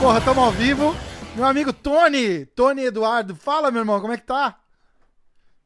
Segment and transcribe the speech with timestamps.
[0.00, 0.94] Porra, tamo ao vivo.
[1.34, 4.58] Meu amigo Tony, Tony Eduardo, fala, meu irmão, como é que tá?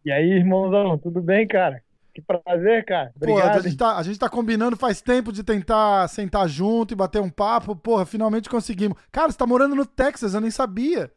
[0.04, 1.82] E aí, irmãozão, tudo bem, cara?
[2.14, 3.12] Que prazer, cara.
[3.16, 3.50] Obrigado.
[3.50, 6.96] Pô, a gente, tá, a gente tá combinando faz tempo de tentar sentar junto e
[6.96, 7.74] bater um papo.
[7.74, 8.96] Porra, finalmente conseguimos.
[9.10, 11.10] Cara, você tá morando no Texas, eu nem sabia.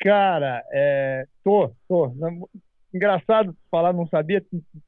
[0.00, 2.12] Cara, é, tô, tô.
[2.94, 4.42] Engraçado falar, não sabia,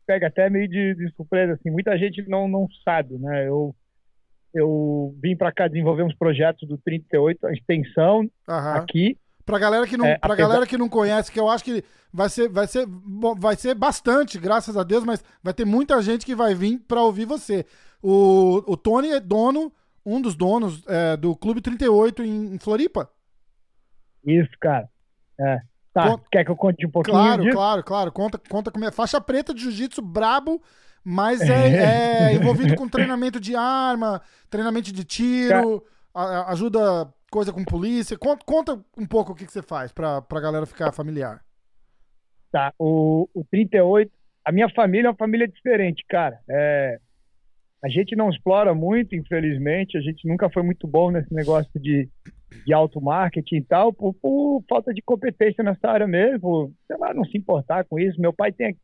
[0.07, 1.71] pega até meio de, de surpresa, assim.
[1.71, 3.47] Muita gente não, não sabe, né?
[3.48, 3.75] Eu
[4.55, 8.77] eu vim para cá desenvolver uns projetos do 38, a extensão Aham.
[8.77, 9.19] aqui.
[9.45, 11.84] Pra galera que não, É, pra apesar- galera que não conhece, que eu acho que
[12.12, 12.87] vai ser, vai ser,
[13.39, 17.03] vai ser bastante, graças a Deus, mas vai ter muita gente que vai vir pra
[17.03, 17.65] ouvir você.
[18.03, 19.70] O, o Tony é dono,
[20.05, 23.11] um dos donos é, do Clube 38 em, em Floripa.
[24.25, 24.89] Isso, cara.
[25.41, 25.60] É.
[25.92, 27.56] Tá, Con- quer que eu conte um pouquinho Claro, disso?
[27.56, 28.12] claro, claro.
[28.12, 28.91] Conta, conta como é.
[28.92, 30.62] Faixa preta de jiu-jitsu brabo,
[31.03, 37.64] mas é, é envolvido com treinamento de arma, treinamento de tiro, a- ajuda coisa com
[37.64, 38.17] polícia.
[38.19, 41.42] Conta, conta um pouco o que, que você faz pra, pra galera ficar familiar.
[42.50, 44.11] Tá, o, o 38,
[44.45, 46.39] a minha família é uma família diferente, cara.
[46.48, 46.98] É,
[47.84, 52.08] a gente não explora muito, infelizmente, a gente nunca foi muito bom nesse negócio de,
[52.67, 57.25] de auto-marketing e tal, por, por falta de competência nessa área mesmo, sei lá, não
[57.25, 58.21] se importar com isso.
[58.21, 58.77] Meu pai tem.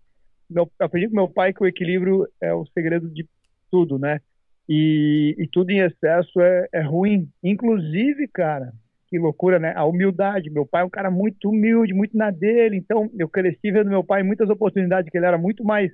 [0.48, 3.26] Meu, eu aprendi com meu pai que o equilíbrio é o segredo de
[3.70, 4.20] tudo, né?
[4.68, 7.28] E, e tudo em excesso é, é ruim.
[7.42, 8.72] Inclusive, cara,
[9.08, 9.72] que loucura, né?
[9.76, 10.50] A humildade.
[10.50, 12.76] Meu pai é um cara muito humilde, muito na dele.
[12.76, 15.90] Então, eu cresci vendo meu pai muitas oportunidades que ele era muito mais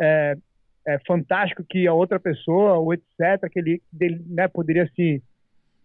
[0.00, 0.36] é,
[0.86, 5.22] é, fantástico que a outra pessoa, ou etc., que ele, ele né, poderia se,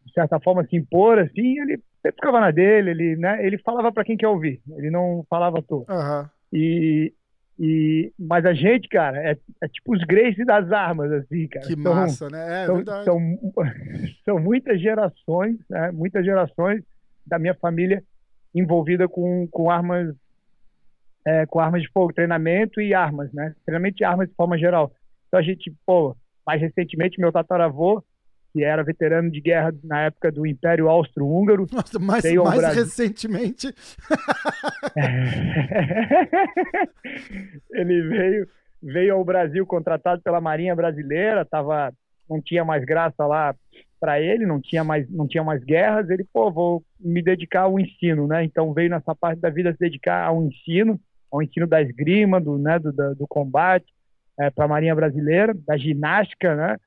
[0.05, 1.59] de certa forma, se impor, assim.
[1.59, 5.25] Ele sempre ficava na dele, ele, né, ele falava para quem quer ouvir, ele não
[5.29, 5.85] falava à toa.
[5.89, 6.29] Aham.
[6.51, 7.13] E,
[7.59, 11.65] e, mas a gente, cara, é, é tipo os Grace das armas, assim, cara.
[11.65, 12.63] Que massa, né?
[12.63, 13.05] É são, verdade.
[13.05, 13.19] são,
[14.25, 15.91] são muitas gerações, né?
[15.91, 16.83] muitas gerações
[17.25, 18.03] da minha família
[18.53, 20.13] envolvida com, com armas
[21.25, 23.55] é, com armas de fogo, treinamento e armas, né?
[23.65, 24.91] Treinamento de armas de forma geral.
[25.27, 28.03] Então a gente, pô, mais recentemente meu tataravô,
[28.53, 33.73] que era veterano de guerra na época do Império Austro-Húngaro, Nossa, mais, mais recentemente.
[37.71, 38.47] ele veio
[38.81, 41.93] veio ao Brasil contratado pela Marinha Brasileira, tava
[42.29, 43.55] não tinha mais graça lá
[43.99, 47.79] para ele, não tinha mais não tinha mais guerras, ele pô, vou me dedicar ao
[47.79, 48.43] ensino, né?
[48.43, 50.99] Então veio nessa parte da vida se dedicar ao ensino,
[51.31, 53.85] ao ensino da esgrima, do né, do, da- do combate
[54.55, 56.77] para a Marinha Brasileira, da ginástica, né?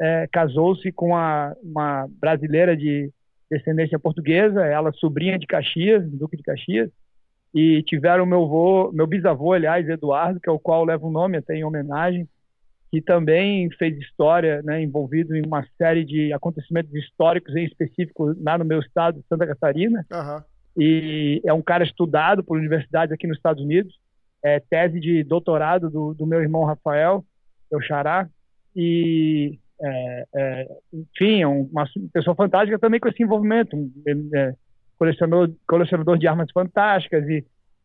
[0.00, 3.10] É, Casou-se com a, uma brasileira de
[3.50, 6.90] descendência portuguesa, ela sobrinha de Caxias, Duque de Caxias,
[7.54, 11.38] e tiveram meu avô, meu bisavô, aliás, Eduardo, que é o qual leva o nome
[11.38, 12.28] até em homenagem,
[12.90, 18.58] que também fez história, né, envolvido em uma série de acontecimentos históricos em específico lá
[18.58, 20.44] no meu estado, Santa Catarina, Aham.
[20.76, 23.94] e é um cara estudado por universidades aqui nos Estados Unidos,
[24.42, 27.24] é tese de doutorado do, do meu irmão Rafael,
[27.70, 28.28] meu xará,
[28.74, 33.92] e é, é, enfim, é um- uma pessoa fantástica também com esse envolvimento, um,
[34.34, 34.54] é,
[34.98, 37.44] colecionador, colecionador de armas fantásticas, e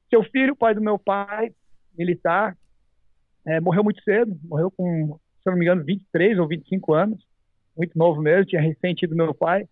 [0.10, 1.52] seu filho, pai do meu pai,
[1.98, 2.56] militar,
[3.46, 7.20] é, morreu muito cedo, morreu com, se não me engano, 23 ou 25 anos,
[7.76, 9.68] muito novo mesmo, tinha recém tido meu pai,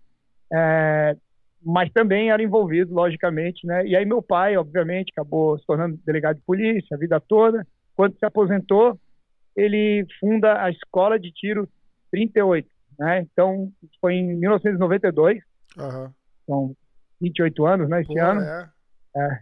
[0.52, 1.16] é,
[1.64, 3.86] mas também era envolvido, logicamente, né?
[3.86, 7.68] E aí meu pai, obviamente, acabou se tornando delegado de polícia a vida toda.
[7.96, 8.98] Quando se aposentou,
[9.56, 11.68] ele funda a Escola de Tiro
[12.12, 13.22] 38, né?
[13.22, 13.72] Então,
[14.02, 15.42] foi em 1992,
[15.78, 16.14] Aham.
[16.46, 16.76] são
[17.22, 18.42] 28 anos, né, esse Pô, ano.
[19.16, 19.40] é.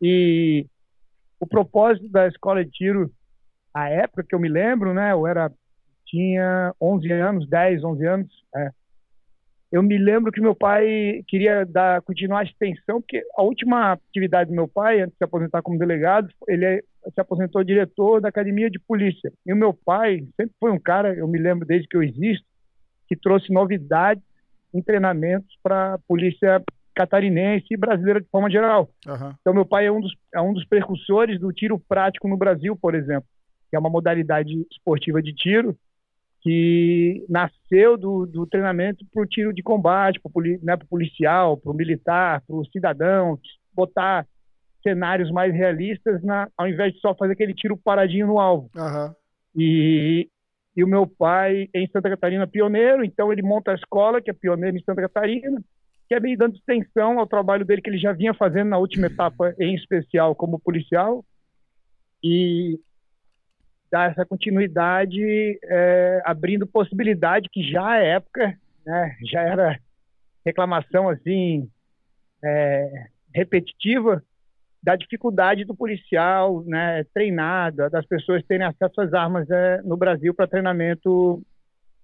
[0.00, 0.66] E
[1.40, 3.10] o propósito da escola de tiro,
[3.74, 5.50] a época que eu me lembro, né, eu era
[6.06, 8.70] tinha 11 anos, 10, 11 anos, é.
[9.72, 14.48] Eu me lembro que meu pai queria dar continuar a extensão, porque a última atividade
[14.48, 16.82] do meu pai, antes de se aposentar como delegado, ele é-
[17.12, 19.32] se aposentou diretor da academia de polícia.
[19.44, 22.44] E o meu pai sempre foi um cara, eu me lembro desde que eu existo,
[23.08, 24.22] que trouxe novidades
[24.74, 26.62] em treinamentos para a polícia
[26.94, 28.88] catarinense e brasileira de forma geral.
[29.06, 29.36] Aham.
[29.40, 32.76] Então, meu pai é um, dos, é um dos precursores do tiro prático no Brasil,
[32.76, 33.28] por exemplo,
[33.68, 35.76] que é uma modalidade esportiva de tiro
[36.40, 41.56] que nasceu do, do treinamento para o tiro de combate, para o né, pro policial,
[41.56, 43.38] para o militar, para o cidadão,
[43.74, 44.24] botar
[44.86, 48.70] cenários mais realistas na, ao invés de só fazer aquele tiro paradinho no alvo.
[48.76, 49.14] Aham.
[49.56, 50.28] E,
[50.76, 54.30] e o meu pai é em Santa Catarina pioneiro, então ele monta a escola, que
[54.30, 55.60] é pioneiro em Santa Catarina,
[56.08, 59.08] que é meio dando extensão ao trabalho dele que ele já vinha fazendo na última
[59.08, 61.24] etapa, em especial como policial,
[62.22, 62.78] e
[63.90, 69.78] dar essa continuidade, é, abrindo possibilidade que já à época, né, já era
[70.44, 71.68] reclamação assim
[72.44, 74.22] é, repetitiva
[74.86, 80.32] da dificuldade do policial, né, treinado, das pessoas terem acesso às armas é, no Brasil
[80.32, 81.42] para treinamento,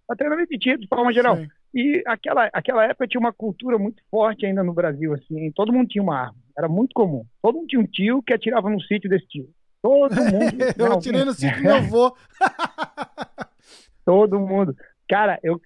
[0.05, 1.37] para treinamento de tiro de forma geral.
[1.37, 1.47] Sim.
[1.73, 5.87] E aquela, aquela época tinha uma cultura muito forte ainda no Brasil, assim, todo mundo
[5.87, 7.25] tinha uma arma, era muito comum.
[7.41, 9.49] Todo mundo tinha um tio que atirava no sítio desse tio.
[9.81, 10.57] Todo mundo.
[10.77, 12.17] eu não, atirei no sítio do meu avô.
[14.05, 14.75] todo mundo.
[15.09, 15.61] Cara, eu,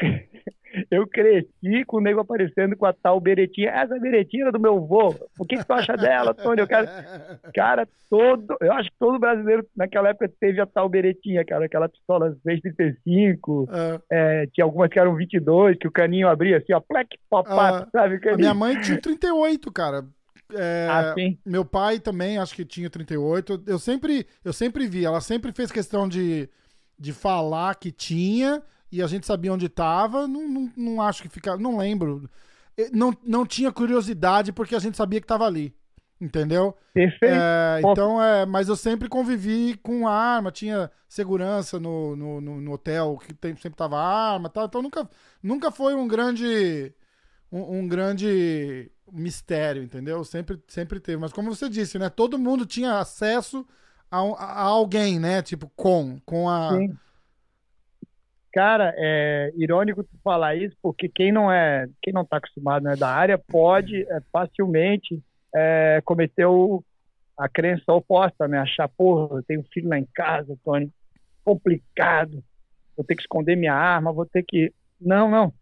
[0.91, 3.71] eu cresci com o nego aparecendo com a tal beretinha.
[3.71, 5.15] Essa beretinha era do meu avô.
[5.39, 6.61] O que, que tu acha dela, Tony?
[6.61, 6.89] Eu quero...
[7.55, 8.57] Cara, todo.
[8.61, 11.67] Eu acho que todo brasileiro naquela época teve a tal beretinha, cara.
[11.67, 13.69] Aquela pistola 635.
[13.71, 14.01] Ah.
[14.11, 16.81] É, tinha algumas que eram 22, que o caninho abria assim, ó.
[16.81, 18.21] Plec, pop, ah, sabe?
[18.29, 20.05] A minha mãe tinha 38, cara.
[20.55, 21.15] É, ah,
[21.45, 23.65] meu pai também, acho que tinha 38.
[23.67, 26.49] Eu sempre, eu sempre vi, ela sempre fez questão de,
[26.99, 30.27] de falar que tinha e a gente sabia onde estava.
[30.27, 31.61] Não, não, não, acho que ficava.
[31.61, 32.29] Não lembro.
[32.93, 35.75] Não, não tinha curiosidade porque a gente sabia que estava ali.
[36.19, 36.75] Entendeu?
[36.95, 37.35] Perfeito.
[37.35, 42.73] É, então, é, mas eu sempre convivi com arma, tinha segurança no, no, no, no
[42.73, 44.65] hotel, que tem, sempre tava arma tal.
[44.65, 45.09] Então nunca,
[45.43, 46.95] nunca foi um grande.
[47.53, 50.25] Um, um, grande mistério, entendeu?
[50.25, 51.17] Sempre, sempre teve.
[51.17, 52.09] Mas como você disse, né?
[52.09, 53.65] Todo mundo tinha acesso
[54.11, 55.43] a, a alguém, né?
[55.43, 56.73] Tipo, com, com a.
[56.73, 56.97] Sim
[58.57, 62.97] Cara, é irônico tu falar isso, porque quem não é, quem não está acostumado né,
[62.97, 65.23] da área pode é, facilmente
[65.55, 66.83] é, cometer o,
[67.37, 68.57] a crença oposta, né?
[68.57, 70.91] Achar, porra, eu tenho um filho lá em casa, Tony,
[71.45, 72.43] complicado,
[72.97, 74.73] vou ter que esconder minha arma, vou ter que.
[74.99, 75.53] Não, não.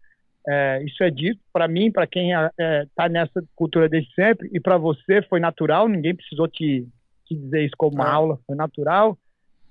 [0.47, 4.49] É, isso é dito para mim, para quem está é, tá nessa cultura desde sempre,
[4.53, 6.87] e para você foi natural, ninguém precisou te,
[7.25, 9.17] te dizer isso como uma aula, foi natural.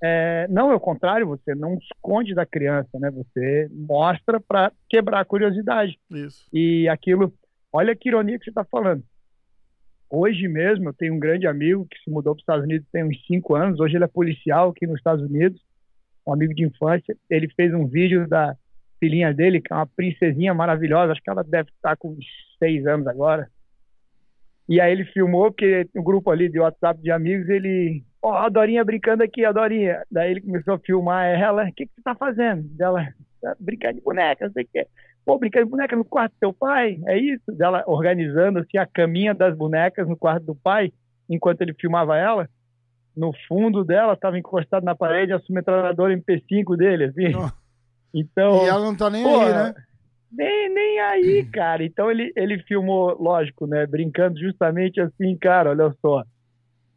[0.03, 3.09] É, não é o contrário, você não esconde da criança, né?
[3.11, 5.97] Você mostra para quebrar a curiosidade.
[6.11, 6.45] Isso.
[6.53, 7.33] E aquilo,
[7.71, 9.03] olha que ironia que você está falando.
[10.09, 13.03] Hoje mesmo eu tenho um grande amigo que se mudou para os Estados Unidos tem
[13.03, 13.79] uns cinco anos.
[13.79, 15.59] Hoje ele é policial aqui nos Estados Unidos,
[16.25, 17.15] um amigo de infância.
[17.29, 18.55] Ele fez um vídeo da
[18.99, 21.11] filhinha dele, que é uma princesinha maravilhosa.
[21.11, 22.15] Acho que ela deve estar com
[22.59, 23.49] seis anos agora.
[24.67, 28.31] E aí ele filmou, porque o um grupo ali de WhatsApp de amigos, ele ó,
[28.31, 30.03] oh, a Dorinha brincando aqui, a Dorinha.
[30.11, 32.63] Daí ele começou a filmar ela, o que, que você tá fazendo?
[32.69, 33.07] Dela,
[33.39, 34.87] tá brincando de boneca, não sei o que.
[35.23, 36.99] Pô, brincando de boneca no quarto do teu pai?
[37.07, 37.51] É isso?
[37.51, 40.91] Dela organizando assim a caminha das bonecas no quarto do pai,
[41.29, 42.49] enquanto ele filmava ela.
[43.15, 47.31] No fundo dela estava encostado na parede a submetralhadora MP5 dele, assim.
[48.17, 49.75] Então, e ela não tá nem pô, aí, né?
[50.31, 51.83] Nem, nem aí, cara.
[51.83, 53.85] Então ele, ele filmou, lógico, né?
[53.85, 56.23] Brincando justamente assim, cara, olha só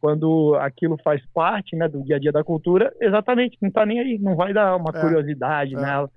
[0.01, 4.01] quando aquilo faz parte né, do dia a dia da cultura, exatamente, não está nem
[4.01, 5.81] aí, não vai dar uma é, curiosidade é.
[5.81, 6.11] nela.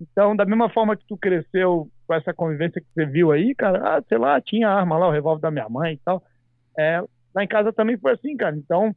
[0.00, 3.96] Então, da mesma forma que tu cresceu com essa convivência que você viu aí, cara,
[3.96, 6.22] ah, sei lá, tinha arma lá, o revólver da minha mãe e tal.
[6.78, 7.02] É,
[7.34, 8.56] lá em casa também foi assim, cara.
[8.56, 8.94] Então,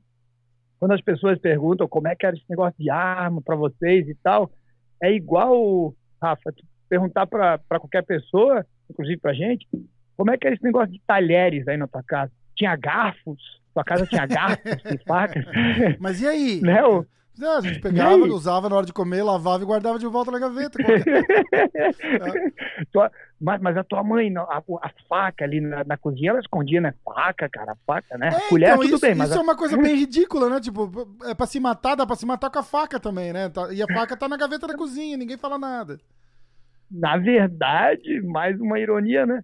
[0.80, 4.16] quando as pessoas perguntam como é que era esse negócio de arma para vocês e
[4.16, 4.52] tal,
[5.02, 6.54] é igual, Rafa,
[6.88, 9.68] perguntar para qualquer pessoa, inclusive pra gente,
[10.16, 12.32] como é que era esse negócio de talheres aí na tua casa?
[12.56, 13.61] Tinha garfos?
[13.74, 15.46] Sua casa tinha garfos e facas.
[16.00, 16.62] Mas e aí?
[16.62, 17.06] Né, o...
[17.38, 20.38] Não, a gente pegava, usava na hora de comer, lavava e guardava de volta na
[20.38, 20.78] gaveta.
[22.92, 23.10] tua,
[23.40, 26.94] mas, mas, a tua mãe, a, a faca ali na, na, cozinha, ela escondia, né?
[27.04, 28.28] Faca, cara, faca, né?
[28.28, 29.30] É, Colher, então, tudo isso, bem, mas.
[29.30, 30.60] Isso é uma coisa bem ridícula, né?
[30.60, 30.92] Tipo,
[31.24, 33.50] é pra se matar, dá pra se matar com a faca também, né?
[33.50, 36.00] Tá, e a faca tá na gaveta da cozinha, ninguém fala nada.
[36.92, 39.44] Na verdade, mais uma ironia, né?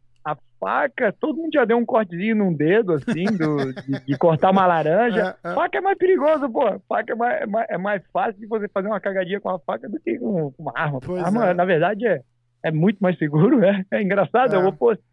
[0.60, 4.66] Faca, todo mundo já deu um cortezinho num dedo, assim, do, de, de cortar uma
[4.66, 5.36] laranja.
[5.44, 5.54] É, é.
[5.54, 6.80] Faca é mais perigoso, pô.
[6.88, 9.60] Faca é mais, é mais, é mais, fácil de você fazer uma cagadinha com a
[9.60, 11.00] faca do que com, uma arma.
[11.00, 11.54] Pois arma, é.
[11.54, 12.22] na verdade, é,
[12.64, 13.86] é muito mais seguro, né?
[13.92, 15.04] É engraçado, é o oposto.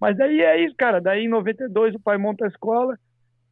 [0.00, 1.00] Mas daí é isso, cara.
[1.00, 2.98] Daí em 92 o pai monta a escola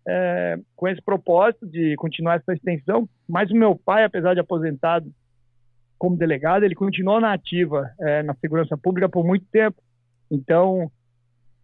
[0.07, 3.09] é, com esse propósito de continuar essa extensão.
[3.29, 5.11] Mas o meu pai, apesar de aposentado
[5.99, 9.81] como delegado, ele continuou na ativa é, na segurança pública por muito tempo.
[10.33, 10.91] Então,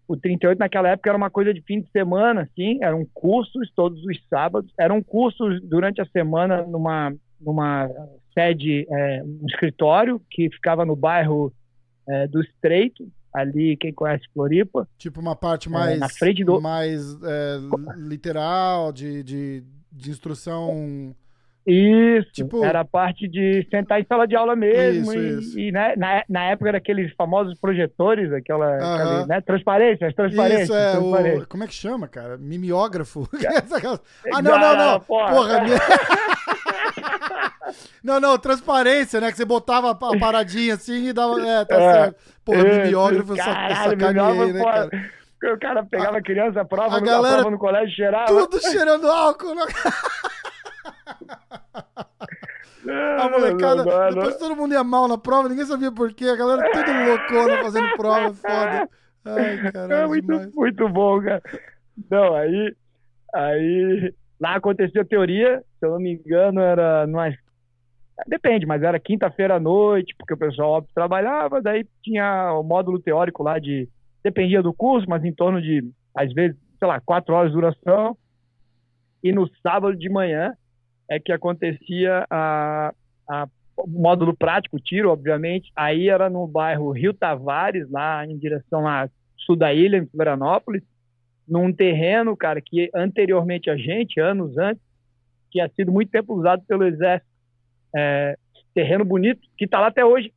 [0.06, 4.04] o 38 naquela época era uma coisa de fim de semana, assim, eram cursos todos
[4.04, 7.90] os sábados, eram cursos durante a semana numa, numa
[8.34, 11.50] sede, é, um escritório que ficava no bairro
[12.06, 14.86] é, do Estreito, ali, quem conhece Floripa.
[14.98, 16.60] Tipo uma parte mais, é, na frente do...
[16.60, 17.58] mais é,
[17.96, 21.14] literal, de, de, de instrução...
[21.70, 22.64] Isso, tipo...
[22.64, 25.12] era a parte de sentar em sala de aula mesmo.
[25.12, 25.58] Isso, e, isso.
[25.58, 30.62] e né, na, na época era aqueles famosos projetores, aquela, aquela né, transparência, as transparências.
[30.64, 31.42] Isso, é, transparências.
[31.42, 32.38] o, como é que chama, cara?
[32.38, 33.28] Mimeógrafo?
[34.32, 35.00] ah, não, não, não.
[35.00, 35.76] Porra, Porra minha...
[38.02, 39.30] Não, não, transparência, né?
[39.30, 41.38] Que você botava a paradinha assim e dava.
[41.46, 41.92] É, tá É.
[41.92, 42.16] certo.
[42.44, 44.52] Porra, É, mimeógrafo, eu caralho, sac- sacaneei, mimeógrafo,
[44.96, 45.10] né,
[45.40, 45.54] cara?
[45.54, 48.26] O cara pegava a criança, a prova, a no- galera- prova no colégio cheirava.
[48.26, 49.54] Tudo cheirando álcool.
[49.54, 49.62] Né?
[53.20, 53.84] A molecada.
[53.84, 54.14] Não, não, não.
[54.14, 56.24] Depois todo mundo ia mal na prova, ninguém sabia por quê.
[56.26, 58.88] A galera tudo loucona fazendo prova, foda.
[59.24, 60.54] Ai, É caralho, muito, demais.
[60.54, 61.42] muito bom, cara.
[62.10, 62.74] Não, aí,
[63.34, 67.28] aí lá aconteceu a teoria, se eu não me engano, era numa,
[68.26, 73.00] depende, mas era quinta-feira à noite, porque o pessoal óbvio, trabalhava, daí tinha o módulo
[73.00, 73.88] teórico lá de,
[74.22, 75.84] dependia do curso, mas em torno de,
[76.16, 78.16] às vezes, sei lá, quatro horas de duração.
[79.22, 80.54] E no sábado de manhã
[81.10, 82.92] é que acontecia a,
[83.28, 83.48] a
[83.78, 85.70] o módulo prático, o tiro, obviamente.
[85.74, 90.82] Aí era no bairro Rio Tavares, lá em direção a sul da ilha, em Florianópolis,
[91.46, 94.82] num terreno, cara, que anteriormente a gente, anos antes,
[95.50, 97.30] tinha sido muito tempo usado pelo exército.
[97.96, 98.36] É,
[98.74, 100.32] terreno bonito, que está lá até hoje,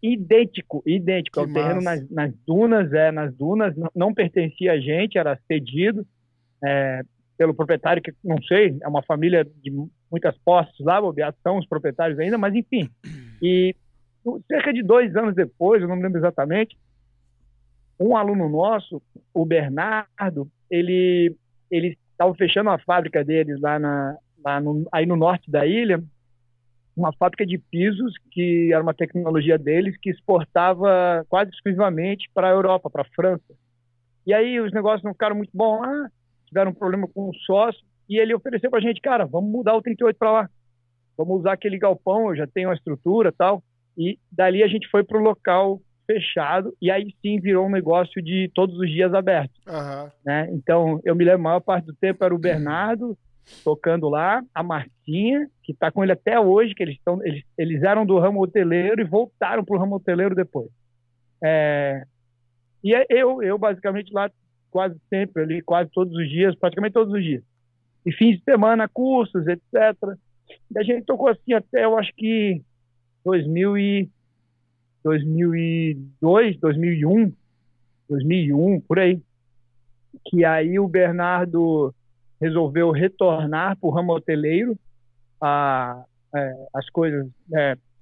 [0.00, 1.40] idêntico, idêntico.
[1.40, 5.18] É Que o terreno nas, nas dunas, é, nas dunas, não, não pertencia a gente,
[5.18, 6.06] era cedido
[6.64, 7.02] é,
[7.36, 9.70] pelo proprietário, que não sei, é uma família de
[10.12, 12.88] muitas posses lá, bobear, são os proprietários ainda, mas enfim.
[13.42, 13.74] E
[14.46, 16.78] cerca de dois anos depois, eu não me lembro exatamente,
[17.98, 19.02] um aluno nosso,
[19.34, 21.34] o Bernardo, ele
[21.70, 26.02] ele estava fechando a fábrica deles lá, na, lá no, aí no norte da ilha,
[26.94, 32.50] uma fábrica de pisos que era uma tecnologia deles que exportava quase exclusivamente para a
[32.50, 33.54] Europa, para a França.
[34.26, 36.10] E aí os negócios não ficaram muito bons lá,
[36.46, 39.74] tiveram um problema com o sócio e ele ofereceu para a gente, cara, vamos mudar
[39.74, 40.50] o 38 para lá,
[41.16, 43.62] vamos usar aquele galpão, eu já tenho a estrutura e tal.
[43.96, 48.22] E dali a gente foi para o local fechado e aí sim virou um negócio
[48.22, 50.10] de todos os dias aberto Aham.
[50.24, 50.48] né?
[50.52, 53.16] Então, eu me lembro, a maior parte do tempo era o Bernardo
[53.64, 57.82] tocando lá, a Martinha, que está com ele até hoje, que eles, estão, eles, eles
[57.82, 60.70] eram do ramo hoteleiro e voltaram para o ramo hoteleiro depois.
[61.42, 62.04] É,
[62.84, 64.30] e é eu, eu basicamente lá
[64.70, 67.42] quase sempre ali, quase todos os dias, praticamente todos os dias.
[68.04, 70.16] E fins de semana, cursos, etc.
[70.70, 72.62] E a gente tocou assim até, eu acho que
[73.24, 74.10] 2000 e
[75.04, 77.32] 2002, 2001,
[78.08, 79.20] 2001, por aí
[80.24, 81.94] que aí o Bernardo
[82.40, 84.76] resolveu retornar para o ramo hoteleiro.
[85.40, 86.04] A,
[86.34, 87.26] é, as coisas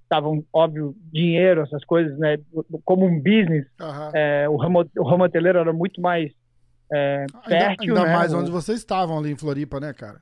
[0.03, 2.39] estavam, óbvio, dinheiro, essas coisas, né,
[2.85, 3.67] como um business.
[3.81, 4.11] aham.
[4.15, 6.33] é, o, ramo, o ramo hoteleiro era muito mais
[6.93, 10.21] é, Ainda, fértil, ainda né, mais onde vocês estavam ali em Floripa, né, cara?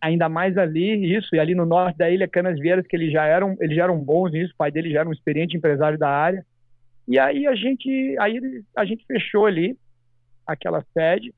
[0.00, 3.24] ainda mais ali, isso, e ali no norte da ilha Canas Vieiras, que eles já
[3.24, 6.08] eram, eles já eram bons nisso, o pai dele já era um experiente empresário da
[6.08, 6.44] área.
[7.06, 8.40] E aí a gente, aí
[8.76, 9.76] a gente fechou ali
[10.46, 11.34] aquela sede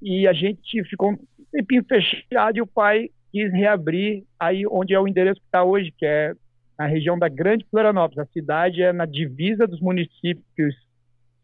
[0.00, 1.18] e a gente ficou um
[1.52, 5.92] tempinho fechado e o pai quis reabrir aí onde é o endereço que está hoje,
[5.96, 6.34] que é
[6.78, 8.18] na região da Grande Florianópolis.
[8.18, 10.74] A cidade é na divisa dos municípios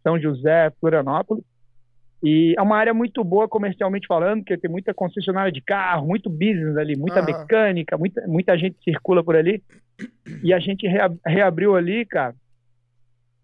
[0.02, 1.44] São José, Florianópolis.
[2.22, 6.28] E é uma área muito boa comercialmente falando, porque tem muita concessionária de carro, muito
[6.28, 9.62] business ali, muita mecânica, muita, muita gente circula por ali.
[10.42, 12.34] E a gente rea- reabriu ali, cara,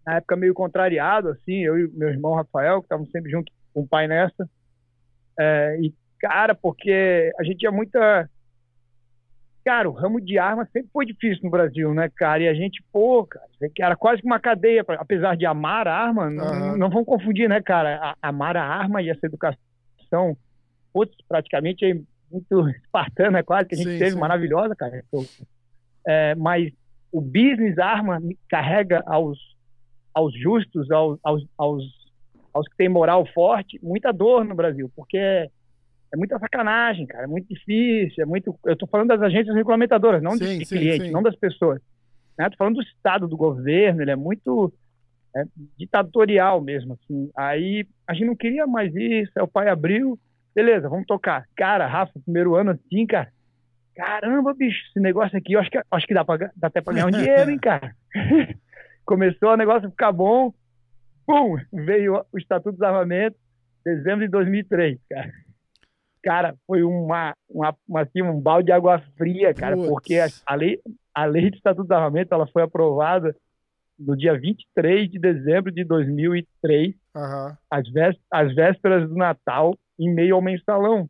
[0.05, 3.81] na época meio contrariado, assim, eu e meu irmão Rafael, que estavam sempre junto com
[3.81, 4.47] o pai nessa.
[5.39, 8.29] É, e, cara, porque a gente tinha muita.
[9.65, 12.43] Cara, o ramo de arma sempre foi difícil no Brasil, né, cara?
[12.43, 13.45] E a gente, pô, cara,
[13.79, 16.77] era quase que uma cadeia, pra- apesar de amar a arma, não, Aham.
[16.77, 17.97] não vamos confundir, né, cara?
[18.21, 20.37] A- amar a arma e essa educação,
[20.93, 21.95] putz, praticamente é
[22.31, 24.19] muito espartana, quase, que a gente Sim, teve, sim.
[24.19, 25.03] maravilhosa, cara.
[25.09, 25.25] Pô,
[26.07, 26.71] é, mas
[27.11, 29.39] o business arma carrega aos,
[30.13, 31.83] aos justos, aos, aos, aos,
[32.53, 35.49] aos que têm moral forte, muita dor no Brasil, porque
[36.15, 38.57] é, muita sacanagem, cara, é muito difícil, é muito.
[38.65, 41.11] Eu estou falando das agências regulamentadoras, não Sim, de sim, clientes, sim.
[41.11, 41.81] não das pessoas.
[42.37, 42.45] Né?
[42.45, 44.73] Estou falando do Estado, do governo, ele é muito
[45.35, 45.43] é,
[45.77, 46.93] ditatorial mesmo.
[46.93, 47.29] Assim.
[47.35, 50.17] Aí a gente não queria mais isso, aí o pai abriu,
[50.55, 51.45] beleza, vamos tocar.
[51.55, 53.29] Cara, Rafa, primeiro ano assim, cara.
[53.95, 56.93] Caramba, bicho, esse negócio aqui, eu acho que, acho que dá, pra, dá até para
[56.93, 57.95] ganhar um dinheiro, hein, cara.
[59.05, 60.53] Começou o negócio a ficar bom,
[61.25, 63.39] pum, veio o Estatuto dos Armamentos,
[63.85, 65.31] dezembro de 2003, cara.
[66.25, 69.87] Cara, foi uma, uma, uma, assim, um balde de água fria, cara, Putz.
[69.87, 70.79] porque a, a lei,
[71.13, 73.35] a lei do Estatuto dos Armamentos ela foi aprovada
[73.97, 77.55] no dia 23 de dezembro de 2003, Aham.
[77.69, 81.07] às, vés- às vésperas do Natal, em meio ao mensalão.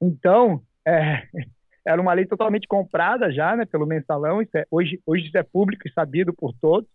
[0.00, 1.28] Então, é,
[1.86, 4.40] era uma lei totalmente comprada já, né, pelo mensalão.
[4.40, 6.88] Isso é, hoje, hoje isso é público e sabido por todos,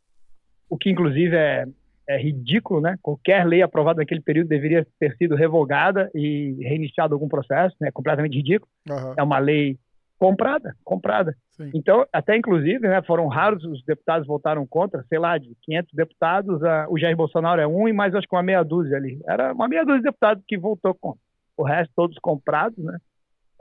[0.68, 1.68] o que inclusive é,
[2.08, 2.98] é ridículo, né?
[3.02, 7.90] Qualquer lei aprovada naquele período deveria ter sido revogada e reiniciado algum processo, né?
[7.92, 8.70] Completamente ridículo.
[8.90, 9.14] Uhum.
[9.18, 9.78] É uma lei
[10.18, 11.36] comprada, comprada.
[11.52, 11.72] Sim.
[11.74, 16.64] Então, até inclusive, né, foram raros os deputados votaram contra, sei lá, de 500 deputados,
[16.64, 19.20] a, o Jair Bolsonaro é um e mais acho que uma meia dúzia ali.
[19.28, 21.22] Era uma meia dúzia de deputados que votou contra.
[21.58, 22.98] O resto todos comprados, né,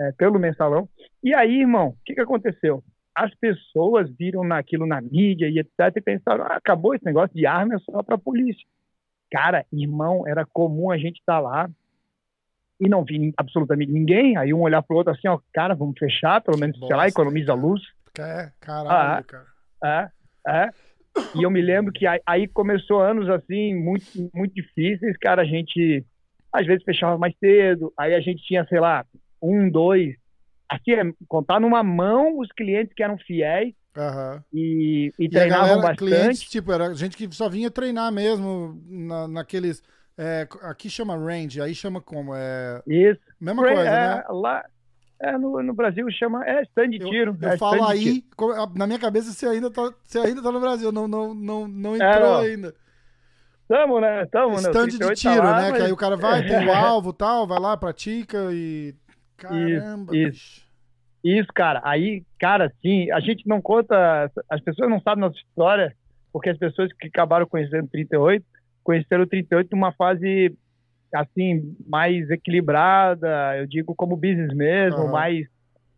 [0.00, 0.88] é, pelo mensalão.
[1.22, 2.82] E aí, irmão, o que, que aconteceu?
[3.14, 7.46] As pessoas viram naquilo na mídia e etc e pensaram, ah, acabou esse negócio de
[7.46, 8.66] arma é só para a polícia.
[9.30, 11.70] Cara, irmão, era comum a gente estar tá lá
[12.80, 14.36] e não vi absolutamente ninguém.
[14.36, 17.08] Aí um olhar pro outro assim, ó, cara, vamos fechar, pelo menos, Bosta, sei lá,
[17.08, 17.60] economiza cara.
[17.60, 17.82] luz.
[18.18, 19.46] É, caralho, ah, cara.
[19.84, 20.10] É,
[20.48, 20.70] é.
[21.34, 25.42] E eu me lembro que aí começou anos assim, muito, muito difíceis, cara.
[25.42, 26.04] A gente
[26.52, 29.04] às vezes fechava mais cedo, aí a gente tinha, sei lá,
[29.42, 30.14] um, dois.
[30.74, 34.42] Assim, é, contar numa mão os clientes que eram fiéis Uhum.
[34.52, 35.98] E, e, e treinavam bastante.
[35.98, 39.82] Clientes, tipo, era gente que só vinha treinar mesmo na, naqueles
[40.18, 42.34] é, aqui chama range, aí chama como?
[42.34, 42.82] É...
[42.86, 43.20] Isso.
[43.40, 44.24] Mesma coisa, é, né?
[44.30, 44.64] Lá,
[45.20, 47.36] é, no, no Brasil chama é stand de tiro.
[47.40, 48.24] Eu, eu é, falo aí,
[48.74, 51.94] na minha cabeça você ainda tá, você ainda tá no Brasil, não, não, não, não
[51.94, 52.74] é, entrou ainda.
[53.68, 54.26] Tamo, né?
[54.26, 54.70] Tamo, né?
[54.70, 55.70] Stand de tiro, tá lá, né?
[55.70, 55.78] Mas...
[55.78, 58.94] Que aí o cara vai, tem o alvo tal, vai lá, pratica e.
[59.36, 60.63] Caramba, isso, isso.
[61.24, 61.80] Isso, cara.
[61.82, 65.94] Aí, cara, sim, a gente não conta, as pessoas não sabem nossa história,
[66.30, 68.44] porque as pessoas que acabaram conhecendo 38
[68.84, 70.54] conheceram o 38 numa fase
[71.14, 75.12] assim mais equilibrada, eu digo como business mesmo, uhum.
[75.12, 75.46] mais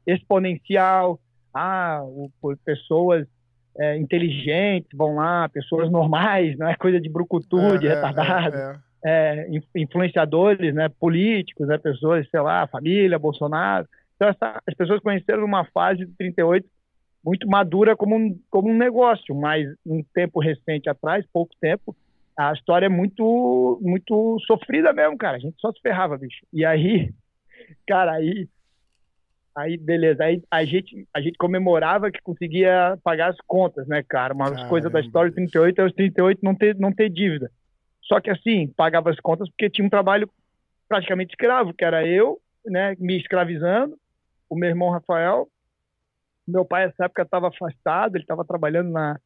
[0.06, 1.18] exponencial.
[1.52, 2.30] Ah, o,
[2.64, 3.26] pessoas
[3.78, 8.56] é, inteligentes vão lá, pessoas normais, não é coisa de brucutu, é, de é, retardado.
[8.56, 13.86] É, é, influenciadores, né, políticos, né, pessoas, sei lá, família, Bolsonaro.
[14.16, 16.66] Então, essa, as pessoas conheceram uma fase de 38
[17.24, 21.94] muito madura como um, como um negócio, mas um tempo recente atrás, pouco tempo,
[22.36, 25.36] a história é muito, muito sofrida mesmo, cara.
[25.36, 26.46] A gente só se ferrava, bicho.
[26.52, 27.12] E aí,
[27.86, 28.48] cara, aí,
[29.56, 30.22] aí beleza.
[30.22, 34.32] Aí a gente, a gente comemorava que conseguia pagar as contas, né, cara?
[34.32, 37.50] Uma das coisas da história de 38 é os 38 não ter, não ter dívida.
[38.02, 40.30] Só que assim, pagava as contas porque tinha um trabalho
[40.88, 43.96] praticamente escravo, que era eu, né, me escravizando,
[44.48, 45.48] o meu irmão Rafael.
[46.46, 49.18] Meu pai, nessa época, estava afastado, ele estava trabalhando na,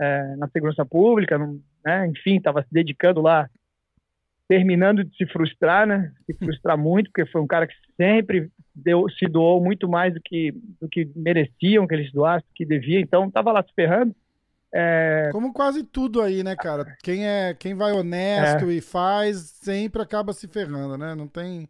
[0.00, 1.38] é, na segurança pública,
[1.84, 2.06] né?
[2.06, 3.48] enfim, estava se dedicando lá,
[4.48, 6.12] terminando de se frustrar, né?
[6.26, 10.20] Se frustrar muito, porque foi um cara que sempre deu, se doou muito mais do
[10.20, 14.14] que, do que mereciam que eles doassem, do que devia, então estava lá se ferrando.
[14.72, 15.30] É...
[15.32, 16.96] Como quase tudo aí, né, cara?
[17.02, 18.74] Quem é, quem vai honesto é.
[18.74, 21.14] e faz sempre acaba se ferrando, né?
[21.14, 21.68] Não tem,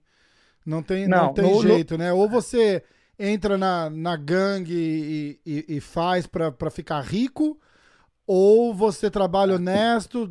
[0.65, 1.99] não tem, não, não tem no, jeito, no...
[1.99, 2.13] né?
[2.13, 2.83] Ou você
[3.19, 7.59] entra na, na gangue e, e, e faz para ficar rico,
[8.27, 10.31] ou você trabalha honesto,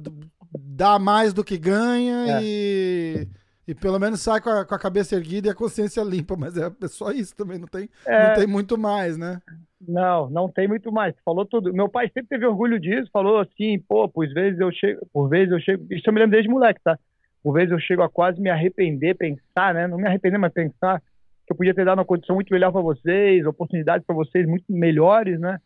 [0.51, 2.39] dá mais do que ganha é.
[2.41, 3.27] e,
[3.67, 6.57] e pelo menos sai com a, com a, cabeça erguida e a consciência limpa, mas
[6.57, 8.29] é, é só isso também, não tem, é.
[8.29, 9.39] não tem muito mais, né?
[9.87, 11.15] Não, não tem muito mais.
[11.23, 11.73] Falou tudo.
[11.73, 15.51] Meu pai sempre teve orgulho disso, falou assim, pô, por vezes eu chego, por vezes
[15.51, 16.97] eu chego, isso eu me lembro desde moleque, tá?
[17.43, 19.87] Por vezes eu chego a quase me arrepender, pensar, né?
[19.87, 21.01] Não me arrepender, mas pensar
[21.45, 24.65] que eu podia ter dado uma condição muito melhor para vocês, oportunidades para vocês muito
[24.69, 25.59] melhores, né?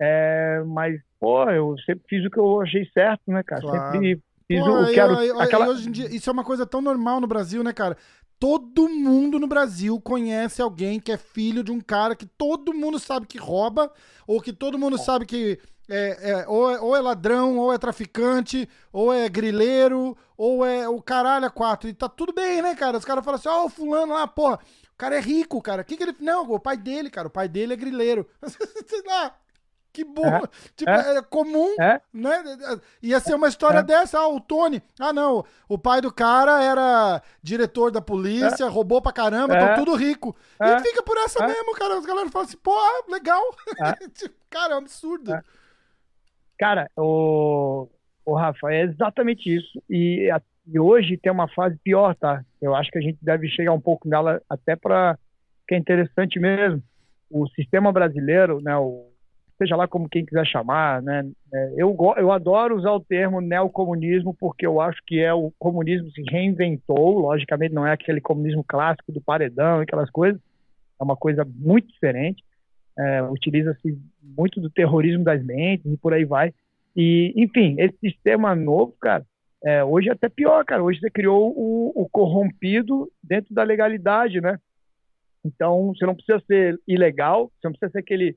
[0.00, 3.60] É, mas, pô, eu sempre fiz o que eu achei certo, né, cara?
[3.60, 3.92] Claro.
[3.92, 5.42] Sempre fiz pô, o que era.
[5.42, 5.68] Aquela...
[5.68, 7.96] Hoje em dia, isso é uma coisa tão normal no Brasil, né, cara?
[8.40, 12.98] Todo mundo no Brasil conhece alguém que é filho de um cara que todo mundo
[12.98, 13.92] sabe que rouba,
[14.26, 17.78] ou que todo mundo sabe que é, é, ou, é, ou, é, ladrão, ou é
[17.78, 21.88] traficante, ou é grileiro, ou é o caralho a quatro.
[21.88, 22.98] E tá tudo bem, né, cara?
[22.98, 24.58] Os caras falam assim, ó, oh, o fulano lá, porra,
[24.92, 25.82] o cara é rico, cara.
[25.82, 26.16] O que, que ele.
[26.20, 27.28] Não, o pai dele, cara.
[27.28, 28.28] O pai dele é grileiro.
[28.86, 29.34] Sei lá.
[29.92, 30.44] Que burro.
[30.44, 32.00] É, tipo, é, é comum, é.
[32.12, 32.42] né?
[33.00, 34.18] Ia ser uma história dessa.
[34.18, 34.82] Ah, o Tony.
[34.98, 35.44] Ah, não.
[35.68, 39.74] O pai do cara era diretor da polícia, roubou pra caramba, é.
[39.76, 40.34] tudo rico.
[40.60, 41.96] E fica por essa mesmo, cara.
[41.96, 43.42] Os galera falam assim, pô, ah, legal.
[44.14, 45.32] Tipo, cara, é um absurdo.
[46.64, 47.86] Cara, o,
[48.24, 49.82] o Rafa, é exatamente isso.
[49.90, 50.30] E,
[50.66, 52.42] e hoje tem uma fase pior, tá?
[52.58, 55.18] Eu acho que a gente deve chegar um pouco nela até para
[55.68, 56.82] que é interessante mesmo.
[57.30, 58.74] O sistema brasileiro, né?
[58.78, 59.10] O
[59.58, 61.30] seja lá como quem quiser chamar, né?
[61.52, 66.10] É, eu, eu adoro usar o termo neocomunismo porque eu acho que é o comunismo
[66.12, 70.40] se reinventou, logicamente não é aquele comunismo clássico do paredão e aquelas coisas,
[70.98, 72.42] é uma coisa muito diferente,
[72.98, 76.52] é, utiliza-se muito do terrorismo das mentes e por aí vai,
[76.96, 79.26] e enfim, esse sistema novo, cara,
[79.64, 84.40] é, hoje é até pior, cara, hoje você criou o, o corrompido dentro da legalidade,
[84.40, 84.58] né?
[85.44, 88.36] Então, você não precisa ser ilegal, você não precisa ser aquele,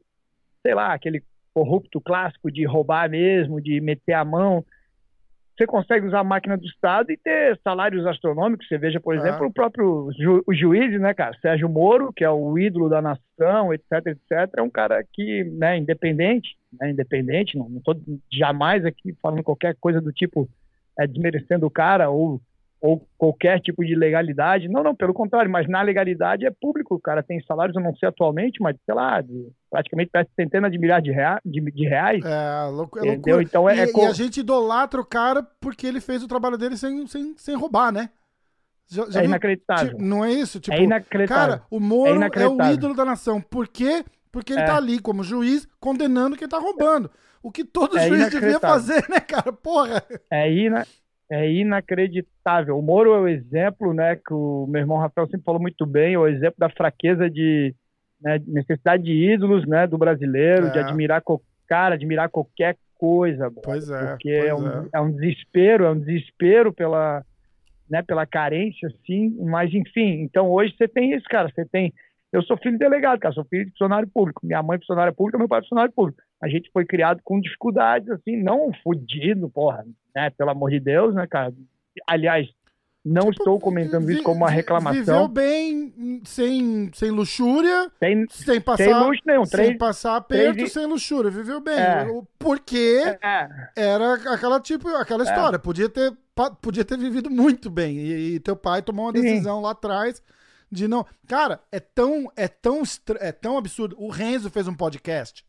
[0.61, 4.63] sei lá, aquele corrupto clássico de roubar mesmo, de meter a mão.
[5.57, 8.67] Você consegue usar a máquina do Estado e ter salários astronômicos.
[8.67, 9.17] Você veja, por é.
[9.17, 11.35] exemplo, o próprio ju o juiz, né, cara?
[11.41, 15.75] Sérgio Moro, que é o ídolo da nação, etc, etc, é um cara que, né,
[15.77, 17.95] independente, né, independente, não estou
[18.31, 20.47] jamais aqui falando qualquer coisa do tipo
[20.99, 22.39] é, desmerecendo o cara ou
[22.79, 24.67] ou qualquer tipo de legalidade.
[24.67, 26.95] Não, não, pelo contrário, mas na legalidade é público.
[26.95, 30.71] O cara tem salários, eu não sei atualmente, mas sei lá, de, praticamente parece centenas
[30.71, 32.23] de milhares de, rea, de, de reais.
[32.23, 33.43] É, louco, é loucura.
[33.43, 34.03] Então é, e, é co...
[34.03, 37.55] e, a gente idolatra o cara porque ele fez o trabalho dele sem, sem, sem
[37.55, 38.09] roubar, né?
[38.89, 39.97] Já, já é inacreditável.
[39.99, 40.59] Não é isso?
[40.59, 41.57] Tipo, é inacreditável.
[41.57, 43.41] Cara, o Moro é, é, o ídolo da nação.
[43.41, 44.05] Por quê?
[44.31, 44.65] Porque ele é.
[44.65, 47.09] tá ali como juiz condenando quem tá roubando.
[47.41, 49.51] O que todo é juiz devia fazer, né, cara?
[49.51, 50.03] Porra!
[50.31, 50.85] É, ina
[51.29, 52.77] é inacreditável.
[52.77, 56.13] O Moro é o exemplo, né, que o meu irmão Rafael sempre falou muito bem,
[56.13, 57.75] é o exemplo da fraqueza de
[58.21, 60.69] né, necessidade de ídolos, né, do brasileiro, é.
[60.71, 61.21] de admirar
[61.67, 63.51] cara, admirar qualquer coisa.
[63.63, 64.07] Pois é.
[64.07, 65.01] Porque é pois é, um, é.
[65.01, 67.23] um desespero, é um desespero pela,
[67.89, 71.93] né, pela carência, assim, mas enfim, então hoje você tem isso, cara, você tem
[72.31, 74.45] eu sou filho de delegado, cara, sou filho de funcionário público.
[74.45, 76.21] Minha mãe é funcionária pública, meu pai é funcionário público.
[76.41, 79.85] A gente foi criado com dificuldades, assim, não fudido, porra,
[80.17, 80.31] né?
[80.31, 81.53] Pelo amor de Deus, né, cara?
[82.07, 82.47] Aliás,
[83.05, 84.99] não tipo, estou comentando isso como uma reclamação.
[84.99, 90.55] Viveu bem, sem, sem luxúria, sem, sem passar, sem luxo nenhum, três, sem passar aperto,
[90.55, 91.29] três, sem luxúria.
[91.29, 91.79] Viveu bem.
[91.79, 92.05] É,
[92.39, 95.25] porque é, era aquela tipo, aquela é.
[95.25, 95.59] história.
[95.59, 96.11] Podia ter,
[96.59, 97.97] podia ter vivido muito bem.
[97.97, 99.63] E, e teu pai tomou uma decisão Sim.
[99.63, 100.21] lá atrás
[100.71, 101.05] de não.
[101.27, 102.81] Cara, é tão, é tão,
[103.19, 103.95] é tão absurdo.
[103.99, 105.45] O Renzo fez um podcast.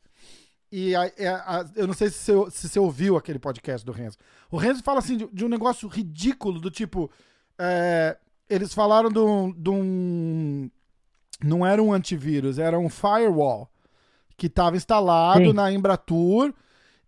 [0.70, 3.84] E a, a, é, a, eu não sei se você, se você ouviu aquele podcast
[3.84, 4.18] do Renzo.
[4.50, 7.10] O Renzo fala assim de, de um negócio ridículo, do tipo.
[7.58, 8.16] É,
[8.48, 10.70] eles falaram de um, de um.
[11.42, 13.70] Não era um antivírus, era um firewall
[14.36, 15.52] que estava instalado Sim.
[15.52, 16.52] na Embratur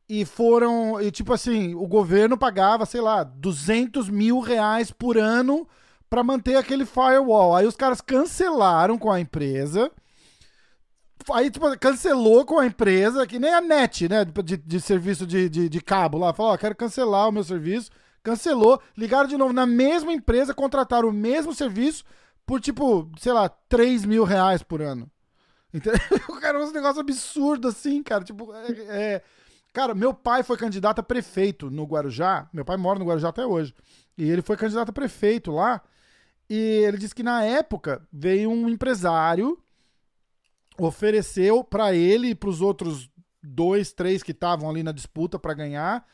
[0.09, 1.01] e foram.
[1.01, 5.67] E tipo assim, o governo pagava, sei lá, 200 mil reais por ano
[6.09, 7.55] para manter aquele firewall.
[7.55, 9.91] Aí os caras cancelaram com a empresa.
[11.33, 14.25] Aí, tipo, cancelou com a empresa, que nem a NET, né?
[14.25, 16.33] De, de serviço de, de, de, cabo lá.
[16.33, 17.91] Falou, ó, quero cancelar o meu serviço.
[18.23, 22.05] Cancelou, ligaram de novo na mesma empresa, contrataram o mesmo serviço
[22.47, 25.11] por, tipo, sei lá, 3 mil reais por ano.
[25.73, 26.01] Entendeu?
[26.41, 28.25] Cara, é um negócio absurdo assim, cara.
[28.25, 29.23] Tipo, é, é...
[29.73, 32.49] Cara, meu pai foi candidato a prefeito no Guarujá.
[32.53, 33.73] Meu pai mora no Guarujá até hoje.
[34.19, 35.81] E ele foi candidato a prefeito lá.
[36.49, 39.57] E ele disse que na época veio um empresário,
[40.85, 43.11] ofereceu para ele e para os outros
[43.43, 46.05] dois, três que estavam ali na disputa para ganhar.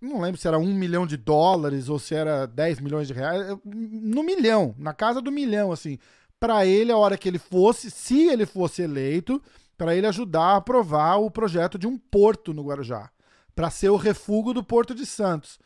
[0.00, 3.56] Não lembro se era um milhão de dólares ou se era 10 milhões de reais.
[3.64, 5.98] No milhão, na casa do milhão, assim.
[6.38, 9.42] Para ele, a hora que ele fosse, se ele fosse eleito,
[9.76, 13.10] para ele ajudar a aprovar o projeto de um porto no Guarujá,
[13.54, 15.58] para ser o refúgio do Porto de Santos.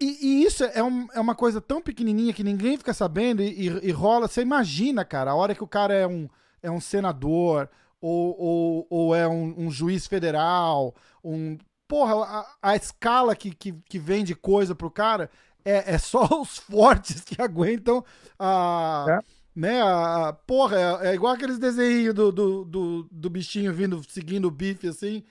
[0.00, 3.68] E, e isso é, um, é, uma coisa tão pequenininha que ninguém fica sabendo e,
[3.68, 4.26] e, e, rola.
[4.26, 6.28] Você imagina, cara, a hora que o cara é um,
[6.62, 7.68] é um senador
[8.00, 11.58] ou, ou, ou é um, um, juiz federal, um.
[11.86, 15.30] Porra, a, a, escala que, que, que vem de coisa pro cara
[15.64, 18.04] é, é só os fortes que aguentam
[18.38, 19.06] a.
[19.08, 19.42] É.
[19.54, 24.46] Né, a, porra, é, é igual aqueles desenhos do, do, do, do bichinho vindo, seguindo
[24.46, 25.22] o bife assim.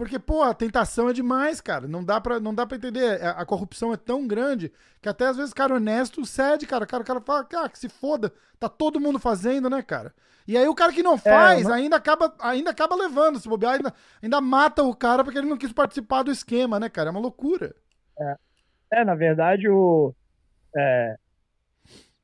[0.00, 1.86] Porque, pô, a tentação é demais, cara.
[1.86, 3.22] Não dá pra, não dá pra entender.
[3.22, 6.84] A, a corrupção é tão grande que até às vezes o cara honesto cede, cara.
[6.84, 8.32] O cara, o cara fala, cara, que se foda.
[8.58, 10.14] Tá todo mundo fazendo, né, cara?
[10.48, 13.38] E aí o cara que não é, faz é, ainda, acaba, ainda acaba levando.
[13.38, 16.88] Se bobear, ainda, ainda mata o cara porque ele não quis participar do esquema, né,
[16.88, 17.10] cara?
[17.10, 17.74] É uma loucura.
[18.18, 18.36] É,
[18.92, 20.14] é na verdade, o,
[20.74, 21.14] é,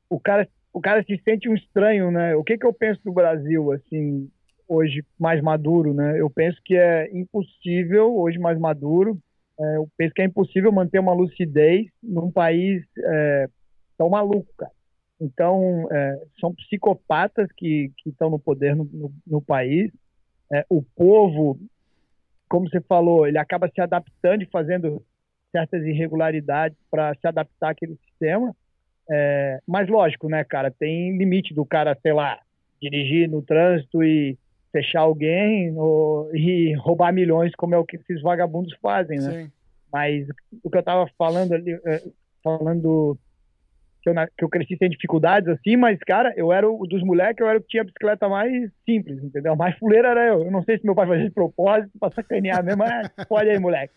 [0.09, 2.35] o, cara, o cara se sente um estranho, né?
[2.35, 4.31] O que, que eu penso do Brasil, assim,
[4.67, 6.19] hoje mais maduro, né?
[6.19, 9.17] Eu penso que é impossível, hoje mais maduro,
[9.59, 13.49] é, eu penso que é impossível manter uma lucidez num país é,
[13.97, 14.71] tão maluco, cara.
[15.19, 19.91] Então, é, são psicopatas que estão no poder no, no, no país.
[20.53, 21.59] É, o povo,
[22.47, 25.03] como você falou, ele acaba se adaptando e fazendo
[25.51, 28.55] certas irregularidades para se adaptar àquele sistema.
[29.09, 32.39] É, mas, lógico, né, cara, tem limite do cara, sei lá,
[32.79, 34.37] dirigir no trânsito e
[34.77, 39.31] fechar alguém ou, e roubar milhões, como é o que esses vagabundos fazem, né?
[39.31, 39.51] Sim.
[39.91, 40.27] Mas
[40.63, 42.03] o que eu estava falando ali, é,
[42.43, 43.17] falando
[44.03, 47.39] que eu, que eu cresci sem dificuldades assim, mas, cara, eu era o dos moleques,
[47.39, 49.55] eu era o que tinha a bicicleta mais simples, entendeu?
[49.55, 50.43] Mais fuleira era eu.
[50.43, 53.59] Eu não sei se meu pai fazia de propósito pra sacanear mesmo, mas pode aí,
[53.59, 53.93] moleque.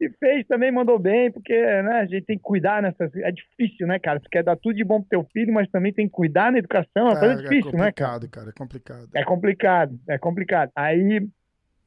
[0.00, 3.14] E fez também, mandou bem, porque né, a gente tem que cuidar nessas.
[3.16, 4.20] É difícil, né, cara?
[4.20, 6.58] Você quer dar tudo de bom pro teu filho, mas também tem que cuidar na
[6.58, 7.08] educação.
[7.08, 8.28] É uma coisa é, é difícil, é né, cara?
[8.28, 8.50] cara?
[8.50, 10.70] É complicado, É complicado, é complicado.
[10.76, 11.28] Aí,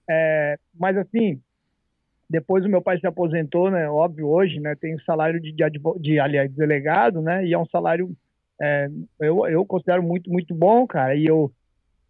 [0.10, 1.42] é, mas assim,
[2.30, 3.90] depois o meu pai se aposentou, né?
[3.90, 4.76] Óbvio, hoje, né?
[4.76, 5.64] Tem um salário de, de,
[6.00, 7.46] de aliás, delegado, né?
[7.46, 8.12] E é um salário,
[8.60, 8.90] é,
[9.22, 11.16] eu, eu considero muito, muito bom, cara.
[11.16, 11.50] E eu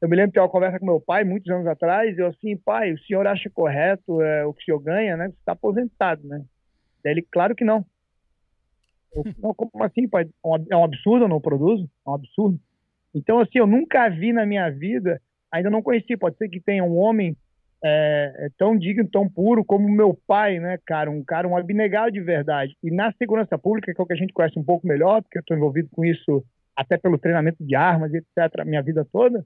[0.01, 2.91] eu me lembro de uma conversa com meu pai muitos anos atrás, eu assim, pai,
[2.91, 5.27] o senhor acha correto é, o que o senhor ganha, né?
[5.27, 6.43] Você está aposentado, né?
[7.03, 7.85] Daí ele, claro que não.
[9.13, 10.23] Eu, não, como assim, pai?
[10.23, 11.87] É, é um absurdo, eu não produzo?
[12.05, 12.59] É um absurdo.
[13.13, 16.83] Então, assim, eu nunca vi na minha vida, ainda não conheci, pode ser que tenha
[16.83, 17.37] um homem
[17.83, 21.11] é, é tão digno, tão puro como meu pai, né, cara?
[21.11, 22.75] Um cara, um abnegado de verdade.
[22.83, 25.37] E na segurança pública, que é o que a gente conhece um pouco melhor, porque
[25.37, 26.43] eu estou envolvido com isso
[26.75, 29.45] até pelo treinamento de armas, etc., minha vida toda,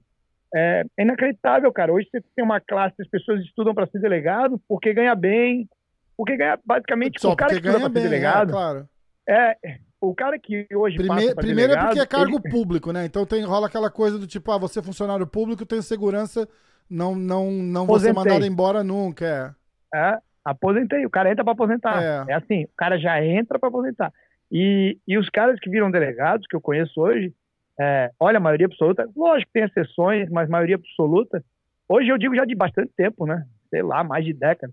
[0.54, 1.92] é, é, inacreditável, cara.
[1.92, 5.68] Hoje você tem uma classe, as pessoas estudam para ser delegado porque ganha bem,
[6.16, 8.50] porque ganha basicamente Só o cara que ganha estuda para ser delegado.
[8.50, 8.88] É, claro.
[9.28, 9.56] É,
[10.00, 12.50] o cara que hoje primeiro, primeiro delegado, é porque é cargo ele...
[12.50, 13.04] público, né?
[13.04, 16.48] Então tem rola aquela coisa do tipo, ah, você é funcionário público, tem segurança,
[16.88, 19.54] não não não vou ser mandado embora nunca,
[19.92, 19.98] é.
[19.98, 22.02] É, aposentei, o cara entra para aposentar.
[22.02, 22.32] É.
[22.32, 24.12] é assim, o cara já entra para aposentar.
[24.50, 27.32] E, e os caras que viram delegados, que eu conheço hoje,
[27.78, 31.44] é, olha, a maioria absoluta, lógico que tem exceções, mas maioria absoluta,
[31.88, 33.44] hoje eu digo já de bastante tempo, né?
[33.68, 34.72] Sei lá, mais de década.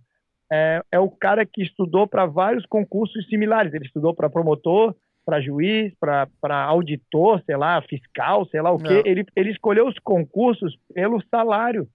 [0.51, 3.73] É, é o cara que estudou para vários concursos similares.
[3.73, 9.01] Ele estudou para promotor, para juiz, para auditor, sei lá, fiscal, sei lá o quê.
[9.05, 9.09] É.
[9.09, 11.87] Ele, ele escolheu os concursos pelo salário.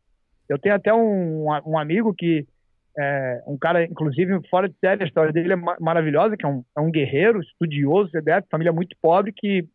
[0.48, 2.46] Eu tenho até um, um amigo que,
[2.98, 6.64] é, um cara, inclusive, fora de série, a história dele é maravilhosa, que é um,
[6.76, 9.68] é um guerreiro, estudioso, CDF, família muito pobre, que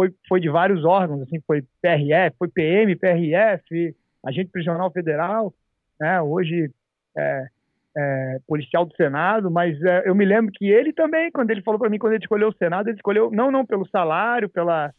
[0.00, 5.52] foi, foi de vários órgãos, assim, foi PRF, foi PM, PRF, agente prisional federal,
[6.00, 6.70] né, hoje
[7.14, 7.46] é,
[7.94, 11.78] é, policial do Senado, mas é, eu me lembro que ele também, quando ele falou
[11.78, 14.90] para mim, quando ele escolheu o Senado, ele escolheu, não, não pelo salário, pela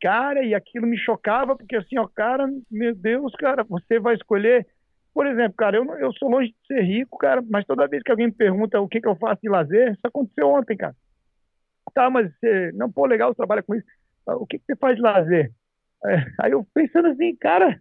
[0.00, 4.66] cara, e aquilo me chocava, porque assim, ó, cara, meu Deus, cara, você vai escolher,
[5.12, 8.10] por exemplo, cara, eu, eu sou longe de ser rico, cara, mas toda vez que
[8.10, 10.96] alguém me pergunta o que, que eu faço de lazer, isso aconteceu ontem, cara.
[11.94, 13.86] Tá, mas você, não, pô, legal, você trabalha com isso
[14.34, 15.52] o que, que você faz de lazer?
[16.04, 17.80] É, aí eu pensando assim, cara,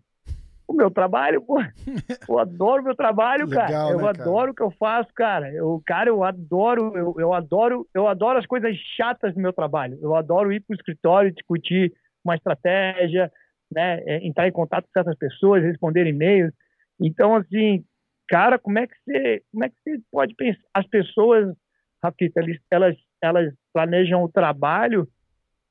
[0.68, 1.58] o meu trabalho, pô,
[2.30, 3.92] eu adoro meu trabalho, Legal, cara.
[3.92, 4.52] Eu né, adoro cara?
[4.52, 5.52] o que eu faço, cara.
[5.52, 9.98] Eu, cara, eu adoro, eu, eu adoro, eu adoro as coisas chatas do meu trabalho.
[10.02, 13.32] Eu adoro ir para o escritório discutir uma estratégia,
[13.72, 16.52] né, é, entrar em contato com certas pessoas, responder e-mails.
[17.00, 17.84] Então, assim,
[18.28, 20.62] cara, como é que você, como é que você pode pensar?
[20.74, 21.56] As pessoas,
[22.04, 25.08] Rafita, elas, elas planejam o trabalho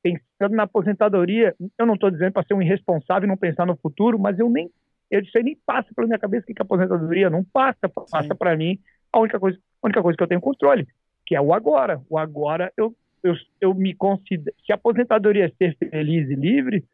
[0.05, 3.75] pensando na aposentadoria, eu não estou dizendo para ser um irresponsável e não pensar no
[3.77, 4.71] futuro, mas eu nem,
[5.11, 8.79] eu disse, nem passa pela minha cabeça que a aposentadoria não passa, passa para mim
[9.11, 10.87] a única coisa, a única coisa que eu tenho controle,
[11.25, 12.03] que é o agora.
[12.11, 16.85] O agora eu, eu, eu me considero, se a aposentadoria é ser feliz e livre,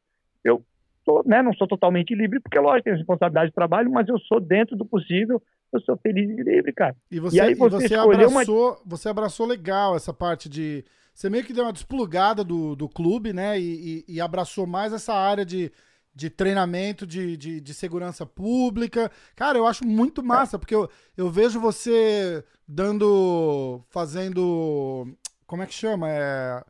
[0.44, 0.62] eu
[1.05, 4.38] tô, né, não sou totalmente livre, porque lógico, tenho responsabilidade de trabalho, mas eu sou
[4.38, 5.42] dentro do possível,
[5.73, 6.94] eu sou feliz e livre, cara.
[7.11, 8.79] E você, e aí você, e você abraçou, uma...
[8.87, 10.85] você abraçou legal essa parte de
[11.20, 13.61] você meio que deu uma desplugada do, do clube, né?
[13.61, 15.70] E, e, e abraçou mais essa área de,
[16.14, 19.12] de treinamento de, de, de, segurança pública.
[19.37, 23.85] Cara, eu acho muito massa, porque eu, eu vejo você dando.
[23.90, 25.14] fazendo.
[25.46, 26.09] Como é que chama?
[26.09, 26.64] É,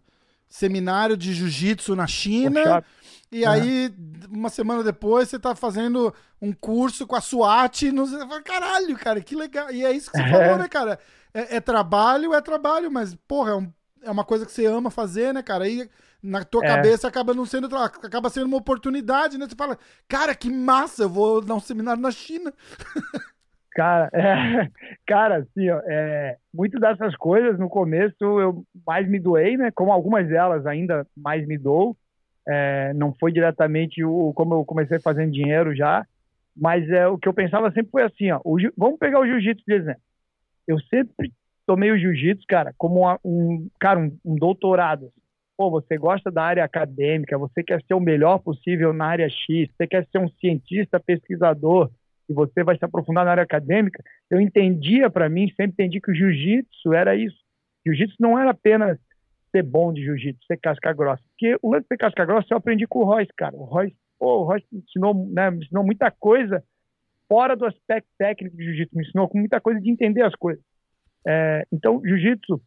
[0.48, 2.84] seminário de jiu-jitsu na China.
[3.30, 3.50] E uhum.
[3.50, 3.94] aí,
[4.28, 7.92] uma semana depois, você tá fazendo um curso com a SWAT.
[7.92, 8.04] No...
[8.42, 9.70] Caralho, cara, que legal.
[9.70, 10.98] E é isso que você falou, né, cara?
[11.32, 14.90] É, é trabalho, é trabalho, mas, porra, é um é uma coisa que você ama
[14.90, 15.64] fazer, né, cara?
[15.64, 15.88] Aí
[16.22, 16.68] na tua é.
[16.68, 19.46] cabeça acaba não sendo acaba sendo uma oportunidade, né?
[19.48, 22.52] Você fala, cara, que massa, eu vou dar um seminário na China.
[23.72, 24.68] Cara, é,
[25.06, 29.70] cara, assim, ó, é, muitas dessas coisas no começo eu mais me doei, né?
[29.70, 31.96] Como algumas delas ainda mais me dou.
[32.48, 36.04] É, não foi diretamente o como eu comecei fazendo dinheiro já,
[36.54, 38.40] mas é o que eu pensava sempre foi assim, ó.
[38.44, 40.02] O, vamos pegar o jiu-jitsu de exemplo.
[40.66, 41.32] Eu sempre
[41.70, 45.12] tomei o jiu-jitsu, cara, como uma, um, cara, um, um doutorado.
[45.56, 49.70] Pô, você gosta da área acadêmica, você quer ser o melhor possível na área X,
[49.70, 51.88] você quer ser um cientista, pesquisador,
[52.28, 54.02] e você vai se aprofundar na área acadêmica.
[54.28, 57.38] Eu entendia para mim, sempre entendi que o jiu-jitsu era isso.
[57.86, 58.98] Jiu-jitsu não era apenas
[59.52, 61.22] ser bom de jiu-jitsu, ser casca grossa.
[61.30, 63.54] Porque o lance de ser casca grossa eu aprendi com o Royce, cara.
[63.54, 66.64] O Royce, pô, o Royce me ensinou, né, me ensinou muita coisa
[67.28, 70.64] fora do aspecto técnico do jiu-jitsu, me ensinou muita coisa de entender as coisas.
[71.26, 72.60] É, então, jiu-jitsu,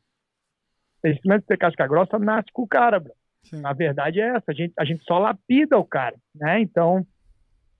[1.04, 3.14] esse lance de casca grossa nasce com o cara, bro.
[3.44, 3.62] Sim.
[3.64, 6.62] A verdade é essa, a gente, a gente só lapida o cara, né?
[6.62, 7.06] Então,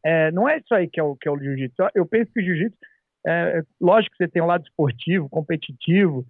[0.04, 1.88] é, não é isso aí que é o, que é o jiu-jitsu.
[1.96, 2.78] Eu penso que o jiu-jitsu,
[3.26, 6.26] é, lógico que você tem um lado esportivo, competitivo,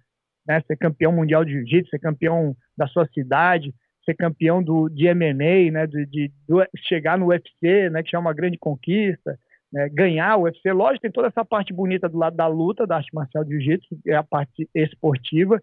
[0.46, 0.60] né?
[0.66, 5.72] Ser campeão mundial de jiu-jitsu, ser campeão da sua cidade, ser campeão do, de MMA,
[5.72, 5.86] né?
[5.88, 8.02] De, de, de chegar no UFC, né?
[8.04, 9.36] Que é uma grande conquista,
[9.74, 9.88] né?
[9.88, 10.72] ganhar o UFC.
[10.72, 13.98] Lógico, tem toda essa parte bonita do lado da luta, da arte marcial de jiu-jitsu,
[14.06, 15.60] é a parte esportiva,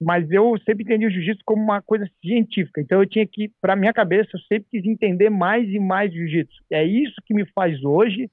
[0.00, 2.82] mas eu sempre entendi o jiu-jitsu como uma coisa científica.
[2.82, 6.62] Então eu tinha que, para minha cabeça, eu sempre quis entender mais e mais jiu-jitsu.
[6.70, 8.30] É isso que me faz hoje,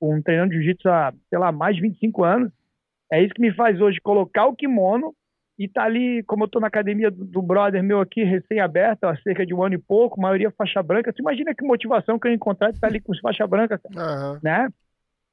[0.00, 2.50] um treinando jiu-jitsu há, sei lá, mais de 25 anos,
[3.12, 5.14] é isso que me faz hoje colocar o kimono
[5.60, 9.16] e tá ali, como eu tô na academia do, do brother meu aqui, recém-aberta, há
[9.18, 11.12] cerca de um ano e pouco, maioria faixa branca.
[11.12, 13.78] Você imagina que motivação que eu encontrar de estar tá ali com os faixa branca,
[13.94, 14.38] uhum.
[14.42, 14.70] né?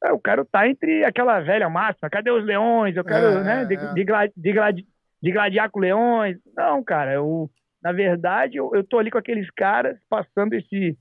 [0.03, 2.97] Eu quero estar tá entre aquela velha máxima, cadê os leões?
[2.97, 3.93] Eu quero, é, né, de, é.
[3.93, 4.87] de, de, de,
[5.23, 6.37] de gladiar com leões.
[6.57, 7.49] Não, cara, eu,
[7.81, 10.97] na verdade, eu, eu tô ali com aqueles caras passando esse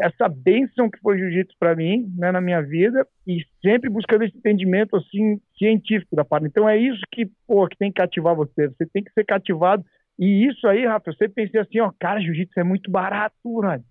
[0.00, 4.36] essa bênção que foi jiu-jitsu para mim, né, na minha vida, e sempre buscando esse
[4.36, 6.46] entendimento assim científico da parte.
[6.46, 8.68] Então é isso que, pô, que tem que cativar você.
[8.68, 9.84] Você tem que ser cativado.
[10.18, 13.82] E isso aí, Rafa, eu sempre pensei assim, ó, cara, jiu-jitsu é muito barato, né?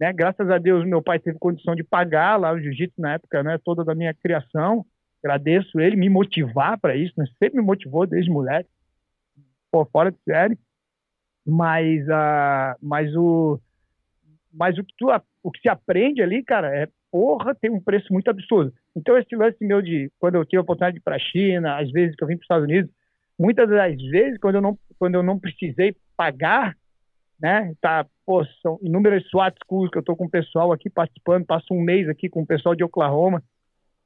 [0.00, 0.12] né?
[0.12, 3.58] Graças a Deus, meu pai teve condição de pagar lá o jiu-jitsu na época, né,
[3.62, 4.84] toda da minha criação.
[5.22, 7.24] Agradeço ele me motivar para isso, né?
[7.38, 8.68] Sempre me motivou desde moleque.
[9.70, 10.58] Pô, fora de série.
[11.46, 13.60] Mas, uh, mas o
[14.52, 15.08] mas o que, tu,
[15.42, 18.72] o que se aprende ali, cara, é porra, tem um preço muito absurdo.
[18.96, 21.78] Então, esse lance meu de quando eu tive a oportunidade de ir para a China,
[21.78, 22.90] às vezes que eu vim para os Estados Unidos,
[23.38, 26.74] muitas das vezes, quando eu não, quando eu não precisei pagar,
[27.40, 31.44] né, tá, pô, são inúmeras SWAT schools que eu tô com o pessoal aqui participando,
[31.44, 33.42] passo um mês aqui com o pessoal de Oklahoma.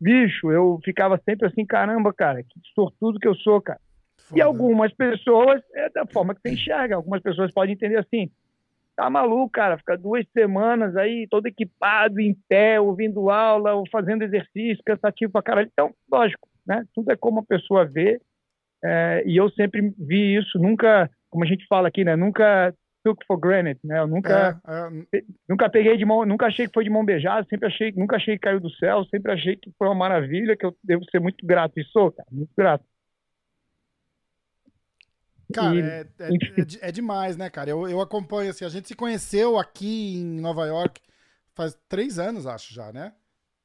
[0.01, 3.81] Bicho, eu ficava sempre assim, caramba, cara, que sortudo que eu sou, cara.
[4.19, 4.39] Foda.
[4.39, 8.31] E algumas pessoas, é da forma que você enxerga, algumas pessoas podem entender assim,
[8.97, 14.23] Tá maluco, cara, ficar duas semanas aí, todo equipado, em pé, ouvindo aula, ou fazendo
[14.23, 15.69] exercício, cansativo pra caralho.
[15.71, 16.83] Então, lógico, né?
[16.95, 18.19] Tudo é como a pessoa vê.
[18.83, 22.17] É, e eu sempre vi isso, nunca, como a gente fala aqui, né?
[22.17, 22.75] Nunca
[23.07, 24.01] took for granted, né?
[24.01, 25.23] Eu nunca, é, é...
[25.49, 28.35] nunca peguei de mão, nunca achei que foi de mão beijada, sempre achei, nunca achei
[28.35, 31.47] que caiu do céu, sempre achei que foi uma maravilha, que eu devo ser muito
[31.47, 31.79] grato.
[31.79, 32.85] E sou, cara, muito grato.
[35.53, 37.71] Cara, e, é, é, é, é, demais, né, cara?
[37.71, 41.01] Eu, eu acompanho, assim, a gente se conheceu aqui em Nova York
[41.57, 43.13] faz três anos, acho já, né?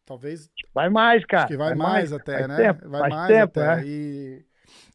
[0.05, 0.49] Talvez.
[0.73, 1.43] Vai mais, cara.
[1.43, 2.57] Acho que vai, vai mais, mais, até, faz né?
[2.57, 3.81] Tempo, vai mais tempo, até.
[3.81, 3.85] É.
[3.85, 4.45] E,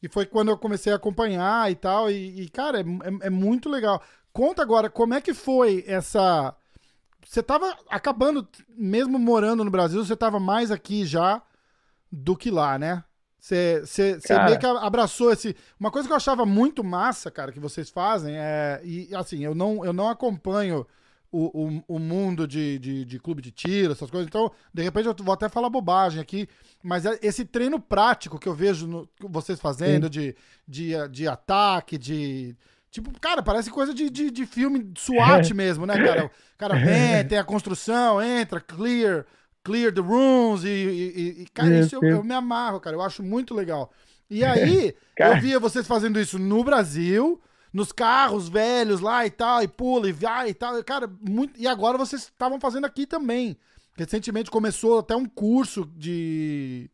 [0.03, 2.11] e foi quando eu comecei a acompanhar e tal.
[2.11, 4.03] E, e cara, é, é, é muito legal.
[4.33, 6.55] Conta agora, como é que foi essa.
[7.25, 11.42] Você tava acabando, mesmo morando no Brasil, você tava mais aqui já
[12.11, 13.05] do que lá, né?
[13.46, 15.54] Você meio que abraçou esse.
[15.78, 18.80] Uma coisa que eu achava muito massa, cara, que vocês fazem é.
[18.82, 20.85] E assim, eu não, eu não acompanho
[21.30, 24.26] o, o, o mundo de, de, de, clube de tiro, essas coisas.
[24.26, 26.48] Então, de repente, eu vou até falar bobagem aqui.
[26.82, 30.35] Mas é esse treino prático que eu vejo no, vocês fazendo de,
[30.66, 32.56] de, de ataque, de.
[32.90, 36.26] Tipo, cara, parece coisa de, de, de filme SWAT mesmo, né, cara?
[36.26, 39.24] O cara vem, tem a construção, entra, clear
[39.66, 43.20] clear the rooms e, e, e cara, isso eu, eu, me amarro, cara, eu acho
[43.20, 43.90] muito legal.
[44.31, 49.64] E aí, eu via vocês fazendo isso no Brasil, nos carros velhos lá e tal,
[49.64, 53.57] e pula e vai e tal, cara, muito, e agora vocês estavam fazendo aqui também.
[53.96, 56.88] Recentemente começou até um curso de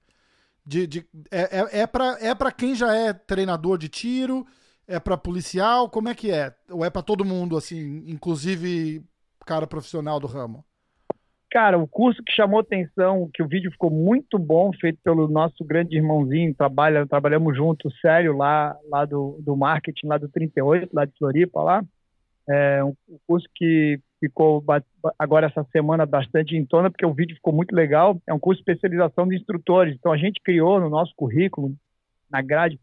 [0.64, 4.46] de, de é, é, é para é pra quem já é treinador de tiro,
[4.86, 6.54] é para policial, como é que é?
[6.70, 9.04] Ou é para todo mundo assim, inclusive
[9.44, 10.64] cara profissional do ramo?
[11.52, 15.62] Cara, o curso que chamou atenção, que o vídeo ficou muito bom, feito pelo nosso
[15.62, 21.04] grande irmãozinho, trabalha, trabalhamos juntos, sério, lá, lá do, do marketing, lá do 38, lá
[21.04, 21.84] de Floripa, lá.
[22.48, 22.94] É um,
[23.26, 24.64] curso que ficou
[25.18, 28.18] agora essa semana bastante em tona, porque o vídeo ficou muito legal.
[28.26, 29.94] É um curso de especialização de instrutores.
[29.94, 31.74] Então, a gente criou no nosso currículo,
[32.30, 32.80] na grade,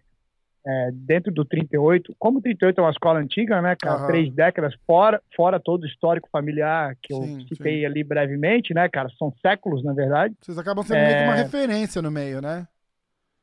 [0.69, 4.07] é, dentro do 38, como o 38 é uma escola antiga, né, cara, uhum.
[4.07, 7.85] três décadas, fora, fora todo o histórico familiar que eu sim, citei sim.
[7.85, 10.35] ali brevemente, né, cara, são séculos, na verdade.
[10.39, 11.05] Vocês acabam sendo é...
[11.05, 12.67] meio que uma referência no meio, né?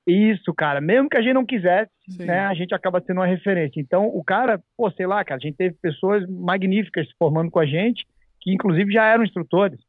[0.07, 2.25] Isso, cara, mesmo que a gente não quisesse, sim.
[2.25, 3.81] né, a gente acaba sendo uma referência.
[3.81, 7.59] Então, o cara, pô, sei lá, cara, a gente teve pessoas magníficas se formando com
[7.59, 8.07] a gente,
[8.41, 9.81] que inclusive já eram instrutores,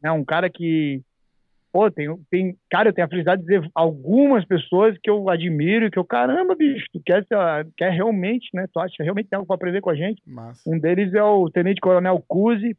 [0.00, 1.02] né, um cara que
[1.76, 5.84] pô, tem, tem, cara, eu tenho a felicidade de dizer algumas pessoas que eu admiro
[5.84, 7.22] e que eu, caramba, bicho, tu quer,
[7.76, 10.22] quer realmente, né, tu acha realmente tem algo para aprender com a gente?
[10.26, 10.62] Massa.
[10.66, 12.74] Um deles é o Tenente Coronel Cusi,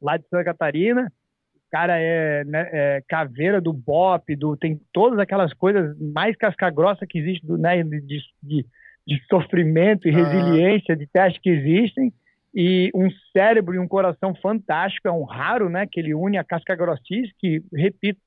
[0.00, 1.12] lá de Santa Catarina,
[1.56, 7.04] o cara é, né, é caveira do BOP, do, tem todas aquelas coisas mais casca-grossa
[7.08, 8.66] que existe, do, né, de, de,
[9.04, 10.24] de sofrimento e ah.
[10.24, 12.12] resiliência, de testes que existem,
[12.54, 16.44] e um cérebro e um coração fantástico, é um raro, né, que ele une a
[16.44, 18.20] casca grossice, que, repito,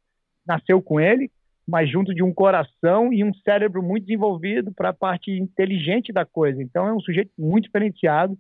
[0.45, 1.32] nasceu com ele,
[1.67, 6.25] mas junto de um coração e um cérebro muito desenvolvido para a parte inteligente da
[6.25, 6.61] coisa.
[6.61, 8.38] Então é um sujeito muito diferenciado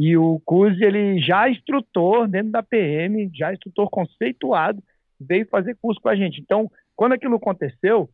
[0.00, 4.80] e o Cusi, ele já instrutor dentro da PM, já instrutor conceituado,
[5.18, 6.40] veio fazer curso com a gente.
[6.40, 8.08] Então, quando aquilo aconteceu,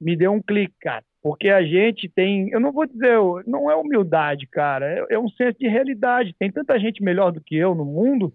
[0.00, 1.04] me deu um clique, cara.
[1.22, 5.28] Porque a gente tem, eu não vou dizer, não é humildade, cara, é, é um
[5.28, 6.34] senso de realidade.
[6.38, 8.32] Tem tanta gente melhor do que eu no mundo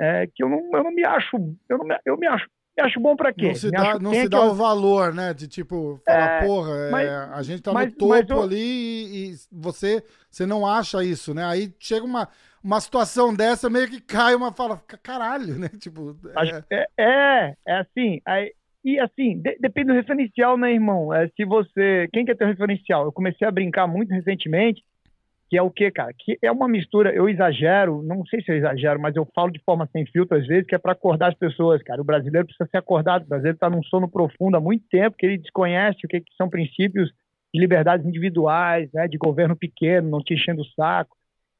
[0.00, 1.36] é, que eu não, eu não me acho,
[1.68, 3.48] eu, não me, eu me acho me acho bom para quê?
[3.48, 5.34] Não se dá, não se dá o valor, né?
[5.34, 8.42] De tipo, falar, é, porra, é, mas, é, a gente tá mas, no topo eu...
[8.42, 11.44] ali e, e, você, você não acha isso, né?
[11.44, 12.28] Aí chega uma,
[12.62, 15.68] uma situação dessa, meio que cai uma fala, caralho, né?
[15.80, 18.52] Tipo, é, é, é, é assim, aí,
[18.84, 21.12] e assim, de, depende do referencial, né, irmão?
[21.12, 22.08] É, se você.
[22.12, 23.04] Quem quer ter um referencial?
[23.04, 24.82] Eu comecei a brincar muito recentemente
[25.50, 26.12] que é o que, cara?
[26.16, 29.58] Que é uma mistura, eu exagero, não sei se eu exagero, mas eu falo de
[29.64, 32.00] forma sem filtro às vezes, que é para acordar as pessoas, cara.
[32.00, 35.26] O brasileiro precisa ser acordado, o brasileiro está num sono profundo há muito tempo, que
[35.26, 37.10] ele desconhece o que, que são princípios
[37.52, 41.16] de liberdades individuais, né, de governo pequeno, não te enchendo o saco.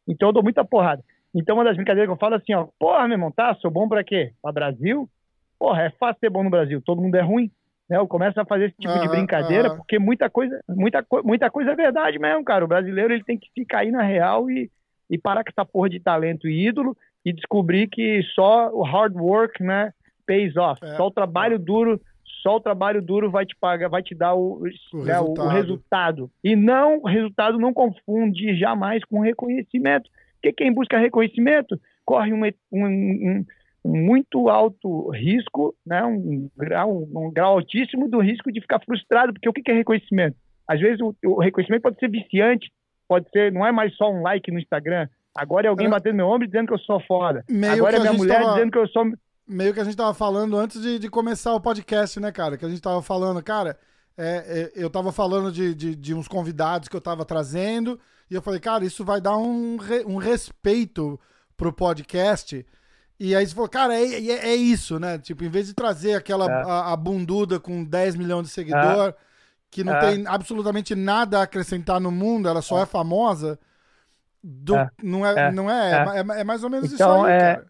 [0.07, 1.03] Então eu dou muita porrada.
[1.35, 3.73] Então uma das brincadeiras que eu falo é assim, ó, porra, meu irmão, tá, sou
[3.73, 4.31] bom para quê?
[4.41, 5.11] Para Brasil?
[5.61, 7.51] Porra, é fácil ser bom no Brasil, todo mundo é ruim.
[7.87, 7.99] Né?
[7.99, 11.77] Eu começo a fazer esse tipo de brincadeira, porque muita coisa, muita, muita coisa é
[11.77, 12.65] verdade mesmo, cara.
[12.65, 14.71] O brasileiro ele tem que ficar aí na real e,
[15.11, 19.15] e parar com essa porra de talento e ídolo e descobrir que só o hard
[19.15, 19.93] work, né,
[20.25, 20.83] pays off.
[20.83, 20.97] É.
[20.97, 22.01] Só o trabalho duro,
[22.43, 24.63] só o trabalho duro vai te pagar, vai te dar o,
[24.95, 25.47] o, né, resultado.
[25.47, 26.31] o resultado.
[26.43, 30.09] E não, o resultado não confunde jamais com reconhecimento.
[30.37, 33.45] Porque quem busca reconhecimento corre um, um, um
[33.85, 39.49] muito alto risco, né, um, grau, um grau altíssimo do risco de ficar frustrado, porque
[39.49, 40.37] o que é reconhecimento?
[40.69, 42.71] Às vezes o, o reconhecimento pode ser viciante,
[43.09, 45.91] pode ser, não é mais só um like no Instagram, agora é alguém é.
[45.91, 48.55] batendo meu ombro dizendo que eu sou foda, Meio agora é minha mulher tava...
[48.55, 49.05] dizendo que eu sou...
[49.49, 52.57] Meio que a gente tava falando antes de, de começar o podcast, né, cara?
[52.57, 53.77] Que a gente tava falando, cara,
[54.17, 57.99] é, é, eu tava falando de, de, de, uns convidados que eu tava trazendo,
[58.31, 61.19] e eu falei, cara, isso vai dar um, re, um respeito
[61.57, 62.65] pro podcast,
[63.21, 65.19] e aí você falou, cara, é, é, é, isso, né?
[65.19, 66.63] Tipo, em vez de trazer aquela é.
[66.63, 69.15] a, a, bunduda com 10 milhões de seguidor, é.
[69.71, 70.01] que não é.
[70.01, 73.59] tem absolutamente nada a acrescentar no mundo, ela só é, é famosa,
[74.43, 77.67] do, não é, não é, é, mais ou menos então, isso aí, cara.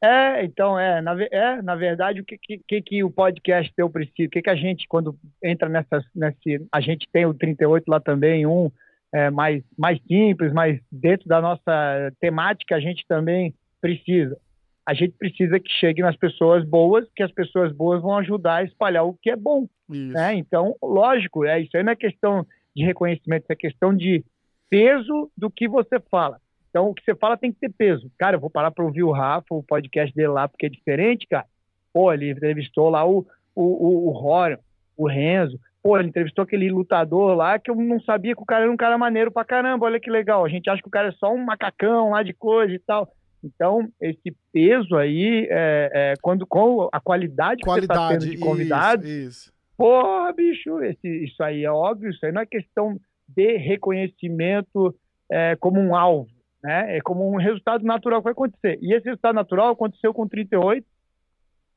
[0.00, 4.28] É, então, é na, é, na verdade, o que, que, que o podcast eu preciso,
[4.28, 7.98] o que, que a gente, quando entra nessa, nesse, a gente tem o 38 lá
[7.98, 8.70] também, um
[9.12, 14.38] é, mais, mais simples, mas dentro da nossa temática a gente também precisa
[14.86, 18.64] a gente precisa que chegue nas pessoas boas, que as pessoas boas vão ajudar a
[18.64, 19.66] espalhar o que é bom.
[19.88, 20.34] Né?
[20.34, 24.24] Então, lógico, é, isso aí não é questão de reconhecimento, é questão de
[24.68, 26.38] peso do que você fala.
[26.68, 28.10] Então, o que você fala tem que ter peso.
[28.18, 31.26] Cara, eu vou parar para ouvir o Rafa, o podcast dele lá, porque é diferente,
[31.26, 31.46] cara.
[31.92, 33.24] Pô, ele entrevistou lá o,
[33.54, 34.58] o, o, o
[34.96, 35.58] o Renzo.
[35.82, 38.76] Pô, ele entrevistou aquele lutador lá que eu não sabia que o cara era um
[38.76, 39.86] cara maneiro pra caramba.
[39.86, 40.44] Olha que legal.
[40.44, 43.08] A gente acha que o cara é só um macacão lá de coisa e tal.
[43.44, 48.30] Então, esse peso aí, é, é, quando com a qualidade, que qualidade, você está tendo
[48.30, 49.52] de convidados, isso, isso.
[49.76, 54.94] porra, bicho, esse, isso aí é óbvio, isso aí não é questão de reconhecimento
[55.30, 56.30] é, como um alvo,
[56.62, 56.96] né?
[56.96, 58.78] É como um resultado natural que vai acontecer.
[58.80, 60.86] E esse resultado natural aconteceu com 38,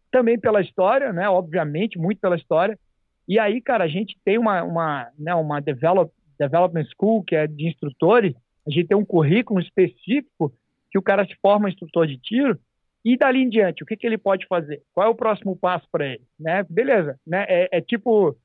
[0.09, 1.29] também pela história, né?
[1.29, 2.79] Obviamente, muito pela história.
[3.27, 6.09] E aí, cara, a gente tem uma, uma, né, uma develop,
[6.39, 8.33] development school, que é de instrutores,
[8.65, 10.53] a gente tem um currículo específico
[10.91, 12.59] que o cara se forma instrutor de tiro
[13.03, 14.81] e dali em diante, o que, que ele pode fazer?
[14.93, 16.23] Qual é o próximo passo para ele?
[16.39, 16.65] Né?
[16.69, 17.45] Beleza, né?
[17.47, 18.35] É, é, tipo,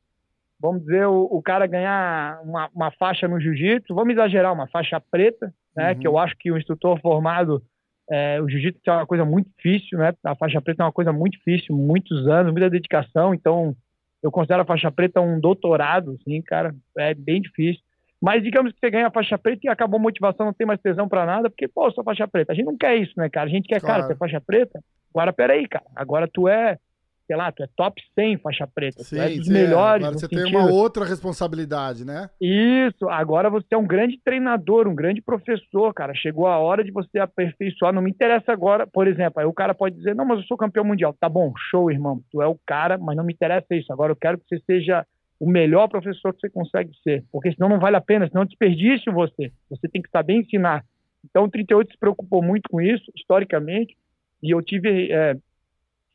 [0.61, 5.01] vamos dizer, o, o cara ganhar uma, uma faixa no jiu-jitsu, vamos exagerar, uma faixa
[5.01, 5.93] preta, né?
[5.93, 5.99] Uhum.
[5.99, 7.62] Que eu acho que o instrutor formado,
[8.09, 10.12] é, o jiu-jitsu é uma coisa muito difícil, né?
[10.24, 13.74] A faixa preta é uma coisa muito difícil, muitos anos, muita dedicação, então
[14.22, 17.82] eu considero a faixa preta um doutorado, assim, cara, é bem difícil.
[18.22, 20.80] Mas digamos que você ganha a faixa preta e acabou a motivação, não tem mais
[20.80, 22.52] tesão para nada, porque, pô, sou faixa preta.
[22.52, 23.48] A gente não quer isso, né, cara?
[23.48, 24.02] A gente quer, claro.
[24.02, 24.80] cara, você é faixa preta?
[25.12, 25.84] Agora, peraí, cara.
[25.96, 26.78] Agora tu é,
[27.26, 29.02] sei lá, tu é top 100 faixa preta.
[29.02, 30.04] Sim, tu é dos sim, melhores.
[30.04, 30.44] Agora você sentido.
[30.44, 32.30] tem uma outra responsabilidade, né?
[32.40, 33.08] Isso.
[33.08, 36.14] Agora você é um grande treinador, um grande professor, cara.
[36.14, 37.92] Chegou a hora de você aperfeiçoar.
[37.92, 40.56] Não me interessa agora, por exemplo, aí o cara pode dizer, não, mas eu sou
[40.56, 41.12] campeão mundial.
[41.18, 42.20] Tá bom, show, irmão.
[42.30, 43.92] Tu é o cara, mas não me interessa isso.
[43.92, 45.04] Agora eu quero que você seja
[45.43, 49.12] o melhor professor que você consegue ser, porque senão não vale a pena, senão desperdício
[49.12, 49.51] você.
[49.68, 50.84] Você tem que saber ensinar.
[51.24, 53.97] Então, o 38 se preocupou muito com isso, historicamente,
[54.40, 55.36] e eu tive é,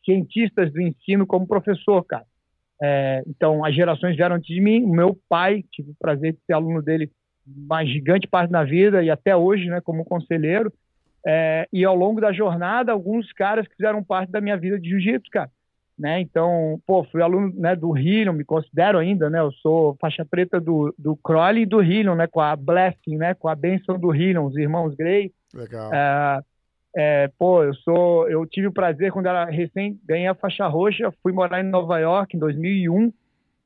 [0.06, 2.24] cientistas do ensino como professor, cara.
[2.82, 6.40] É, então, as gerações vieram antes de mim, o meu pai, tive o prazer de
[6.46, 7.12] ser aluno dele
[7.46, 10.72] uma gigante parte da vida e até hoje, né, como conselheiro.
[11.28, 15.30] É, e ao longo da jornada, alguns caras fizeram parte da minha vida de jiu-jitsu,
[15.30, 15.52] cara.
[15.98, 16.22] Né?
[16.22, 19.40] Então, pô, fui aluno né, do Hillion, me considero ainda, né?
[19.40, 22.28] Eu sou faixa preta do, do Crowley e do Hillion, né?
[22.28, 23.34] Com a Blessing, né?
[23.34, 25.32] Com a benção do Hillion, os irmãos Grey.
[25.54, 25.92] Legal.
[25.94, 26.42] É,
[26.96, 31.12] é, pô, eu sou, eu tive o prazer quando era recém ganhei a faixa roxa,
[31.24, 33.12] fui morar em Nova York em 2001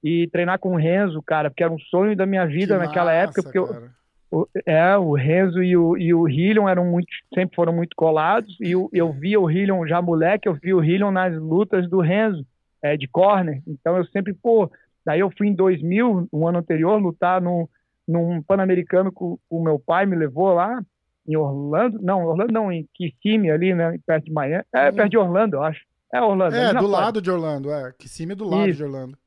[0.03, 3.11] e treinar com o Renzo, cara, porque era um sonho da minha vida Que naquela
[3.11, 3.91] massa, época, porque eu, cara.
[4.32, 8.55] O, é, o Renzo e o, e o Hillion eram muito, sempre foram muito colados,
[8.61, 11.99] e eu, eu via o Hillion já moleque, eu via o Hillion nas lutas do
[11.99, 12.45] Renzo,
[12.82, 14.71] é, de corner, então eu sempre, pô,
[15.05, 17.67] daí eu fui em 2000, um ano anterior, lutar num,
[18.07, 20.82] num Pan-Americano com o meu pai, me levou lá,
[21.27, 24.93] em Orlando, não, Orlando não, em Kissimmee ali, né, perto de Miami, é, Hum.
[24.95, 25.82] perto de Orlando, eu acho,
[26.13, 26.55] é Orlando.
[26.55, 27.91] É, do lado de Orlando, é.
[27.97, 28.77] Kissimmee é do lado Isso.
[28.77, 29.17] de Orlando.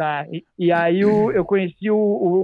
[0.00, 1.94] Tá, e, e aí o- eu conheci o,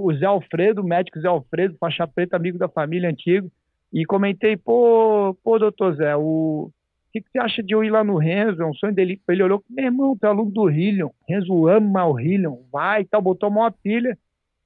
[0.05, 3.51] o- Zé Alfredo, o médico Zé Alfredo, faixa preta, amigo da família antigo,
[3.91, 6.69] e comentei, pô, pô, doutor Zé, o,
[7.11, 8.61] que, que você acha de eu ir lá no Renzo?
[8.61, 9.19] É um sonho dele.
[9.27, 13.05] Ele olhou, meu irmão, tu é aluno do Hillion, Renzo ama o Hillion, vai e
[13.05, 14.15] tal, botou uma pilha,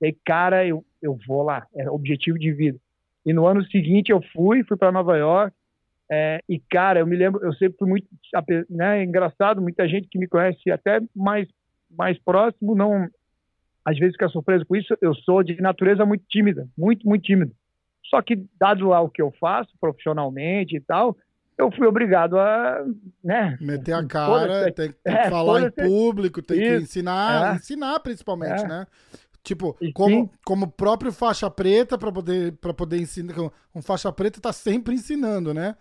[0.01, 2.77] e cara, eu, eu vou lá, é objetivo de vida.
[3.25, 5.55] E no ano seguinte eu fui, fui para Nova York,
[6.11, 8.07] é, e cara, eu me lembro, eu sempre fui muito,
[8.69, 11.47] né, engraçado, muita gente que me conhece até mais
[11.97, 13.07] mais próximo, não
[13.83, 14.95] às vezes fica surpreso com isso.
[15.01, 17.51] Eu sou de natureza muito tímida, muito, muito tímida.
[18.05, 21.17] Só que, dado lá o que eu faço profissionalmente e tal,
[21.57, 22.83] eu fui obrigado a,
[23.23, 23.57] né?
[23.61, 26.83] Meter a cara, tem, que É, falar em público, tem que Isso.
[26.83, 27.55] ensinar, É.
[27.55, 28.67] ensinar principalmente, É.
[28.67, 28.85] né?
[29.43, 30.29] Tipo, E como, sim.
[30.45, 33.33] como próprio faixa preta, para poder, pra poder ensinar.
[33.73, 35.75] Um faixa preta tá sempre ensinando, né?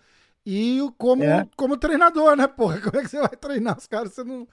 [0.47, 1.47] E o- como, É.
[1.55, 2.81] como treinador, né, porra?
[2.95, 4.15] Como é que você vai treinar os caras?
[4.15, 4.49] Você não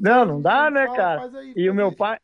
[0.00, 1.22] Não, não dá, né, cara?
[1.38, 2.18] aí, E o meu pai.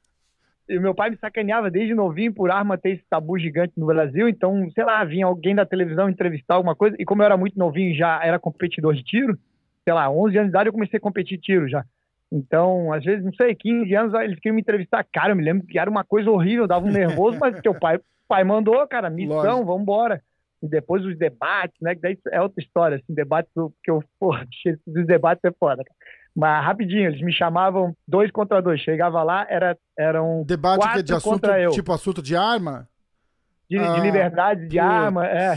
[0.66, 3.84] E o meu pai me sacaneava desde novinho por arma ter esse tabu gigante no
[3.84, 4.28] Brasil.
[4.28, 6.96] Então, sei lá, vinha alguém da televisão entrevistar alguma coisa.
[6.98, 9.38] E como eu era muito novinho e já era competidor de tiro,
[9.84, 11.84] sei lá, 11 anos de idade eu comecei a competir tiro já.
[12.32, 15.04] Então, às vezes, não sei, 15 anos, eles queriam me entrevistar.
[15.12, 18.00] Cara, eu me lembro que era uma coisa horrível, dava um nervoso, mas teu pai,
[18.26, 20.22] pai mandou, cara, missão, vambora.
[20.62, 21.94] E depois os debates, né?
[21.94, 24.46] Que daí é outra história, assim, debates que eu, porra,
[24.86, 25.96] dos debates é foda, cara.
[26.36, 28.80] Mas rapidinho, eles me chamavam dois contra dois.
[28.80, 31.70] Chegava lá, era, eram Debate é quatro de assunto, contra eu.
[31.70, 32.88] tipo assunto de arma?
[33.70, 34.90] de, de Ah, liberdade, de putz.
[34.90, 35.56] arma, é.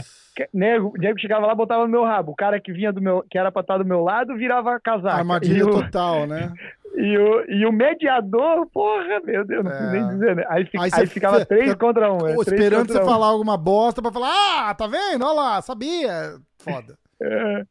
[0.54, 2.30] Nego, nego chegava lá, botava no meu rabo.
[2.32, 5.16] O cara que vinha do meu, que era pra estar do meu lado, virava casaca.
[5.16, 6.52] Armadilha o, total, né?
[6.96, 9.74] e, o, e o mediador, porra, meu Deus, não É.
[9.74, 10.44] preciso nem dizer, né?
[10.48, 12.26] Aí, Aí aí, ficava fica- três fica- contra um.
[12.26, 13.04] é, esperando você um.
[13.04, 14.30] falar alguma bosta pra falar,
[14.70, 15.24] ah, tá vendo?
[15.24, 16.36] Olha lá, sabia.
[16.58, 16.96] Foda.
[17.20, 17.62] É,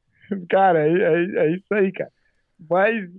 [0.49, 2.09] cara, é, é- é isso aí, cara.
[2.69, 3.09] Mas,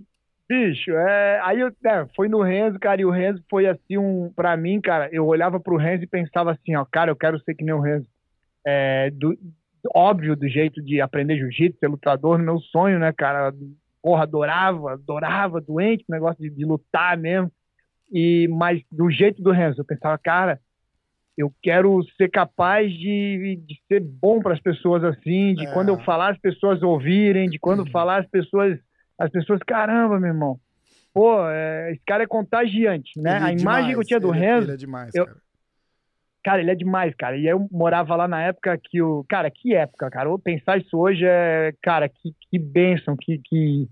[0.49, 4.32] bicho, é, aí eu, é, foi no Renzo, cara, e o Renzo foi assim, um,
[4.34, 7.55] pra mim, cara, eu olhava pro Renzo e pensava assim, ó, cara, eu quero ser
[7.55, 8.07] que nem o Renzo.
[8.66, 9.36] É, do,
[9.95, 13.53] óbvio, do jeito de aprender jiu-jitsu, ser lutador, meu sonho, né, cara?
[14.03, 17.51] Porra, adorava, adorava, doente, o negócio de, de lutar mesmo.
[18.12, 20.61] E, mas do jeito do Renzo, eu pensava, cara,
[21.36, 25.72] eu quero ser capaz de, de ser bom para as pessoas assim, de É.
[25.72, 28.78] quando eu falar as pessoas ouvirem, de quando falar as pessoas,
[29.18, 30.60] as pessoas, caramba, meu irmão.
[31.12, 33.36] Pô, é, esse cara é contagiante, né?
[33.36, 35.38] Ele a é imagem que eu tinha do ele, Renzo, Ele é demais, eu- cara.
[36.44, 37.36] cara, ele é demais, cara.
[37.36, 39.24] E eu morava lá na época que o.
[39.28, 40.28] Cara, que época, cara.
[40.28, 41.72] Eu pensar isso hoje é.
[41.82, 43.88] Cara, que, que bênção, que, que.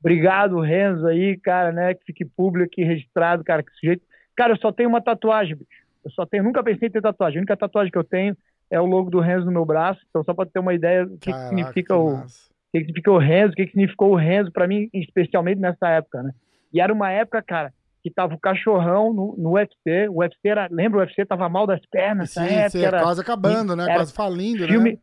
[0.00, 1.94] Obrigado, Renzo, aí, cara, né?
[1.94, 4.02] Que fique público aqui, registrado, cara, que sujeito.
[4.36, 5.68] Cara, eu só tenho uma tatuagem, bicho.
[6.04, 6.44] Eu só tenho.
[6.44, 7.38] Nunca pensei em ter tatuagem.
[7.38, 8.36] A única tatuagem que eu tenho
[8.70, 10.00] é o logo do Renzo no meu braço.
[10.08, 12.47] Então, só pra ter uma ideia do que, que Caraca, significa que o massa.
[12.68, 16.22] O que significa o Renzo, o que significou o Renzo pra mim, especialmente nessa época,
[16.22, 16.32] né?
[16.72, 20.68] E era uma época, cara, que tava o cachorrão no, no UFC, o UFC era,
[20.70, 23.86] lembra, o UFC tava mal das pernas Sim, época, sim, era quase acabando, né?
[23.86, 24.98] Quase falindo, filme, né?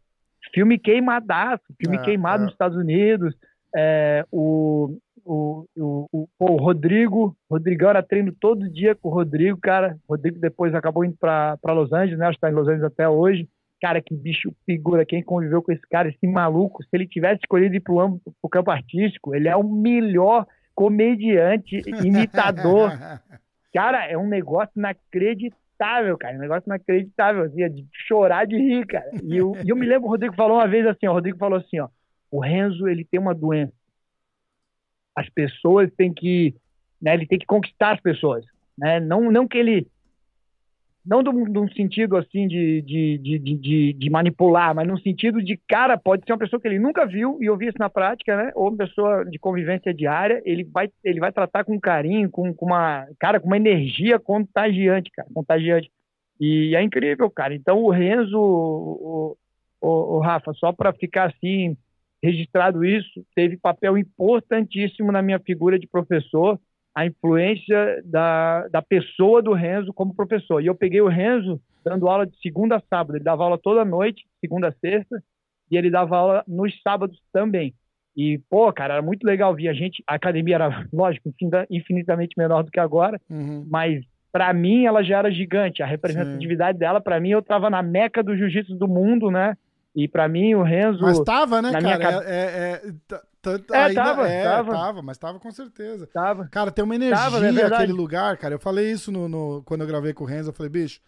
[0.53, 2.45] filme queimadaço, filme É, queimado é.
[2.45, 3.36] nos Estados Unidos,
[3.76, 9.11] é, o, o, o, o, pô, o Rodrigo, Rodrigão era treino todo dia com o
[9.11, 12.49] Rodrigo, cara, o Rodrigo depois acabou indo pra, pra Los Angeles, né, acho que tá
[12.49, 13.49] em Los Angeles até hoje,
[13.86, 17.76] cara, que bicho figura, quem conviveu com esse cara, esse maluco, se ele tivesse escolhido
[17.76, 22.92] ir pro, âmbito- pro campo artístico, ele é o melhor comediante, imitador,
[23.72, 26.36] Cara, é um negócio inacreditável, cara.
[26.36, 29.12] Um negócio inacreditável, assim, é de chorar de rir, cara.
[29.22, 31.38] E eu, e eu me lembro, o Rodrigo falou uma vez assim, ó, o Rodrigo
[31.38, 31.88] falou assim, ó,
[32.32, 33.74] o Renzo, ele tem uma doença.
[35.16, 36.56] As pessoas têm que,
[37.00, 38.44] né, ele tem que conquistar as pessoas,
[38.76, 39.00] né?
[39.00, 39.88] Não, não que ele,
[41.06, 44.99] não de um de um sentido, assim, de, de, de, de, de- manipular, mas no
[44.99, 47.78] sentido de, cara, pode ser uma pessoa que ele nunca viu, e eu vi isso
[47.80, 48.51] na prática, né?
[48.56, 52.66] Ou uma pessoa de convivência diária, ele vai, ele vai tratar com carinho, com, com
[52.66, 55.91] uma, cara, com uma energia contagiante, cara, contagiante.
[56.39, 57.53] E é incrível, cara.
[57.56, 59.38] Então o Renzo, o,
[59.82, 61.78] o, o Rafa, só para ficar assim
[62.22, 66.60] registrado isso, teve papel importantíssimo na minha figura de professor,
[66.96, 70.62] a influência da, da pessoa do Renzo como professor.
[70.62, 73.18] E eu peguei o Renzo dando aula de segunda a sábado.
[73.18, 75.22] Ele dava aula toda noite, segunda a sexta,
[75.70, 77.74] e ele dava aula nos sábados também.
[78.16, 80.02] E, pô, cara, era muito legal ver a gente.
[80.08, 81.34] A academia era, lógico,
[81.70, 83.68] infinitamente menor do que agora, uhum.
[83.70, 85.84] mas para mim ela já era gigante.
[85.84, 86.80] A representatividade Sim.
[86.80, 89.58] dela, para mim, eu tava na meca do jiu-jitsu do mundo, né?
[89.93, 91.02] E para mim o Renzo.
[91.02, 91.82] Mas tava, né, cara?
[91.82, 92.24] Minha...
[92.24, 94.72] É, é, é, tanto, é, ainda, tava, é, tava.
[94.72, 96.08] tava, mas tava com certeza.
[96.08, 96.48] Tava.
[96.48, 98.56] Cara, tem uma energia tava, é aquele lugar, cara.
[98.56, 100.50] Eu falei isso no, no, quando eu gravei com o Renzo.
[100.50, 101.00] Eu falei, bicho,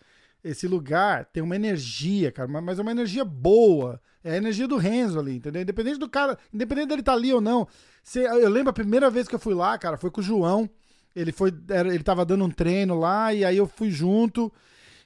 [0.43, 3.99] esse lugar tem uma energia, cara, mas é uma energia boa.
[4.23, 5.61] É a energia do Renzo ali, entendeu?
[5.61, 7.67] Independente do cara, independente dele estar tá ali ou não.
[8.15, 10.69] eu lembro a primeira vez que eu fui lá, cara, foi com o João.
[11.15, 14.53] Ele foi, era, ele tava dando um treino lá e aí eu fui junto.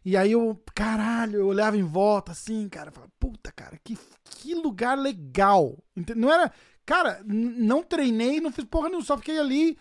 [0.04, 4.56] E aí eu, caralho, eu olhava em volta assim, cara, falava, puta, cara, que, que
[4.56, 5.78] lugar legal.
[6.16, 6.52] Não era,
[6.86, 9.78] cara, não treinei, não fiz porra nenhuma, só fiquei ali.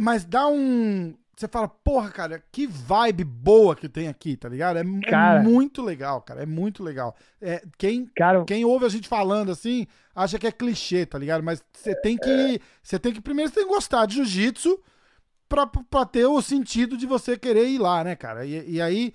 [0.00, 4.76] Mas dá um, você fala, porra, cara, que vibe boa que tem aqui, tá ligado?
[4.76, 6.42] É, é cara, é muito legal, cara.
[6.42, 7.16] É muito legal.
[7.40, 11.42] É, quem, cara, quem ouve a gente falando assim, acha que é clichê, tá ligado?
[11.42, 12.60] Mas você tem que.
[12.82, 13.20] Você tem que.
[13.20, 14.78] Primeiro você tem que gostar de jiu-jitsu
[15.48, 18.44] pra, pra ter o sentido de você querer ir lá, né, cara?
[18.44, 19.14] E, e aí.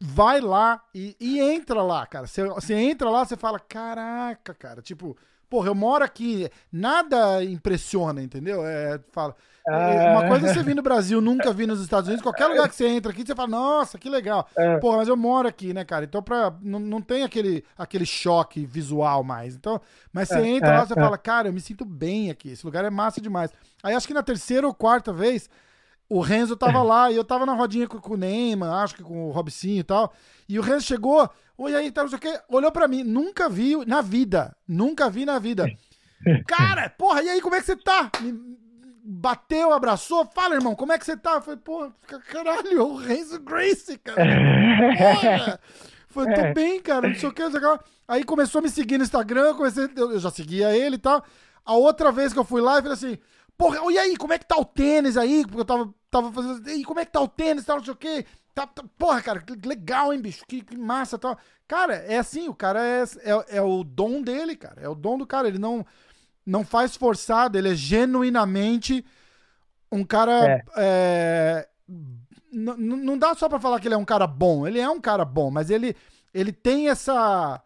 [0.00, 2.26] Vai lá e, e entra lá, cara.
[2.26, 5.14] Você entra lá, você fala, caraca, cara, tipo,
[5.52, 8.64] porra, eu moro aqui, nada impressiona, entendeu?
[8.64, 9.36] É, fala.
[9.68, 12.70] É, uma coisa é você vir no Brasil, nunca vi nos Estados Unidos, qualquer lugar
[12.70, 14.48] que você entra aqui, você fala, nossa, que legal.
[14.56, 14.78] É.
[14.78, 16.06] Porra, mas eu moro aqui, né, cara?
[16.06, 19.54] Então pra, não, não tem aquele, aquele choque visual mais.
[19.54, 19.78] Então,
[20.10, 22.64] mas você é, entra é, lá, você fala, cara, eu me sinto bem aqui, esse
[22.64, 23.52] lugar é massa demais.
[23.82, 25.50] Aí acho que na terceira ou quarta vez,
[26.12, 29.02] o Renzo tava lá, e eu tava na rodinha com, com o Neymar, acho que
[29.02, 30.12] com o Robicinho e tal,
[30.48, 33.48] e o Renzo chegou, oi aí, tá, não sei o quê, olhou pra mim, nunca
[33.48, 35.66] vi na vida, nunca vi na vida.
[36.46, 38.10] Cara, porra, e aí, como é que você tá?
[38.20, 38.32] Me,
[39.04, 40.28] bateu, abraçou.
[40.32, 41.34] Fala, irmão, como é que você tá?
[41.34, 41.90] Eu falei, pô,
[42.30, 44.22] caralho, o Renzo Gracie, cara.
[44.96, 45.60] Porra.
[46.08, 46.52] Falei, tô é.
[46.52, 47.42] bem, cara, não sei o que.
[48.06, 51.24] Aí começou a me seguir no Instagram, comecei, eu já seguia ele e tal.
[51.64, 53.18] A outra vez que eu fui lá, eu falei assim,
[53.56, 55.42] porra, e aí, como é que tá o tênis aí?
[55.44, 57.94] Porque eu tava, tava fazendo, e como é que tá o tênis, tal, não sei
[57.94, 58.26] o que.
[58.54, 61.38] Tá, tá, porra, cara, que legal, hein, bicho, que, que massa tal.
[61.66, 65.16] Cara, é assim, o cara é, é, é o dom dele, cara, é o dom
[65.16, 65.84] do cara, ele não
[66.44, 69.04] não faz forçado, ele é genuinamente
[69.90, 70.46] um cara.
[70.46, 70.64] É.
[70.76, 71.68] É,
[72.52, 75.24] não dá só pra falar que ele é um cara bom, ele é um cara
[75.24, 75.96] bom, mas ele,
[76.34, 77.62] ele tem essa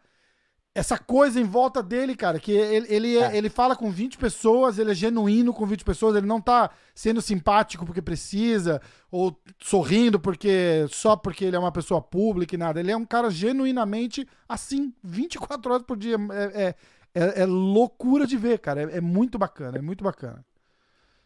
[0.76, 3.34] essa coisa em volta dele, cara, que ele, ele, é.
[3.34, 7.22] ele fala com 20 pessoas, ele é genuíno com 20 pessoas, ele não tá sendo
[7.22, 8.78] simpático porque precisa,
[9.10, 12.78] ou sorrindo porque só porque ele é uma pessoa pública e nada.
[12.78, 16.16] Ele é um cara genuinamente assim, 24 horas por dia.
[16.30, 16.74] É, é,
[17.14, 18.82] é, é loucura de ver, cara.
[18.82, 20.44] É, é, muito bacana, é muito bacana.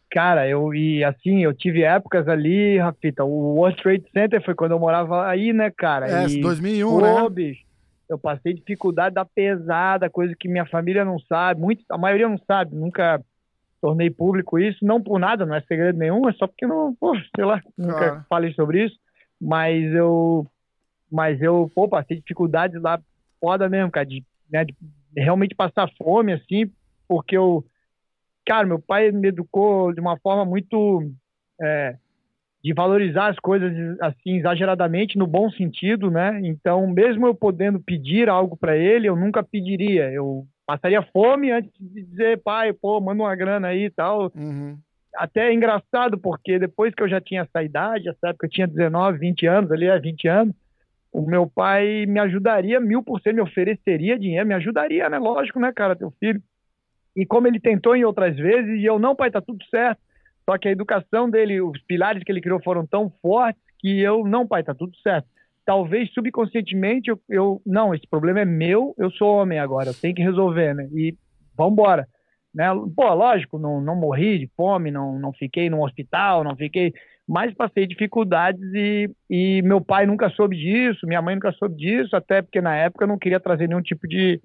[0.09, 4.71] Cara, eu e assim, eu tive épocas ali, Rafita, o World Trade Center foi quando
[4.71, 6.23] eu morava aí, né, cara?
[6.23, 7.29] É, e, 2001, pô, né?
[7.29, 7.70] Bicho,
[8.11, 12.37] eu passei dificuldade da pesada, coisa que minha família não sabe, muito, a maioria não
[12.39, 13.23] sabe, nunca
[13.79, 17.15] tornei público isso, não por nada, não é segredo nenhum, é só porque não, pô,
[17.35, 18.97] sei lá, nunca falei sobre isso,
[19.39, 20.45] mas eu,
[21.09, 23.01] mas eu, pô, passei dificuldades lá
[23.39, 24.75] foda mesmo, cara, de, né, de
[25.15, 26.69] realmente passar fome, assim,
[27.07, 27.65] porque eu.
[28.45, 31.11] Cara, meu pai me educou de uma forma muito.
[31.61, 31.95] É,
[32.63, 36.39] de valorizar as coisas assim exageradamente no bom sentido, né?
[36.43, 40.11] Então, mesmo eu podendo pedir algo para ele, eu nunca pediria.
[40.11, 44.31] Eu passaria fome antes de dizer, pai, pô, manda uma grana aí e tal.
[44.35, 44.77] Uhum.
[45.15, 48.67] Até é engraçado, porque depois que eu já tinha essa idade, essa época eu tinha
[48.67, 50.55] 19, 20 anos, ali é 20 anos,
[51.11, 55.17] o meu pai me ajudaria mil por cento, me ofereceria dinheiro, me ajudaria, né?
[55.17, 56.41] Lógico, né, cara, teu filho.
[57.15, 59.99] E como ele tentou em outras vezes, e eu, não, pai, tá tudo certo.
[60.51, 64.27] Só que a educação dele, os pilares que ele criou foram tão fortes que eu,
[64.27, 65.25] não, pai, tá tudo certo.
[65.65, 70.13] Talvez subconscientemente eu, eu não, esse problema é meu, eu sou homem agora, eu tenho
[70.13, 70.89] que resolver, né?
[70.91, 71.15] E
[71.57, 72.05] vambora.
[72.53, 72.65] Né?
[72.93, 76.93] Pô, lógico, não, não morri de fome, não, não fiquei no hospital, não fiquei
[77.25, 82.13] mas passei dificuldades e, e meu pai nunca soube disso, minha mãe nunca soube disso,
[82.13, 84.41] até porque na época eu não queria trazer nenhum tipo de,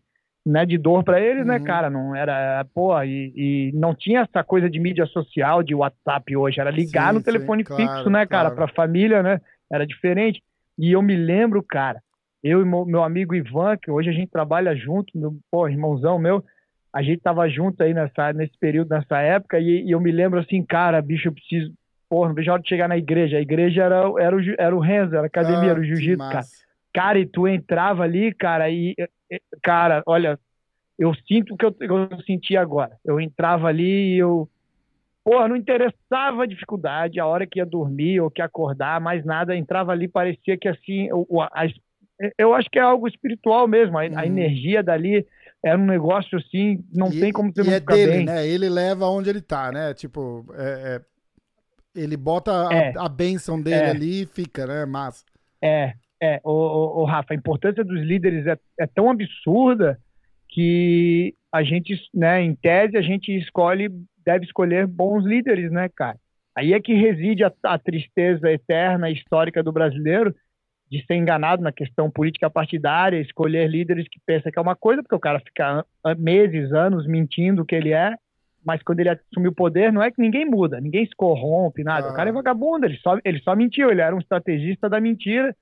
[0.46, 1.60] né, de dor para eles, né, uhum.
[1.60, 1.90] né, cara?
[1.90, 6.60] Não era, pô, e, e, não tinha essa coisa de mídia social, de WhatsApp hoje,
[6.60, 8.54] era ligar sim, no telefone sim, fixo, claro, né, cara, claro.
[8.54, 9.40] pra família, né?
[9.70, 10.40] Era diferente.
[10.78, 12.00] E eu me lembro, cara,
[12.44, 16.44] eu e meu amigo Ivan, que hoje a gente trabalha junto, meu, pô, irmãozão meu,
[16.92, 20.38] a gente tava junto aí nessa, nesse período, nessa época, e, e eu me lembro
[20.38, 21.72] assim, cara, bicho, eu preciso
[22.08, 23.36] porra, não vejo a hora de chegar na igreja.
[23.36, 26.18] A igreja era, era, o, era o Renzo, era a academia, ah, era o jiu-jitsu,
[26.18, 26.44] cara.
[26.92, 28.94] Cara, e tu entrava ali, cara, e,
[29.62, 30.38] cara, olha,
[30.98, 32.96] eu sinto o que eu, eu senti agora.
[33.04, 34.48] Eu entrava ali e eu.
[35.24, 39.24] Porra, não interessava a dificuldade, a hora que ia dormir ou que ia acordar, mais
[39.24, 41.08] nada, entrava ali, parecia que assim.
[41.12, 41.66] O, a,
[42.38, 44.22] eu acho que é algo espiritual mesmo, a, a, uhum.
[44.22, 45.26] energia dali
[45.62, 48.24] era um negócio assim, não e, tem como você não é dele, bem.
[48.24, 48.46] né?
[48.46, 49.92] Ele leva onde ele tá, né?
[49.94, 51.00] Tipo, é,
[51.94, 53.90] é, ele bota é, a, a bênção dele é.
[53.90, 54.86] ali e fica, né?
[54.86, 55.24] Mas.
[55.60, 59.98] É, é, o, o, o, Rafa, a importância dos líderes é, é tão absurda
[60.48, 63.88] que a gente, né, em tese, a gente escolhe,
[64.24, 66.18] deve escolher bons líderes, né, cara?
[66.56, 70.34] Aí é que reside a, a tristeza eterna, histórica do brasileiro,
[70.90, 75.02] de ser enganado na questão política partidária, escolher líderes que pensam que é uma coisa,
[75.02, 75.84] porque o cara fica
[76.16, 78.14] meses, anos mentindo o que ele é,
[78.64, 82.08] mas quando ele assumiu o poder, não é que ninguém muda, ninguém se corrompe, nada.
[82.08, 82.12] Ah.
[82.12, 85.54] O cara é vagabundo, ele só, ele só mentiu, ele era um estrategista da mentira,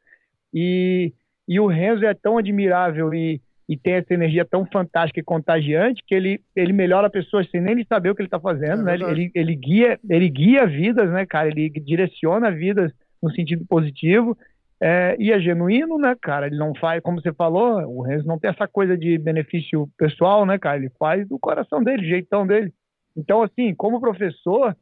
[0.55, 1.13] e,
[1.49, 6.03] e o Renzo é tão admirável e, e tem essa energia tão fantástica e contagiante
[6.07, 8.85] que ele, ele melhora pessoas sem nem ele saber o que ele está fazendo, é
[8.85, 8.95] né?
[8.95, 11.49] Ele, ele, ele, guia, ele guia vidas, né, cara?
[11.49, 14.37] Ele direciona vidas no sentido positivo
[14.81, 16.47] é, e é genuíno, né, cara?
[16.47, 20.45] Ele não faz, como você falou, o Renzo não tem essa coisa de benefício pessoal,
[20.45, 20.77] né, cara?
[20.77, 22.73] Ele faz do coração dele, jeitão dele.
[23.17, 24.77] Então, assim, como professor,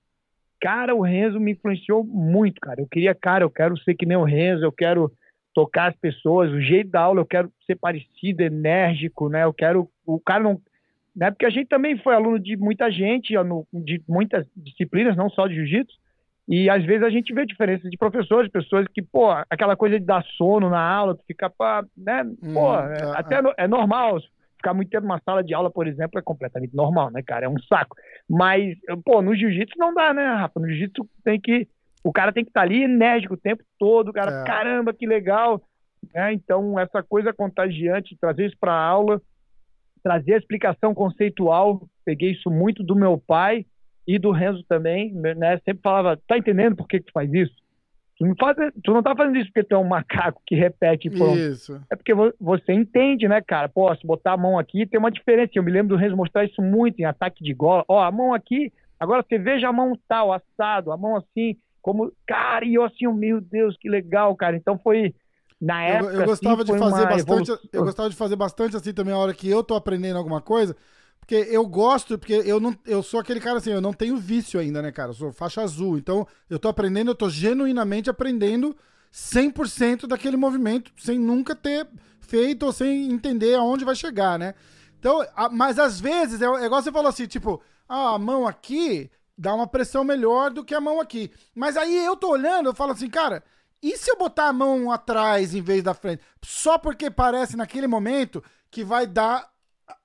[0.61, 2.81] cara, o Renzo me influenciou muito, cara.
[2.81, 5.13] Eu queria, cara, eu quero ser que nem o Renzo, eu quero
[5.55, 9.45] tocar as pessoas, o jeito da aula, eu quero ser parecido, enérgico, né?
[9.45, 9.89] Eu quero.
[10.07, 10.61] O cara não.
[11.15, 11.31] Né?
[11.31, 13.35] Porque a gente também foi aluno de muita gente,
[13.73, 15.95] de muitas disciplinas, não só de jiu-jitsu,
[16.49, 20.05] e às vezes a gente vê diferença de professores, pessoas que, pô, aquela coisa de
[20.05, 22.25] dar sono na aula, tu fica pra, né?
[22.53, 23.65] Pô, hum, é, é, até é.
[23.65, 24.19] é normal.
[24.57, 27.47] Ficar muito tempo numa sala de aula, por exemplo, é completamente normal, né, cara?
[27.47, 27.97] É um saco.
[28.29, 30.61] Mas, pô, no jiu-jitsu não dá, né, Rafa?
[30.61, 31.67] No jiu-jitsu tem que
[32.05, 34.45] o cara tem que estar tá ali enérgico o tempo todo, cara, é.
[34.45, 35.63] caramba, que legal.
[36.15, 39.21] É, então, essa coisa contagiante, trazer isso para a aula,
[40.03, 43.65] trazer a explicação conceitual, peguei isso muito do meu pai
[44.07, 45.59] e do Renzo também, né?
[45.59, 47.55] Sempre falava, tá entendendo por que, que tu faz isso?
[48.19, 51.09] Tu não, faz, tu não tá fazendo isso porque tu é um macaco que repete
[51.09, 51.39] pronto.
[51.39, 51.81] Isso.
[51.91, 53.69] É porque você entende, né, cara?
[53.69, 55.53] Pô, se botar a mão aqui, tem uma diferença.
[55.55, 57.85] Eu me lembro do Renzo mostrar isso muito em ataque de gola.
[57.89, 62.13] Ó, a mão aqui, agora você veja a mão tal, assado, a mão assim como,
[62.27, 64.57] cara, e eu assim, meu Deus, que legal, cara.
[64.57, 65.15] Então foi
[65.61, 66.15] na época.
[66.15, 67.21] Eu, eu gostava assim, de fazer bastante.
[67.21, 67.59] Evolução.
[67.73, 70.77] Eu gostava de fazer bastante assim também a hora que eu tô aprendendo alguma coisa.
[71.21, 74.59] Porque eu gosto, porque eu não, eu sou aquele cara assim, eu não tenho vício
[74.59, 75.11] ainda, né, cara?
[75.11, 75.97] Eu sou faixa azul.
[75.97, 78.77] Então, eu tô aprendendo, eu tô genuinamente aprendendo
[79.13, 81.87] 100% daquele movimento, sem nunca ter
[82.21, 84.55] feito ou sem entender aonde vai chegar, né?
[84.99, 88.47] Então, a, mas às vezes, é, é igual você falou assim, tipo, ah, a mão
[88.47, 89.09] aqui,
[89.43, 91.33] dá uma pressão melhor do que a mão aqui.
[91.53, 93.43] Mas aí eu tô olhando, eu falo assim, cara,
[93.83, 96.23] e se eu botar a mão atrás em vez da frente?
[96.45, 99.51] Só porque parece naquele momento que vai dar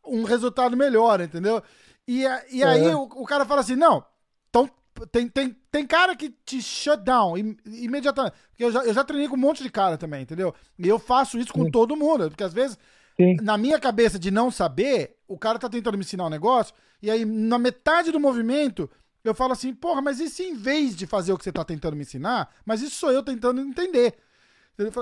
[0.03, 1.61] um resultado melhor, entendeu?
[2.07, 2.95] E, e aí é.
[2.95, 4.03] o, o, cara fala assim, não,
[4.49, 4.67] então
[5.11, 8.33] tem, tem, tem cara que te shut down im, imediatamente.
[8.49, 10.51] Porque eu já, eu já treinei com um monte de cara também, entendeu?
[10.79, 11.71] E eu faço isso com Sim.
[11.71, 12.75] todo mundo, porque às vezes,
[13.15, 13.35] Sim.
[13.43, 16.73] na minha cabeça de não saber, o cara tá tentando me ensinar um negócio,
[17.03, 18.89] e aí na metade do movimento
[19.24, 21.63] eu falo assim, porra, mas e se em vez de fazer o que você tá
[21.63, 24.15] tentando me ensinar, mas isso sou eu tentando entender.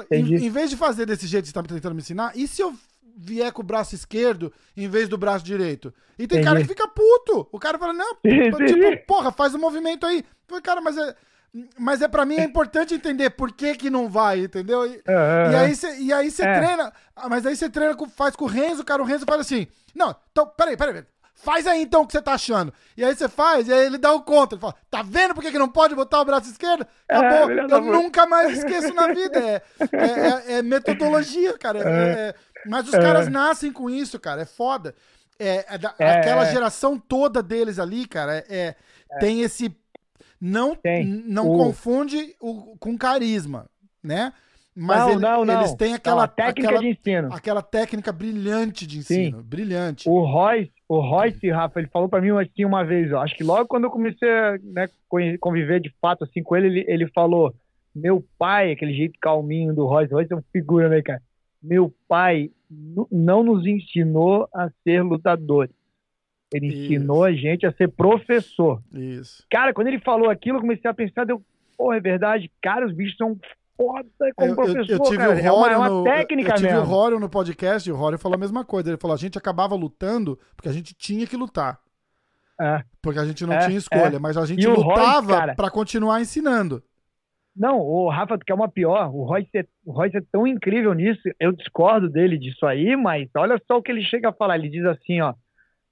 [0.10, 2.62] Em, em, vez de fazer desse jeito que você tá tentando me ensinar, e se
[2.62, 2.74] eu
[3.18, 5.94] vier com o braço esquerdo em vez do braço direito?
[6.18, 6.44] E tem Entendi.
[6.44, 7.48] cara que fica puto.
[7.52, 10.24] O cara fala, não, tipo, porra, faz o um movimento aí.
[10.48, 11.16] Falei, cara, mas é.
[11.78, 14.86] Mas é para mim é importante entender por que que não vai, entendeu?
[14.86, 15.52] E, uhum.
[15.52, 16.60] e aí você e aí você é.
[16.60, 16.94] treina,
[17.30, 20.14] mas aí você treina com, faz com o Renzo, cara, o Renzo fala assim: "Não,
[20.30, 21.06] então, peraí, peraí,
[21.36, 22.74] Faz aí então o que você tá achando.
[22.96, 24.56] E aí você faz, e aí ele dá o contra.
[24.56, 26.88] Ele fala, tá vendo por que, que não pode botar o braço esquerdo?
[27.08, 27.52] É, Acabou.
[27.52, 29.40] É, eu nunca mais esqueço na vida.
[29.40, 29.62] É,
[29.92, 31.80] é, é, é metodologia, cara.
[31.80, 34.42] É, mas os caras nascem com isso, cara.
[34.42, 34.96] É foda.
[35.38, 38.76] É, da, aquela geração toda deles ali, cara, é,
[39.20, 39.76] tem esse.
[40.40, 41.06] Não, tem.
[41.06, 41.58] não o...
[41.58, 43.70] confunde o, com carisma,
[44.02, 44.32] né?
[44.74, 45.60] Mas não, ele, não, não.
[45.62, 47.34] eles têm aquela técnica aquela, de ensino.
[47.34, 49.38] Aquela técnica brilhante de ensino.
[49.38, 49.44] Sim.
[49.44, 50.10] Brilhante.
[50.10, 53.44] O Royce, o Royce, Rafa, ele falou para mim assim uma vez, ó, acho que
[53.44, 54.88] logo quando eu comecei a né,
[55.40, 57.54] conviver de fato assim com ele, ele, ele falou:
[57.94, 61.22] Meu pai, aquele jeito calminho do Royce, Royce é uma figura, né, cara?
[61.62, 62.52] Meu pai
[63.12, 65.74] não nos ensinou a ser lutadores.
[66.54, 66.78] Ele Isso.
[66.78, 68.82] ensinou a gente a ser professor.
[68.94, 69.44] Isso.
[69.50, 71.42] Cara, quando ele falou aquilo, eu comecei a pensar, deu,
[71.76, 73.38] pô, é verdade, cara, os bichos são
[73.78, 75.36] foda como eu, professor, eu, eu tive cara.
[75.36, 76.82] O é uma, é no, técnica eu, eu tive mesmo.
[76.82, 78.90] o Rório no podcast e o Rório falou a mesma coisa.
[78.90, 81.80] Ele falou, a gente acabava lutando porque a gente tinha que lutar.
[82.60, 82.84] É.
[83.02, 84.20] Porque a gente não é, tinha escolha, é.
[84.20, 86.82] mas a gente lutava para continuar ensinando.
[87.56, 89.14] Não, o Rafa, que é uma pior.
[89.16, 91.22] O Royce, é, o Royce é tão incrível nisso.
[91.40, 94.58] Eu discordo dele disso aí, mas olha só o que ele chega a falar.
[94.58, 95.34] Ele diz assim, ó.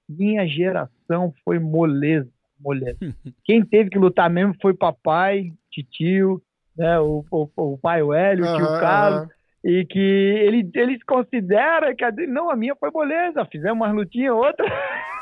[0.08, 2.30] Minha geração foi moleza,
[2.60, 2.98] moleza.
[3.46, 6.42] Quem teve que lutar mesmo foi papai, titio,
[6.78, 9.28] né, o, o, o pai, o Hélio, o tio Carlos.
[9.66, 13.46] E que ele, ele considera que a, não, a minha foi moleza.
[13.46, 14.66] Fizemos uma lutinha, outra.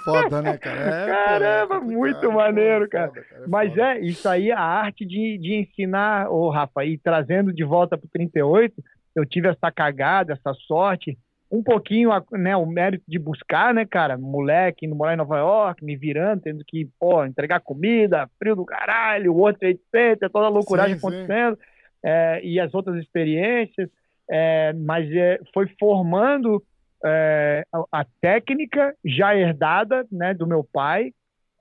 [0.04, 0.80] Foda, né, cara?
[0.80, 3.08] É, Caramba, pô, é muito cara, maneiro, cara.
[3.10, 3.82] Foda, cara é Mas foda.
[3.84, 8.10] é, isso aí, a arte de, de ensinar, ô Rafa, e trazendo de volta pro
[8.12, 8.74] 38,
[9.16, 11.16] eu tive essa cagada, essa sorte,
[11.52, 15.84] um pouquinho, né, o mérito de buscar, né, cara, moleque, indo morar em Nova York,
[15.84, 20.97] me virando, tendo que, pô, entregar comida, frio do caralho, outro etc, toda a loucuragem
[20.97, 21.62] sim, acontecendo, sim.
[22.04, 23.89] É, e as outras experiências,
[24.30, 26.64] é, mas é, foi formando
[27.04, 31.12] é, a técnica já herdada né, do meu pai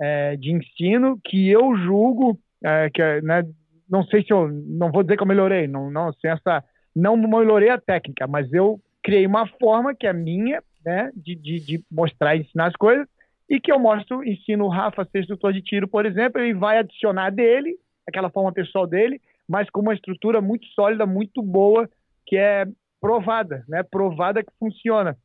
[0.01, 3.43] é, de ensino, que eu julgo, é, que né,
[3.91, 6.63] não sei se eu, não vou dizer que eu melhorei, não, não, sem essa,
[6.95, 11.61] não melhorei a técnica, mas eu criei uma forma que é minha, né, de, de,
[11.61, 13.07] de mostrar e ensinar as coisas,
[13.49, 16.55] e que eu mostro, ensino o Rafa a ser instrutor de tiro, por exemplo, ele
[16.55, 17.77] vai adicionar dele,
[18.07, 21.89] aquela forma pessoal dele, mas com uma estrutura muito sólida, muito boa,
[22.27, 22.67] que é
[23.01, 25.17] provada, né, provada que funciona.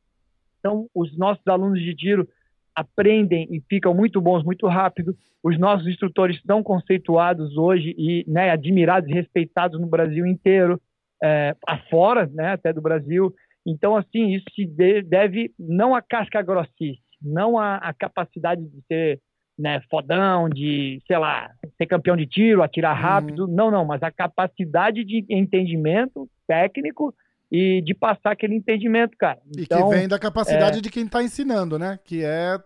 [0.60, 2.28] Então, os nossos alunos de tiro
[2.76, 5.16] aprendem e ficam muito bons muito rápido.
[5.44, 10.82] Os nossos instrutores estão conceituados hoje e né, admirados e respeitados no Brasil inteiro,
[11.24, 13.34] é, afora, né, até do Brasil.
[13.66, 14.66] Então, assim, isso se
[15.04, 19.20] deve não a casca grossice, não a, a capacidade de ser
[19.58, 23.02] né, fodão, de, sei lá, ser campeão de tiro, atirar uhum.
[23.02, 23.46] rápido.
[23.46, 23.56] Uhum.
[23.56, 27.14] Não, não, mas a capacidade de entendimento técnico
[27.52, 29.40] e de passar aquele entendimento, cara.
[29.48, 30.82] Então, e que então, vem da capacidade é...
[30.82, 32.00] de quem está ensinando, né?
[32.04, 32.58] Que é.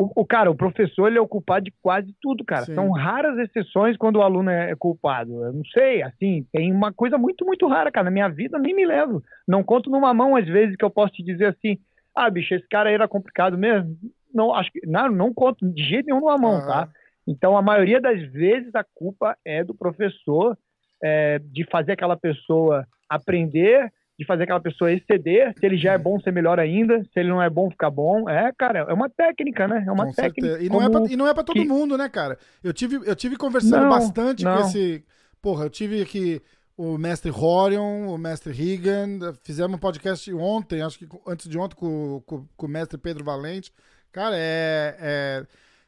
[0.00, 2.64] O, o, cara, o professor ele é o culpado de quase tudo, cara.
[2.64, 2.74] Sim.
[2.74, 5.44] São raras exceções quando o aluno é culpado.
[5.44, 8.04] Eu não sei, assim, tem uma coisa muito, muito rara, cara.
[8.04, 9.22] Na minha vida nem me lembro.
[9.46, 11.78] Não conto numa mão, às vezes, que eu posso te dizer assim:
[12.16, 13.94] ah, bicho, esse cara aí era complicado mesmo.
[14.32, 14.80] Não, acho que.
[14.86, 16.66] Não, não conto de jeito nenhum numa mão, uhum.
[16.66, 16.88] tá?
[17.28, 20.56] Então, a maioria das vezes a culpa é do professor
[21.02, 25.54] é, de fazer aquela pessoa aprender, de fazer aquela pessoa exceder.
[25.58, 27.02] Se ele já é bom, ser melhor ainda.
[27.12, 28.28] Se ele não é bom, ficar bom.
[28.28, 29.82] É, cara, é uma técnica, né?
[29.86, 30.62] É uma Com técnica.
[30.62, 31.66] E não, é pra, e não é pra todo que...
[31.66, 32.38] mundo, né, cara?
[32.62, 34.58] Eu tive, eu tive conversando não, bastante não.
[34.58, 35.02] com esse.
[35.40, 36.42] Porra, eu tive aqui
[36.76, 39.32] o mestre Horion, o mestre Regan.
[39.42, 43.24] Fizemos um podcast ontem, acho que antes de ontem, com, com, com o mestre Pedro
[43.24, 43.72] Valente.
[44.12, 45.46] Cara, é, é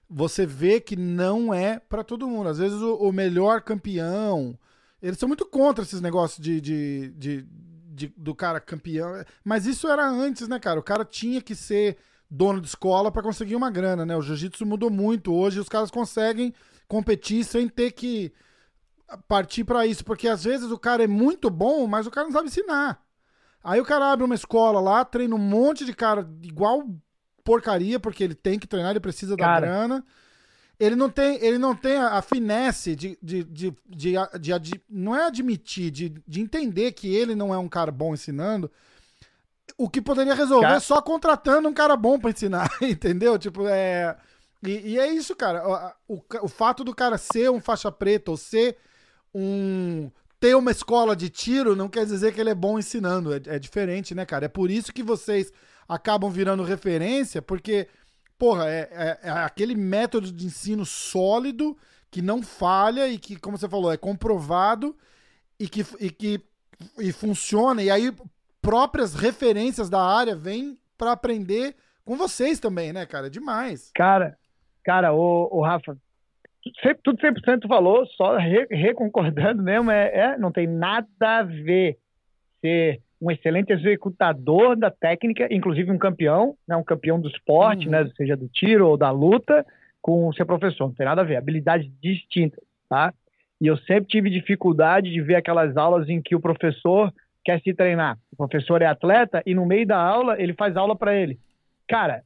[0.08, 2.48] você vê que não é para todo mundo.
[2.48, 4.58] Às vezes o, o, melhor campeão,
[5.02, 7.46] eles são muito contra esses negócios de, de, de,
[8.06, 9.24] de, do cara campeão.
[9.44, 10.80] Mas isso era antes, né, cara?
[10.80, 11.98] O cara tinha que ser
[12.30, 14.16] dono de escola para conseguir uma grana, né?
[14.16, 16.54] O jiu-jitsu mudou muito hoje, os caras conseguem
[16.88, 18.32] competir sem ter que
[19.28, 22.32] partir para isso, porque às vezes o cara é muito bom, mas o cara não
[22.32, 23.00] sabe ensinar.
[23.62, 26.84] Aí o cara abre uma escola lá, treina um monte de cara igual
[27.44, 30.04] porcaria, porque ele tem que treinar, ele precisa cara, da grana
[30.82, 34.82] ele não tem, ele não tem a, a finesse de, de, de, de, de, de,
[34.90, 38.68] não é admitir, de, de entender que ele não é um cara bom ensinando,
[39.78, 40.80] o que poderia resolver cara...
[40.80, 43.38] só contratando um cara bom para ensinar, entendeu?
[43.38, 44.16] Tipo, é.
[44.60, 45.94] E, e, é isso, cara.
[46.08, 48.76] O, o, o fato do cara ser um faixa preta ou ser
[49.32, 50.10] um.
[50.40, 53.32] ter uma escola de tiro não quer dizer que ele é bom ensinando.
[53.32, 54.46] É, é diferente, né, cara?
[54.46, 55.52] É por isso que vocês
[55.88, 57.88] acabam virando referência, porque
[58.42, 61.78] porra, é, é, é, aquele método de ensino sólido
[62.10, 64.96] que não falha e que, como você falou, é comprovado
[65.60, 66.40] e que, e que
[66.98, 67.84] e funciona.
[67.84, 68.12] E aí,
[68.60, 73.28] próprias referências da área vêm para aprender com vocês também, né, cara?
[73.28, 73.92] É demais.
[73.94, 74.36] Cara,
[74.82, 75.96] cara, o, o Rafa,
[76.82, 81.96] sempre, tudo 100% falou, só re, reconcordando mesmo, é, é, não tem nada a ver
[82.60, 87.92] ser um excelente executador da técnica, inclusive um campeão, né, um campeão do esporte, uhum.
[87.92, 89.64] né, seja do tiro ou da luta,
[90.00, 90.88] com ser professor.
[90.88, 92.58] Não tem nada a ver, habilidades distintas,
[92.88, 93.14] tá?
[93.60, 97.14] E eu sempre tive dificuldade de ver aquelas aulas em que o professor
[97.44, 98.18] quer se treinar.
[98.32, 101.38] O professor é atleta e no meio da aula ele faz aula para ele.
[101.86, 102.24] Cara,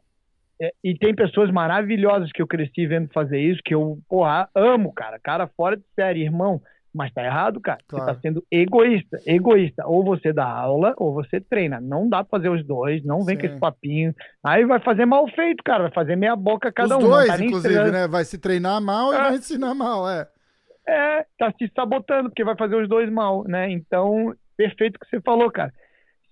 [0.58, 4.94] é, e tem pessoas maravilhosas que eu cresci vendo fazer isso, que eu, porra, amo,
[4.94, 5.18] cara.
[5.18, 6.62] Cara fora de série, irmão.
[6.96, 7.78] Mas tá errado, cara.
[7.86, 8.06] Claro.
[8.06, 9.20] Você tá sendo egoísta.
[9.26, 9.86] Egoísta.
[9.86, 11.78] Ou você dá aula, ou você treina.
[11.78, 13.40] Não dá pra fazer os dois, não vem Sim.
[13.42, 14.14] com esse papinho.
[14.42, 15.84] Aí vai fazer mal feito, cara.
[15.84, 17.06] Vai fazer meia boca cada os um.
[17.06, 18.08] Os dois, tá inclusive, né?
[18.08, 19.16] Vai se treinar mal é.
[19.16, 20.26] e vai ensinar mal, é.
[20.88, 23.70] É, tá se sabotando, porque vai fazer os dois mal, né?
[23.70, 25.72] Então, perfeito o que você falou, cara.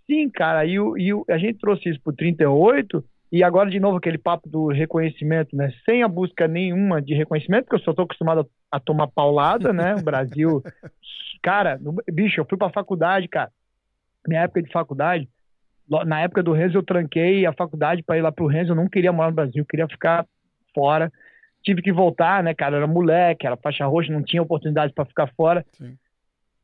[0.06, 3.04] Sim, cara, e, o, e o, a gente trouxe isso pro 38
[3.34, 5.72] E agora, de novo, aquele papo do reconhecimento, né?
[5.84, 9.72] Sem a busca nenhuma de reconhecimento, porque eu só estou acostumado a, a, tomar paulada,
[9.72, 9.96] né?
[9.96, 10.62] O Brasil.
[11.42, 13.50] cara, no, bicho, eu fui pra faculdade, cara.
[14.24, 15.28] Minha época de faculdade,
[16.06, 18.70] na época do Renzo, eu tranquei a faculdade para ir lá pro Renzo.
[18.70, 20.24] Eu não queria morar no Brasil, eu queria ficar
[20.72, 21.12] fora.
[21.60, 22.76] Tive que voltar, né, cara?
[22.76, 25.66] Era moleque, era faixa roxa, não tinha oportunidade para ficar fora.
[25.72, 25.98] Sim.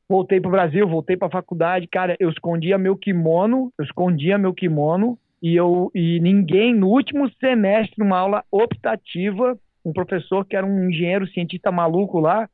[0.09, 2.15] Voltei pro Brasil, voltei pra faculdade, cara.
[2.21, 7.95] Eu escondia meu kimono, eu escondia meu kimono e eu e ninguém no último semestre,
[7.99, 12.49] numa aula optativa, um professor que era um engenheiro cientista maluco lá,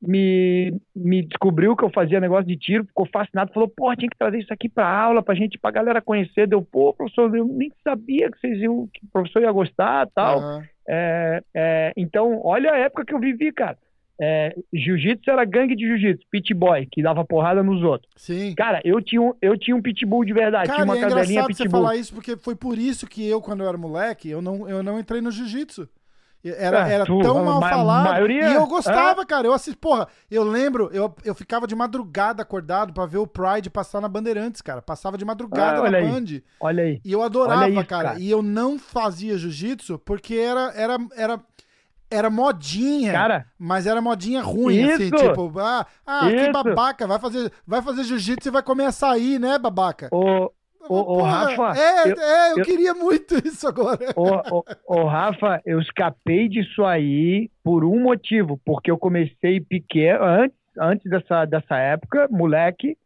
[0.00, 4.18] me, me descobriu que eu fazia negócio de tiro, ficou fascinado, falou, pô, tinha que
[4.18, 6.46] trazer isso aqui pra aula, pra gente, pra galera conhecer.
[6.46, 10.40] Deu, pô, professor, eu nem sabia que vocês iam, que o professor ia gostar tal.
[10.40, 10.62] Uhum.
[10.88, 13.78] É, é, então, olha a época que eu vivi, cara.
[14.18, 18.10] É, jiu-jitsu era gangue de jiu-jitsu, pit boy, que dava porrada nos outros.
[18.16, 18.54] Sim.
[18.54, 21.46] Cara, eu tinha um, eu tinha um pitbull de verdade, Cara, tinha uma é cadelinha
[21.46, 21.66] pitbull.
[21.66, 24.68] você falar isso porque foi por isso que eu, quando eu era moleque, eu não,
[24.68, 25.88] eu não entrei no jiu-jitsu.
[26.44, 28.04] Era, é, era tu, tão mal falado.
[28.04, 29.24] Maioria, e eu gostava, é?
[29.24, 29.46] cara.
[29.46, 33.70] Eu assisti, porra, eu lembro, eu, eu ficava de madrugada acordado para ver o Pride
[33.70, 34.80] passar na Bandeirantes, cara.
[34.80, 36.08] Passava de madrugada ah, na aí.
[36.08, 36.40] Band.
[36.60, 37.00] Olha aí.
[37.04, 38.10] E eu adorava, isso, cara.
[38.10, 38.20] cara.
[38.20, 41.40] E eu não fazia jiu-jitsu porque era, era, era,
[42.10, 43.12] era modinha.
[43.12, 47.52] Cara, mas era modinha ruim, assim, isso, assim, tipo, ah, ah que babaca, vai fazer,
[47.66, 50.08] vai fazer jiu-jitsu e vai comer açaí, né, babaca?
[50.12, 50.50] O,
[50.88, 51.78] Ô, Rafa.
[51.78, 54.12] É, eu, é, eu, eu, queria muito isso agora.
[54.14, 60.24] Ô, ô, ô, Rafa, eu escapei disso aí por um motivo, porque eu comecei pequeno,
[60.24, 62.96] antes, antes dessa, dessa época, moleque,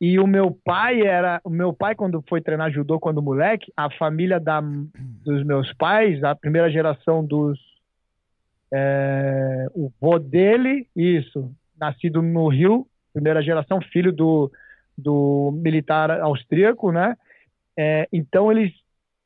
[0.00, 1.40] e o meu pai era.
[1.42, 6.22] O meu pai, quando foi treinar judô quando moleque, a família da, dos meus pais,
[6.22, 7.58] a primeira geração dos.
[8.72, 14.50] É, o vô dele, isso, nascido no Rio, primeira geração, filho do
[14.98, 17.16] do militar austríaco, né?
[17.78, 18.72] É, então eles,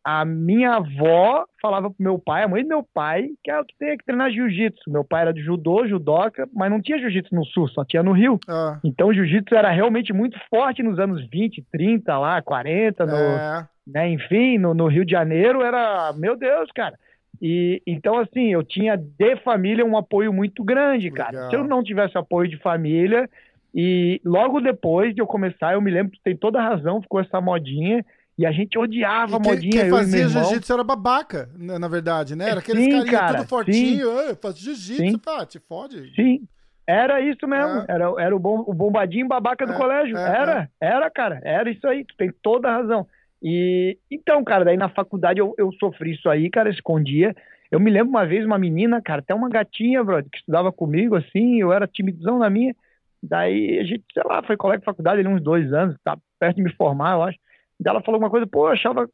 [0.05, 3.65] a minha avó falava pro meu pai, a mãe do meu pai, que é o
[3.65, 4.91] que tem que treinar jiu-jitsu.
[4.91, 8.13] Meu pai era de judô, judoca, mas não tinha jiu-jitsu no sul, só tinha no
[8.13, 8.39] Rio.
[8.47, 8.79] Ah.
[8.85, 13.69] Então jiu-jitsu era realmente muito forte nos anos 20, 30 lá, 40, no, é.
[13.87, 16.99] né, enfim, no, no Rio de Janeiro era, meu Deus, cara.
[17.43, 21.33] E então assim, eu tinha de família um apoio muito grande, cara.
[21.33, 21.51] Legal.
[21.51, 23.29] Se eu não tivesse apoio de família,
[23.75, 27.21] e logo depois de eu começar, eu me lembro que tem toda a razão, ficou
[27.21, 28.05] essa modinha.
[28.39, 29.83] E a gente odiava a modinha.
[29.83, 32.49] Quem fazia jiu-jitsu era babaca, né, na verdade, né?
[32.49, 34.09] Era aqueles sim, cara, tudo fortinho,
[34.41, 36.15] faz jiu-jitsu, pá, te fode.
[36.15, 36.47] Sim,
[36.87, 37.81] era isso mesmo.
[37.81, 37.85] É.
[37.89, 40.17] Era, era o, bom, o bombadinho babaca do é, colégio.
[40.17, 40.87] É, era, é.
[40.87, 41.41] era, cara.
[41.45, 42.05] Era isso aí.
[42.05, 43.07] Tu tem toda a razão.
[43.43, 47.35] E então, cara, daí na faculdade eu, eu sofri isso aí, cara, escondia.
[47.71, 51.17] Eu me lembro uma vez uma menina, cara, até uma gatinha, brother, que estudava comigo,
[51.17, 52.75] assim, eu era timidão na minha.
[53.23, 56.57] Daí a gente, sei lá, foi colega de faculdade ali uns dois anos, tá perto
[56.57, 57.39] de me formar, eu acho.
[57.81, 59.09] Daí ela falou alguma coisa, pô, eu achava,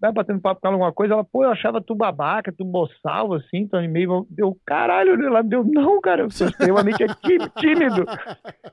[0.00, 3.32] vai batendo papo com ela alguma coisa, ela, pô, eu achava tu babaca, tu boçal,
[3.34, 4.26] assim, tu meio.
[4.30, 6.98] Deu caralho, ela deu, não, cara, eu sou extremamente
[7.58, 8.04] tímido.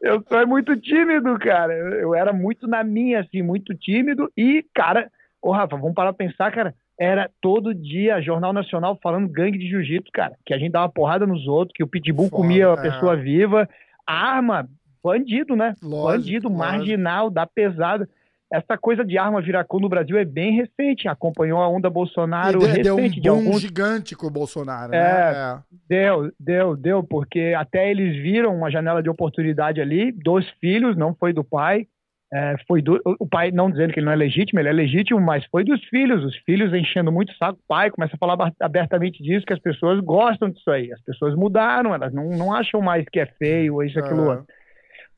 [0.01, 1.74] Eu sou é muito tímido, cara.
[1.74, 4.32] Eu, era muito na minha, assim, muito tímido.
[4.38, 5.09] E, cara,
[5.41, 6.74] ô Rafa, vamos parar pra pensar, cara.
[6.99, 10.36] Era todo dia Jornal Nacional falando gangue de jiu-jitsu, cara.
[10.45, 13.17] Que a gente dava porrada nos outros, que o pitbull Foda, comia a pessoa é.
[13.17, 13.67] viva
[14.05, 14.67] arma,
[15.03, 15.74] bandido, né?
[15.82, 16.65] Lógico, bandido, lógico.
[16.65, 18.07] marginal, da pesada.
[18.54, 22.68] Essa coisa de arma viracão no Brasil é bem recente, acompanhou a onda Bolsonaro deu,
[22.68, 22.84] recente.
[22.84, 23.62] Deu um de alguns...
[23.62, 25.32] gigante com o Bolsonaro, é, né?
[25.32, 25.60] É.
[25.89, 31.16] Deu, deu, deu, porque até eles viram uma janela de oportunidade ali, dos filhos, não
[31.16, 31.88] foi do pai,
[32.32, 35.20] é, foi do, o pai não dizendo que ele não é legítimo, ele é legítimo,
[35.20, 38.54] mas foi dos filhos, os filhos enchendo muito o saco, o pai começa a falar
[38.60, 42.82] abertamente disso, que as pessoas gostam disso aí, as pessoas mudaram, elas não, não acham
[42.82, 44.45] mais que é feio isso, aquilo outro.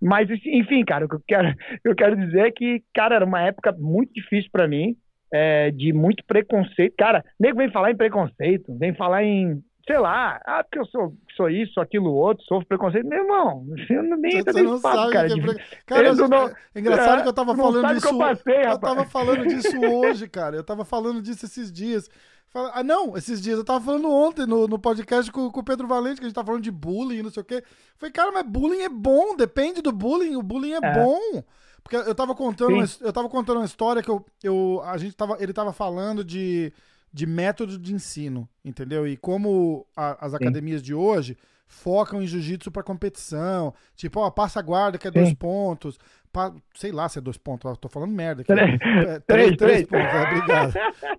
[0.06, 3.42] Mas, enfim, cara, o que eu quero, eu quero dizer é que, cara, era uma
[3.42, 4.96] época muito difícil para mim,
[5.34, 6.94] é, de muito preconceito.
[6.96, 11.14] Cara, nego vem falar em preconceito, vem falar em sei lá, ah, porque eu sou,
[11.38, 13.08] sou isso, aquilo, outro, sofro preconceito.
[13.08, 15.28] Meu irmão, você não nem entra nesse papo, cara.
[15.28, 15.64] É, pre...
[15.86, 18.08] cara eu não, é engraçado é, que eu tava falando disso.
[18.08, 20.56] Eu, passei, eu tava falando disso hoje, cara.
[20.56, 22.10] Eu tava falando disso esses dias.
[22.74, 23.58] Ah, não, esses dias.
[23.58, 26.36] Eu tava falando ontem no, no podcast com, com o Pedro Valente, que a gente
[26.36, 27.64] tava falando de bullying, não sei o quê.
[27.98, 30.36] Falei, cara, mas bullying é bom, depende do bullying.
[30.36, 30.94] O bullying é, é.
[30.94, 31.44] bom.
[31.84, 35.16] Porque eu tava contando, uma, eu tava contando uma história que eu, eu, a gente
[35.16, 36.74] tava, ele tava falando de
[37.16, 38.48] de método de ensino.
[38.64, 39.08] entendeu?
[39.08, 41.38] E como a- as academias de hoje
[41.68, 45.36] focam em jiu-jitsu pra competição, tipo, ó, passa a guarda que é dois Sim.
[45.36, 46.04] pontos, pa-
[46.74, 48.52] sei lá se é dois pontos, ó, tô falando merda aqui.
[48.54, 48.80] Três.
[48.82, 50.74] É, Três, três, três pontos, é, obrigado.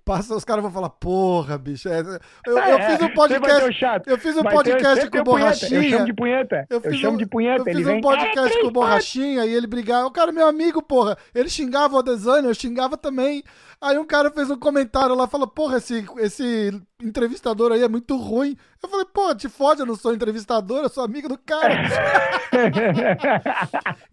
[0.05, 1.89] Passa, os caras vão falar, porra, bicho.
[1.89, 2.01] é-
[2.47, 3.73] eu, eu É, fiz um podcast.
[3.73, 4.09] chato.
[4.09, 5.23] Eu fiz um podcast com.
[5.25, 5.81] Borrachinha.
[5.83, 6.67] Eu chamo de punheta.
[6.71, 7.63] Eu, fiz chamo um- de punheta.
[7.63, 10.07] Eu Ele fiz vem, um podcast "É, três com o Borrachinha e ele brigava.
[10.07, 11.17] O cara é meu amigo, porra.
[11.35, 13.43] Ele xingava o Adesanya, eu xingava também.
[13.81, 16.71] Aí um cara fez um comentário lá, falou, porra, esse, esse
[17.03, 18.57] entrevistador aí é muito ruim.
[18.83, 21.75] Eu falei, porra, te fode, eu não sou entrevistador, eu sou amigo do cara.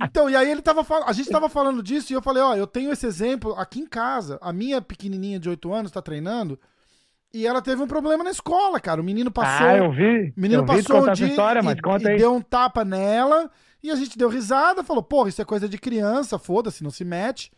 [0.03, 2.55] Então, e aí ele tava falando, a gente tava falando disso e eu falei, ó,
[2.55, 4.38] eu tenho esse exemplo aqui em casa.
[4.41, 6.59] A minha pequenininha de 8 anos tá treinando
[7.34, 9.01] e ela teve um problema na escola, cara.
[9.01, 10.34] O menino passou, Ah, eu vi.
[10.38, 12.18] o menino eu vi passou um contar essa dia história, mas e, conta e aí.
[12.18, 13.49] deu um tapa nela
[13.82, 17.03] e a gente deu risada, falou, porra, isso é coisa de criança, foda-se, não se
[17.03, 17.51] mete.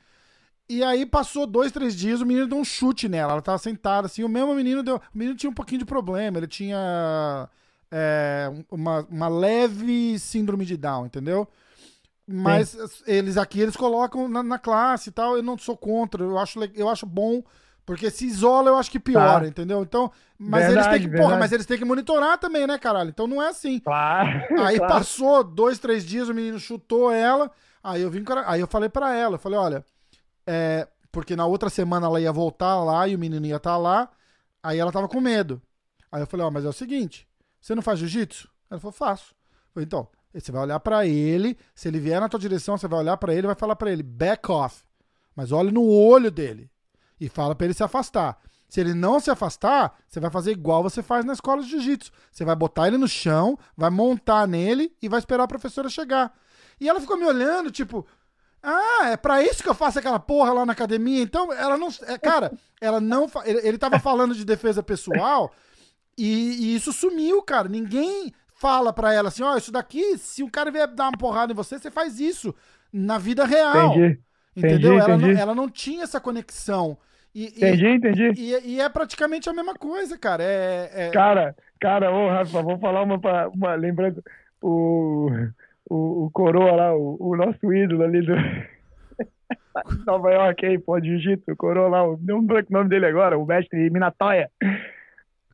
[0.67, 3.33] E aí passou dois, três dias, o menino deu um chute nela.
[3.33, 4.95] Ela tava sentada assim, o mesmo menino deu.
[4.97, 7.47] O menino tinha um pouquinho de problema, ele tinha
[7.91, 11.47] é, uma, uma leve síndrome de Down, entendeu?
[12.27, 15.37] Mas eles aqui eles colocam na, na classe e tal.
[15.37, 17.43] Eu não sou contra, eu acho, eu acho bom,
[17.85, 19.47] porque se isola, eu acho que piora, Tá.
[19.47, 19.83] entendeu?
[19.83, 21.39] Então, mas eles Verdade, têm que, porra, verdade.
[21.41, 23.09] mas eles têm que monitorar também, né, caralho?
[23.09, 23.77] Então não é assim.
[23.79, 24.29] Claro.
[24.65, 24.93] Aí claro.
[24.93, 27.51] passou dois, três dias, o menino chutou ela.
[27.83, 29.85] Aí eu vim, aí eu falei pra ela, eu falei, olha,
[30.45, 34.09] é, porque na outra semana ela ia voltar lá e o menino ia estar lá.
[34.61, 35.61] Aí ela tava com medo.
[36.11, 37.27] Aí eu falei, ó, mas é o seguinte,
[37.59, 38.49] você não faz jiu-jitsu?
[38.69, 39.33] Ela falou, faço.
[39.51, 42.87] Eu falei, então, você vai olhar pra ele, se ele vier na tua direção, você
[42.87, 44.83] vai olhar pra ele vai falar pra ele, back off.
[45.35, 46.69] Mas olhe no olho dele
[47.19, 48.39] e fala pra ele se afastar.
[48.67, 52.11] Se ele não se afastar, você vai fazer igual você faz na escola de jiu-jitsu.
[52.31, 56.33] Você vai botar ele no chão, vai montar nele e vai esperar a professora chegar.
[56.79, 58.05] E ela ficou me olhando, tipo,
[58.65, 61.21] ah, é pra isso que eu faço aquela porra lá na academia.
[61.21, 61.87] Então, ela não.
[62.07, 62.51] é, cara,
[62.81, 63.29] ela não.
[63.45, 65.51] Ele, ele tava falando de defesa pessoal
[66.17, 67.67] e, e isso sumiu, cara.
[67.69, 71.51] Ninguém fala pra ela assim: ó, isso daqui, se o cara vier dar uma porrada
[71.51, 72.53] em você, você faz isso
[72.91, 73.91] na vida real.
[73.95, 74.19] Entendi.
[74.57, 74.93] Entendeu?
[74.95, 75.41] Entendi, ela, não, entendi.
[75.41, 76.97] ela não tinha essa conexão.
[77.33, 78.31] E, e- Entendi, entendi.
[78.37, 80.41] e, e é praticamente a mesma coisa, cara.
[80.41, 83.19] É, é- Cara, cara, ô Rafa, vou falar uma,
[83.53, 84.23] uma lembrança.
[84.61, 85.29] O,
[85.89, 88.33] o, o Coroa lá, o, o nosso ídolo ali do
[90.05, 93.05] Nova York aí, pô, de jiu-jitsu, o Coroa lá, o- não lembro o nome dele
[93.07, 94.49] agora, o mestre Minatoya.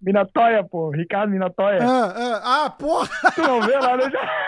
[0.01, 1.79] Minatoya, pô, Ricardo Minatoya.
[1.83, 3.07] Ah, ah, ah, porra!
[3.35, 4.03] Tu não vê lá, né?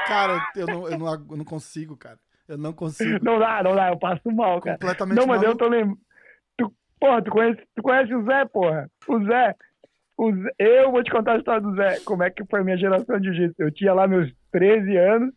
[0.08, 2.18] Cara, eu não, eu, não, eu não consigo, cara.
[2.48, 3.24] Eu não consigo.
[3.24, 4.78] Não dá, não dá, eu passo mal, cara.
[4.78, 5.98] Completamente Não, mas eu tô lembrando.
[6.58, 8.90] Tu, porra, tu conhece, tu conhece o Zé, porra?
[9.08, 9.56] O Zé.
[10.18, 12.00] O Zé- Eu vou te contar a história do Zé.
[12.06, 13.56] Como é que foi a minha geração de jiu-jitsu.
[13.62, 15.34] Eu tinha lá meus 13 anos.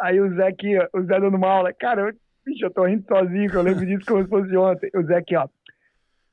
[0.00, 1.72] Aí o Zé aqui, ó, o Zé dando uma aula.
[1.72, 4.90] Cara, eu, bicho, eu tô rindo sozinho, que eu lembro disso como se fosse ontem.
[4.94, 5.46] O Zé aqui, ó.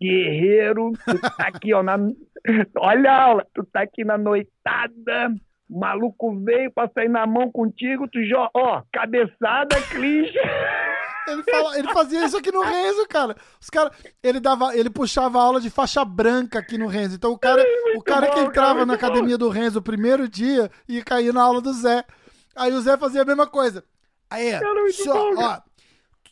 [0.02, 1.82] Guerreiro, tu tá aqui, ó.
[1.84, 1.98] Na...
[2.78, 3.48] Olha a aula.
[3.54, 5.34] Tu tá aqui na noitada.
[5.70, 8.08] O maluco veio pra sair na mão contigo.
[8.08, 10.34] Tu joga, ó, cabeçada, clinch.
[11.26, 13.34] Ele, fala- ele fazia isso aqui no Renzo, cara.
[13.58, 13.90] Os cara
[14.22, 17.16] ele, dava, ele puxava aula de faixa branca aqui no Renzo.
[17.16, 17.64] Então o cara,
[17.96, 19.08] o cara que bom, entrava cara, na muito bom.
[19.08, 22.04] academia do Renzo o primeiro dia e caía na aula do Zé.
[22.56, 23.84] Aí o Zé fazia a mesma coisa.
[24.30, 24.52] Aí,
[24.94, 25.60] so, bom, ó,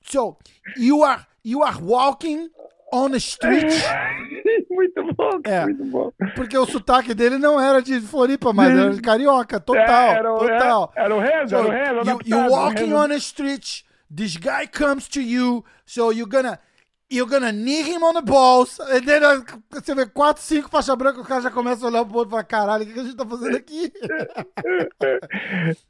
[0.04, 0.38] so
[0.78, 2.50] you are you are walking
[2.92, 3.72] on the street.
[4.70, 5.64] muito bom, É.
[5.66, 6.12] muito bom.
[6.36, 10.34] Porque o sotaque dele não era de Floripa, mas era de carioca, total, É, era,
[10.34, 10.94] o- total.
[10.96, 12.10] Era, era o Renzo, era o Renzo.
[12.10, 13.84] you, you walking on the street.
[14.14, 16.60] This guy comes to you, so you're gonna
[17.12, 18.80] you're gonna knee him on the balls.
[18.80, 19.22] And then
[19.70, 22.32] você vê quatro, cinco faixa branca, o cara já começa a olhar pro outro e
[22.32, 23.92] fala, caralho, o que a gente tá fazendo aqui?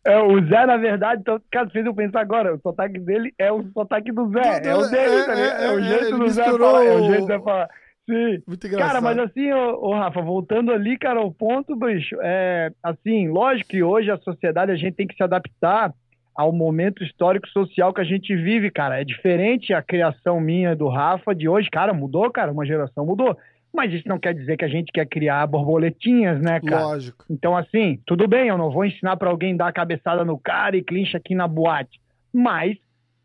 [0.06, 3.52] É, o Zé, na verdade, então, cara, fez eu pensar agora, o sotaque dele é
[3.52, 5.84] o sotaque do Zé, Do- é o do- dele, é, tá é, é, o é,
[5.84, 7.70] jeito do Zé falar, é o- jeito do Zé falar.
[8.10, 8.42] Sim.
[8.48, 8.88] Muito engraçado.
[8.88, 13.70] Cara, mas assim, ô, ô, Rafa, voltando ali, cara, o ponto, bicho, é assim, lógico
[13.70, 15.94] que hoje a sociedade a gente tem que se adaptar
[16.36, 19.00] ao momento histórico social que a gente vive, cara.
[19.00, 23.38] É diferente a criação minha do Rafa de hoje, cara, mudou, cara, uma geração mudou.
[23.74, 26.84] Mas isso não quer dizer que a gente quer criar borboletinhas, né, cara?
[26.84, 27.24] Lógico.
[27.30, 30.76] Então, assim, tudo bem, eu não vou ensinar pra alguém dar a cabeçada no cara
[30.76, 32.00] e clincha aqui na boate.
[32.34, 32.78] Mas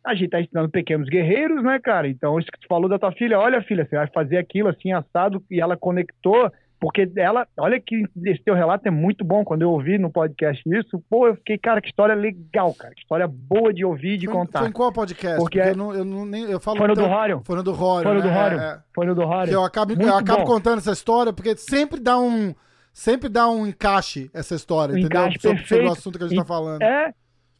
[0.04, 2.08] a gente tá ensinando pequenos guerreiros, né, cara?
[2.08, 4.92] Então, isso que tu falou da tua filha, olha, filha, você vai fazer aquilo assim,
[4.92, 6.50] assado, e ela conectou,
[6.80, 9.44] porque ela, olha que esse teu relato é muito bom.
[9.44, 12.94] Quando eu ouvi no podcast isso, pô, eu fiquei, cara, que história legal, cara.
[12.94, 14.58] Que história boa de ouvir e de Foi, contar.
[14.60, 15.38] foi em qual podcast?
[15.38, 17.42] Porque Porque é- eu, não, eu, não, nem, eu falo Foi no do tanto- Rório.
[17.44, 18.02] Foi no do Rório.
[18.08, 18.34] Foi no do né?
[18.42, 18.58] Rório.
[18.60, 18.78] É, é.
[18.94, 19.52] Foi no do Rório.
[19.52, 20.46] Eu acabo, eu acabo bom.
[20.46, 22.54] contando essa história, porque sempre dá um.
[22.92, 25.20] Sempre dá um encaixe essa história, Um entendeu?
[25.20, 26.80] encaixe sobre, sobre o assunto que a gente E- tá falando.
[26.82, 27.12] É.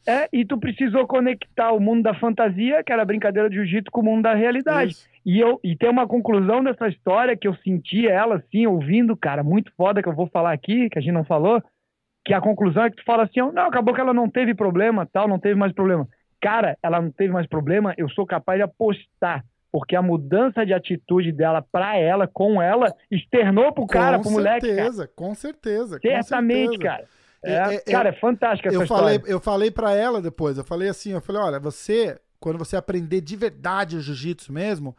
[0.06, 3.90] É, e tu precisou conectar o mundo da fantasia, que era a brincadeira de jiu-jitsu,
[3.90, 4.92] com o mundo da realidade.
[4.92, 5.08] Isso.
[5.24, 9.42] E, eu, e tem uma conclusão dessa história que eu senti ela, assim, ouvindo, cara,
[9.42, 11.60] muito foda, que eu vou falar aqui, que a gente não falou,
[12.24, 15.04] que a conclusão é que tu fala assim, não, acabou que ela não teve problema,
[15.12, 16.08] tal, não teve mais problema.
[16.40, 20.72] Cara, ela não teve mais problema, eu sou capaz de apostar, porque a mudança de
[20.72, 24.74] atitude dela pra ela, com ela, externou pro cara, com pro moleque, cara.
[24.76, 26.82] certeza, com certeza, com Certamente, certeza.
[26.82, 27.04] cara.
[27.46, 29.18] É, É, é, cara, é fantástica essa eu história.
[29.20, 32.76] falei, eu falei para ela depois, eu falei assim, eu falei, olha, você, quando você
[32.76, 34.96] aprender de verdade o jiu-jitsu mesmo,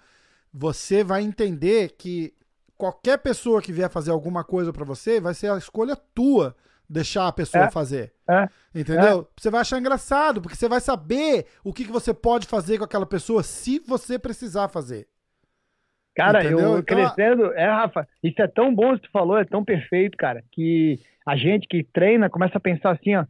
[0.53, 2.33] você vai entender que
[2.77, 6.55] qualquer pessoa que vier fazer alguma coisa para você, vai ser a escolha tua
[6.89, 7.71] deixar a pessoa É.
[7.71, 8.13] fazer.
[8.29, 8.47] É.
[8.73, 9.27] Entendeu?
[9.37, 12.83] Você vai achar engraçado, porque você vai saber o que, que você pode fazer com
[12.85, 15.07] aquela pessoa se você precisar fazer.
[16.17, 16.59] Cara, Entendeu?
[16.59, 20.17] eu Então, crescendo, é, Rafa, isso é tão bom que tu falou, é tão perfeito,
[20.17, 23.23] cara, que a gente que treina começa a pensar assim, ó,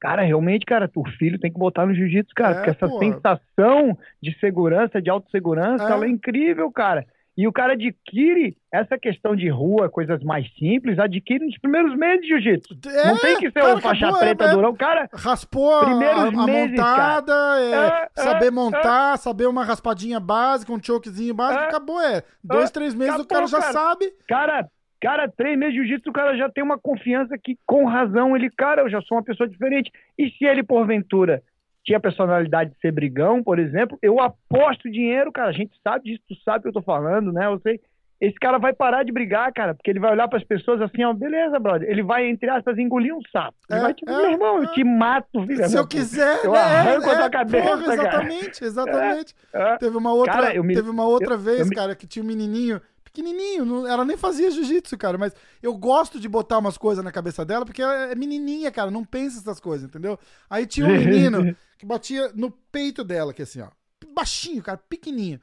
[0.00, 2.98] cara, realmente, cara, o filho tem que botar no jiu-jitsu, cara, É, porque essa pô.
[2.98, 5.92] sensação de segurança, de autossegurança, É.
[5.92, 7.06] ela é incrível, cara.
[7.36, 12.20] E o cara adquire essa questão de rua, coisas mais simples, adquire nos primeiros meses
[12.22, 12.76] de jiu-jitsu.
[12.86, 14.52] É, Não tem que ser cara, um faixa acabou, preta é, é.
[14.52, 15.08] durão, cara.
[15.14, 18.50] Raspou a, a- meses, montada, é, É, é, saber é.
[18.50, 21.66] montar, saber uma raspadinha básica, um chokezinho básico, É.
[21.68, 22.00] acabou.
[22.00, 22.22] É.
[22.44, 23.72] Dois, É, três meses o acabou, cara já cara.
[23.72, 24.12] sabe.
[24.28, 24.68] Cara,
[25.00, 28.50] cara, três meses de jiu-jitsu, o cara já tem uma confiança que, com razão, ele,
[28.50, 29.90] cara, eu já sou uma pessoa diferente.
[30.18, 31.42] E se ele, porventura,
[31.84, 36.22] tinha personalidade de ser brigão, por exemplo, eu aposto dinheiro, cara, a gente sabe disso,
[36.28, 37.46] tu sabe o que eu tô falando, né?
[37.46, 37.80] Eu sei.
[38.20, 41.12] Esse cara vai parar de brigar, cara, porque ele vai olhar pras pessoas assim, ó,
[41.12, 41.90] beleza, brother.
[41.90, 43.56] Ele vai, entre aspas, engolir um sapo.
[43.68, 44.72] Ele É, vai tipo, é, meu irmão, eu é.
[44.72, 46.58] te mato, filha Se eu quiser, Eu né?
[46.60, 47.94] arranco a é, tua cabeça, porra, cara.
[47.94, 49.34] exatamente, exatamente.
[49.52, 49.76] É.
[49.78, 52.06] Teve uma outra, Cara, eu me- teve uma outra eu- vez, eu me- cara, que
[52.06, 52.80] tinha um menininho,
[53.12, 57.12] pequenininho, não- ela nem fazia jiu-jitsu, cara, mas eu gosto de botar umas coisas na
[57.12, 60.18] cabeça dela, porque ela é menininha, cara, não pensa essas coisas, entendeu?
[60.48, 60.88] Aí tinha um
[61.38, 63.68] menino que batia no peito dela, que assim, ó,
[64.14, 65.40] baixinho, cara, pequenininho.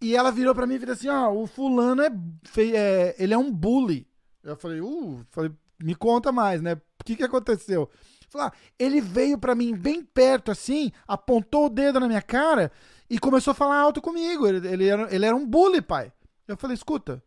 [0.00, 2.10] E ela virou pra mim e falou assim, ó, o fulano é,
[2.44, 4.06] fei- é- ele é um bully.
[4.42, 5.52] Eu falei, uh, falei,
[5.82, 6.74] me conta mais, né?
[7.00, 7.88] O que que aconteceu?
[8.28, 12.72] Falei, ah, ele veio pra mim bem perto assim, apontou o dedo na minha cara
[13.08, 14.46] e começou a falar alto comigo.
[14.46, 16.12] Ele, ele, era, ele era um bully, pai.
[16.52, 17.22] Eu falei, escuta,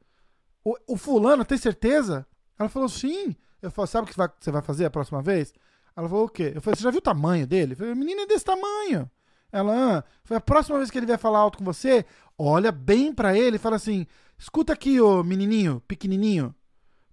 [0.64, 2.26] o, o fulano, tem certeza?
[2.57, 3.35] Ela falou, sim.
[3.61, 5.53] Eu falei, sabe o que vai- você vai fazer a próxima vez?
[5.95, 6.52] Ela falou, o quê?
[6.56, 7.73] Eu falei, você já viu o tamanho dele?
[7.73, 9.10] Eu falei, o menino é desse tamanho.
[9.52, 10.03] Ela, ah.
[10.23, 12.06] foi a próxima vez que ele vier falar alto com você,
[12.38, 14.06] olha bem pra ele e fala assim,
[14.38, 16.53] escuta aqui, ô menininho, pequenininho,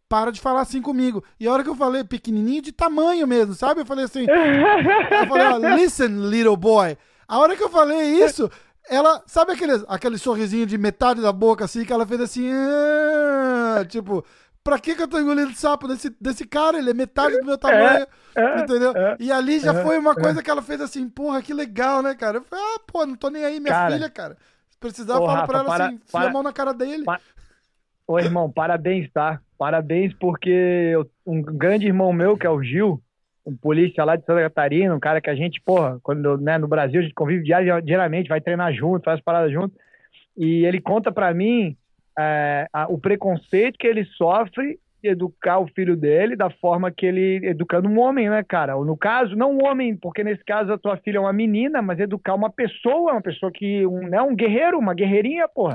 [0.08, 1.22] para de falar assim comigo.
[1.38, 3.80] E a hora que eu falei pequenininho, de tamanho mesmo, sabe?
[3.80, 6.96] Eu falei assim, eu falei, ó, listen, little boy.
[7.28, 8.50] A hora que eu falei isso,
[8.88, 13.84] ela, sabe aquele, aquele sorrisinho de metade da boca assim, que ela fez assim, "Ah",
[13.88, 14.24] tipo,
[14.62, 16.78] pra que que eu tô engolindo sapo desse, desse cara?
[16.78, 18.92] Ele é metade do meu tamanho, é, entendeu?
[18.96, 22.02] é, e ali já é, foi uma coisa que ela fez assim, porra, que legal,
[22.02, 22.38] né, cara?
[22.38, 23.92] Eu falei, ah, pô, não tô nem aí, minha Cara.
[23.92, 24.36] filha, cara.
[24.70, 27.04] Se precisar, eu falo pra ela para- assim, para- a mão na cara dele.
[27.04, 27.20] Pa-
[28.06, 29.40] Ô, irmão, parabéns, tá?
[29.56, 33.00] Parabéns porque eu- um grande irmão meu, que é o Gil,
[33.44, 36.68] um polícia lá de Santa Catarina, um cara que a gente, porra, quando né, no
[36.68, 39.74] Brasil a gente convive diari- diariamente, vai treinar junto, faz paradas junto,
[40.36, 41.76] e ele conta pra mim
[42.18, 47.40] é, a- o preconceito que ele sofre educar o filho dele da forma que ele
[47.46, 48.76] educando um homem, né, cara?
[48.76, 51.82] Ou no caso, não um homem, porque nesse caso a tua filha é uma menina,
[51.82, 55.72] mas educar uma pessoa, uma pessoa que, um, né, um guerreiro, uma guerreirinha, porra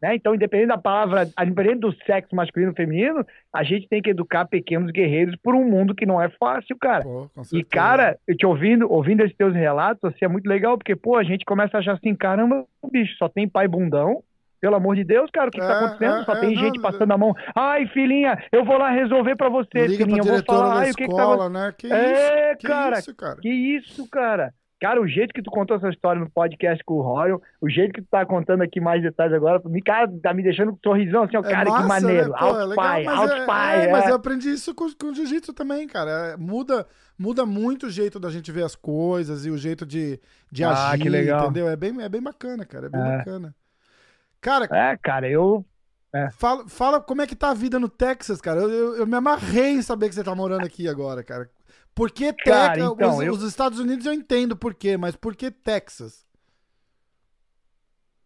[0.00, 0.14] né?
[0.14, 4.44] Então, independente da palavra, independente do sexo masculino ou feminino, a gente tem que educar
[4.46, 7.02] pequenos guerreiros por um mundo que não é fácil, cara.
[7.02, 10.94] pô, E, cara, eu te ouvindo, ouvindo esses teus relatos, assim, é muito legal, porque,
[10.94, 14.22] pô, a gente começa a achar assim, caramba, bicho, só tem pai bundão.
[14.66, 16.16] Pelo amor de Deus, cara, o que, que tá É, acontecendo?
[16.22, 17.32] é, Só é, tem não, gente passando a mão.
[17.54, 20.22] Ai, filhinha, eu vou lá resolver pra você, Liga filhinha.
[20.24, 21.72] pra Eu vou falar, ai, o que que tá escola, né?
[21.78, 23.36] Que É, isso, que cara, isso, cara.
[23.40, 24.52] que isso, cara?
[24.78, 27.94] Cara, o jeito que tu contou essa história no podcast com o Royal, o jeito
[27.94, 30.80] que tu tá contando aqui mais detalhes agora, me, cara, tá me deixando com um
[30.84, 32.30] sorrisão assim, ó, É cara, massa, que maneiro.
[32.32, 32.36] né?
[32.38, 33.84] Pô, Alto é legal, pai, mas alto é- pai.
[33.86, 34.10] é, mas é.
[34.10, 36.10] eu aprendi isso com, com jiu-jitsu também, cara.
[36.10, 36.86] É, muda,
[37.18, 40.20] muda muito o jeito da gente ver as coisas e o jeito de,
[40.52, 41.44] de Ah, agir, que legal.
[41.44, 41.68] entendeu?
[41.70, 42.86] É bem, é bem bacana, cara.
[42.86, 43.16] É bem É.
[43.16, 43.54] bacana.
[44.40, 45.64] Cara, É, cara, eu.
[46.38, 48.60] fala, fala como é que tá a vida no Texas, cara.
[48.60, 51.50] Eu, eu, eu me amarrei em saber que você tá morando aqui agora, cara.
[51.94, 52.92] Por que Texas?
[52.92, 56.24] então, os, eu- os Estados Unidos eu entendo por quê, mas por que Texas?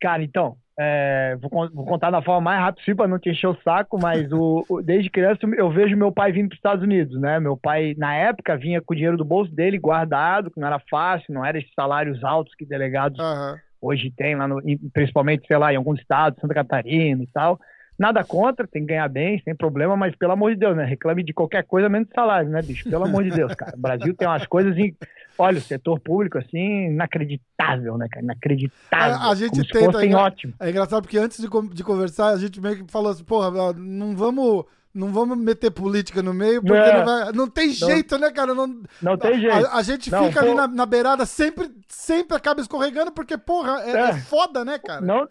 [0.00, 3.48] Cara, então, é, vou, vou contar da forma mais rápida possível pra não te encher
[3.48, 6.82] o saco, mas o, o- desde criança eu vejo meu pai vindo para os Estados
[6.82, 7.38] Unidos, né?
[7.38, 10.80] Meu pai, na época, vinha com o dinheiro do bolso dele guardado, que não era
[10.90, 13.60] fácil, não era esses salários altos que delegados Aham.
[13.80, 14.60] Hoje tem lá, no,
[14.92, 17.58] principalmente, sei lá, em alguns estados, Santa Catarina e tal.
[17.98, 20.84] Nada contra, tem que ganhar bem, sem problema, mas pelo amor de Deus, né?
[20.84, 22.88] Reclame de qualquer coisa menos salário, né, bicho?
[22.88, 23.76] Pelo amor de Deus, cara.
[23.76, 24.74] O Brasil tem umas coisas.
[24.78, 24.96] Em...
[25.36, 28.24] Olha, o setor público, assim, inacreditável, né, cara?
[28.24, 29.16] Inacreditável.
[29.16, 30.02] A, a gente tenta.
[30.02, 30.54] É ótimo.
[30.58, 34.16] É engraçado porque antes de, de conversar, a gente meio que falou assim, porra, não
[34.16, 34.64] vamos
[34.94, 38.30] não vamos meter política no meio, porque não, não, vai, não tem jeito, não, né,
[38.32, 38.54] cara?
[38.54, 39.66] Não, não tem jeito.
[39.66, 43.90] A, a gente fica ali na, na, beirada, sempre, sempre acaba escorregando, porque, porra, é,
[43.90, 44.10] é.
[44.10, 45.00] é foda, né, cara?
[45.00, 45.28] Não,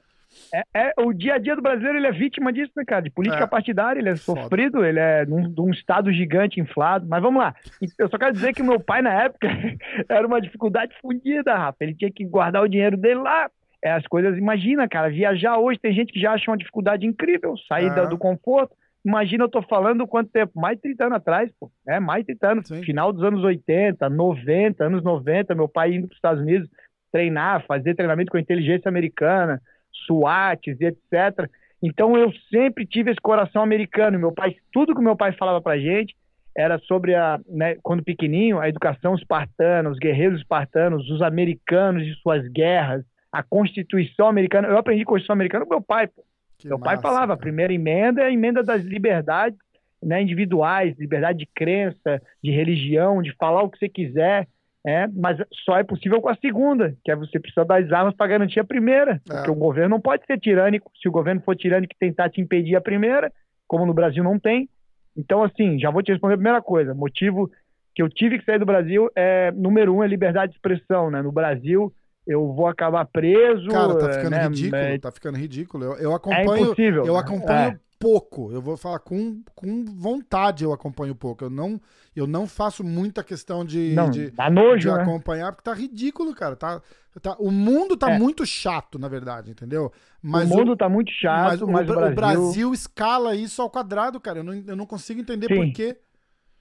[0.53, 3.01] é, é, o dia a dia do brasileiro ele é vítima disso, né, cara?
[3.01, 3.47] De política é.
[3.47, 4.41] partidária, ele é Foda.
[4.41, 7.05] sofrido, ele é de um, estado gigante inflado.
[7.07, 7.55] Mas vamos lá.
[7.97, 9.47] Eu só quero dizer que o meu pai, na época,
[10.07, 11.77] era uma dificuldade fodida, Rafa.
[11.81, 13.49] Ele tinha que guardar o dinheiro dele lá.
[13.83, 17.55] É, as coisas, imagina, cara, viajar hoje, tem gente que já acha uma dificuldade incrível,
[17.67, 18.07] sair é.
[18.07, 18.75] do conforto.
[19.05, 20.59] Imagina, eu tô falando quanto tempo?
[20.59, 21.71] Mais de 30 anos atrás, pô.
[21.87, 22.67] É, mais de 30 anos.
[22.67, 22.83] Sim.
[22.83, 26.69] Final dos anos 80, 90, anos 90, meu pai indo para os Estados Unidos
[27.11, 29.61] treinar, fazer treinamento com a inteligência americana
[30.05, 31.49] SWATs e etc.
[31.81, 34.19] Então eu sempre tive esse coração americano.
[34.19, 36.15] Meu pai, tudo que meu pai falava pra gente
[36.55, 42.13] era sobre a, né, quando pequenininho, a educação espartana, os guerreiros espartanos, os americanos e
[42.15, 44.67] suas guerras, a Constituição americana.
[44.67, 46.07] Eu aprendi Constituição americana com meu pai.
[46.07, 46.23] Pô.
[46.65, 47.33] Meu massa, pai falava, cara.
[47.33, 49.59] a primeira emenda é a emenda das liberdades
[50.01, 54.47] né, individuais, liberdade de crença, de religião, de falar o que você quiser.
[54.85, 58.27] É, mas só é possível com a segunda, que é você precisa das armas para
[58.27, 59.21] garantir a primeira.
[59.29, 59.33] É.
[59.35, 60.89] Porque o governo não pode ser tirânico.
[61.01, 63.31] Se o governo for tirânico e tentar te impedir a primeira,
[63.67, 64.69] como no Brasil não tem.
[65.17, 66.93] Então, assim, já vou te responder a primeira coisa.
[66.93, 67.51] Motivo
[67.93, 71.11] que eu tive que sair do Brasil é, número um, é liberdade de expressão.
[71.11, 71.21] Né?
[71.21, 71.91] No Brasil,
[72.29, 73.67] eu vou acabar preso.
[73.69, 74.43] Cara, tá ficando né?
[74.43, 74.97] ridículo, é...
[74.99, 75.83] tá ficando ridículo.
[75.83, 76.53] Eu, eu acompanho.
[76.53, 77.05] É impossível.
[77.05, 78.51] Eu acompanho é pouco.
[78.51, 81.43] Eu vou falar com, com vontade eu acompanho pouco.
[81.43, 81.81] Eu não,
[82.15, 85.01] eu não faço muita questão de, não, de, dá nojo, de né?
[85.01, 86.55] acompanhar, porque tá ridículo, cara.
[86.55, 86.81] Tá,
[87.19, 88.19] tá, o mundo tá é.
[88.19, 89.91] muito chato, na verdade, entendeu?
[90.21, 92.11] Mas o mundo o, tá muito chato, mas, mas o, Brasil...
[92.11, 92.73] o, Brasil...
[92.73, 94.39] escala isso ao quadrado, cara.
[94.39, 95.55] Eu não, eu não consigo entender Sim.
[95.55, 95.97] por quê.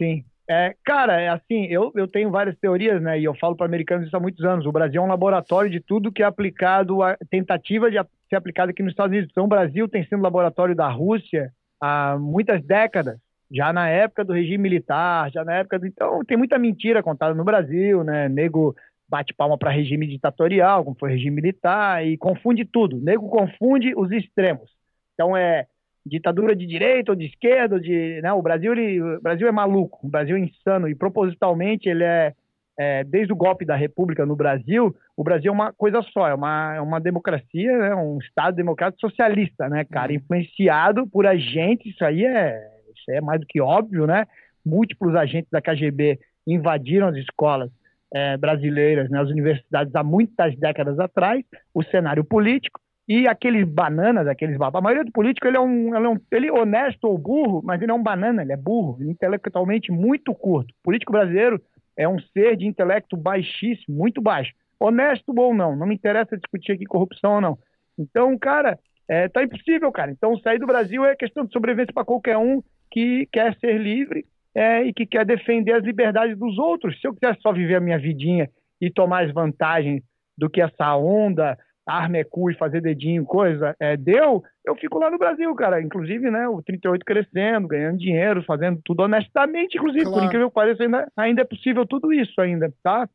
[0.00, 0.24] Sim.
[0.50, 3.20] É, cara, é assim, eu, eu tenho várias teorias, né?
[3.20, 4.64] E eu falo para americanos isso há muitos anos.
[4.64, 7.98] O Brasil é um laboratório de tudo que é aplicado, a tentativa de
[8.30, 9.30] ser aplicado aqui nos Estados Unidos.
[9.30, 13.18] Então, o Brasil tem sido laboratório da Rússia, há muitas décadas,
[13.52, 15.86] já na época do regime militar, já na época do.
[15.86, 18.26] Então, tem muita mentira contada no Brasil, né?
[18.30, 18.74] Nego
[19.06, 22.98] bate palma para regime ditatorial, como foi regime militar, e confunde tudo.
[22.98, 24.70] Nego confunde os extremos.
[25.12, 25.66] Então, é
[26.08, 28.32] ditadura de direita ou de esquerda, ou de, né?
[28.32, 32.34] o, Brasil, ele, o Brasil é maluco, o Brasil é insano, e propositalmente ele é
[32.78, 36.34] é, desde o golpe da República no Brasil, o Brasil é uma coisa só, é
[36.34, 40.18] uma, é uma democracia, né, um Estado democrático socialista, né, cara, uhum.
[40.18, 42.56] influenciado por agentes, isso aí é,
[42.94, 44.26] isso é mais do que óbvio, né?
[44.64, 47.70] Múltiplos agentes da KGB invadiram as escolas
[48.14, 51.44] é, brasileiras, né, as universidades há muitas décadas atrás,
[51.74, 55.96] o cenário político, e aqueles bananas, aqueles babá, a maioria do político ele é, um,
[55.96, 58.56] ele é um ele é honesto ou burro, mas ele é um banana, ele é
[58.56, 60.70] burro, intelectualmente muito curto.
[60.72, 61.60] O político brasileiro
[61.96, 64.52] é um ser de intelecto baixíssimo, muito baixo.
[64.78, 67.58] Honesto ou não, não me interessa discutir aqui corrupção ou não.
[67.98, 68.78] Então, cara,
[69.08, 70.10] é, tá impossível, cara.
[70.10, 74.26] Então, sair do Brasil é questão de sobrevivência para qualquer um que quer ser livre
[74.54, 77.00] é, e que quer defender as liberdades dos outros.
[77.00, 80.02] Se eu quiser só viver a minha vidinha e tomar as vantagens
[80.36, 84.98] do que essa onda arma é cu e fazer dedinho, coisa, é, deu, eu fico
[84.98, 85.80] lá no Brasil, cara.
[85.80, 90.18] Inclusive, né, o 38 crescendo, ganhando dinheiro, fazendo tudo honestamente, inclusive, claro.
[90.18, 93.08] por incrível que pareça, ainda, ainda é possível tudo isso ainda, tá?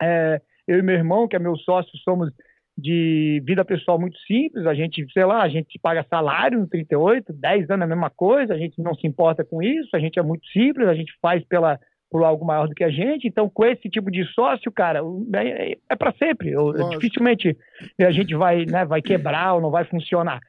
[0.00, 2.30] É, eu e meu irmão, que é meu sócio, somos
[2.76, 7.32] de vida pessoal muito simples, a gente, sei lá, a gente paga salário no 38,
[7.32, 10.16] 10 anos é a mesma coisa, a gente não se importa com isso, a gente
[10.16, 11.78] é muito simples, a gente faz pela
[12.10, 13.26] por algo maior do que a gente.
[13.26, 15.00] Então, com esse tipo de sócio, cara,
[15.34, 16.50] é, é para sempre.
[16.50, 17.56] Eu, dificilmente
[18.00, 20.40] a gente vai, né, vai quebrar ou não vai funcionar.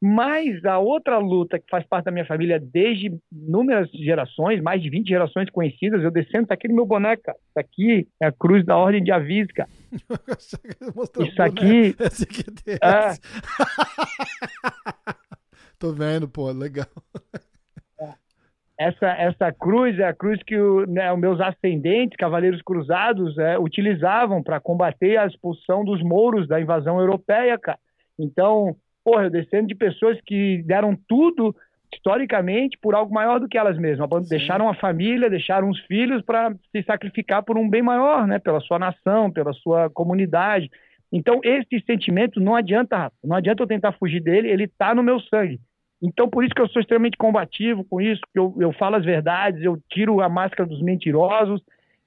[0.00, 4.90] Mas a outra luta que faz parte da minha família desde inúmeras gerações, mais de
[4.90, 7.38] 20 gerações conhecidas, eu descendo, tá aqui no meu boneco, cara.
[7.38, 9.70] Isso aqui é a cruz da ordem de aviso, cara.
[11.18, 11.96] Isso aqui.
[12.82, 13.16] É...
[15.78, 16.86] Tô vendo, pô, legal
[18.78, 23.58] essa, essa cruz é a cruz que o, né, os meus ascendentes, cavaleiros cruzados, é,
[23.58, 27.78] utilizavam para combater a expulsão dos mouros da invasão europeia, cara.
[28.18, 31.54] Então, porra, eu descendo de pessoas que deram tudo
[31.94, 34.08] historicamente por algo maior do que elas mesmas.
[34.24, 34.28] Sim.
[34.28, 38.38] Deixaram a família, deixaram os filhos para se sacrificar por um bem maior, né?
[38.38, 40.70] Pela sua nação, pela sua comunidade.
[41.10, 45.20] Então, esse sentimento não adianta, não adianta eu tentar fugir dele, ele está no meu
[45.20, 45.60] sangue.
[46.02, 49.04] Então, por isso que eu sou extremamente combativo com isso, que eu, eu falo as
[49.04, 51.62] verdades, eu tiro a máscara dos mentirosos.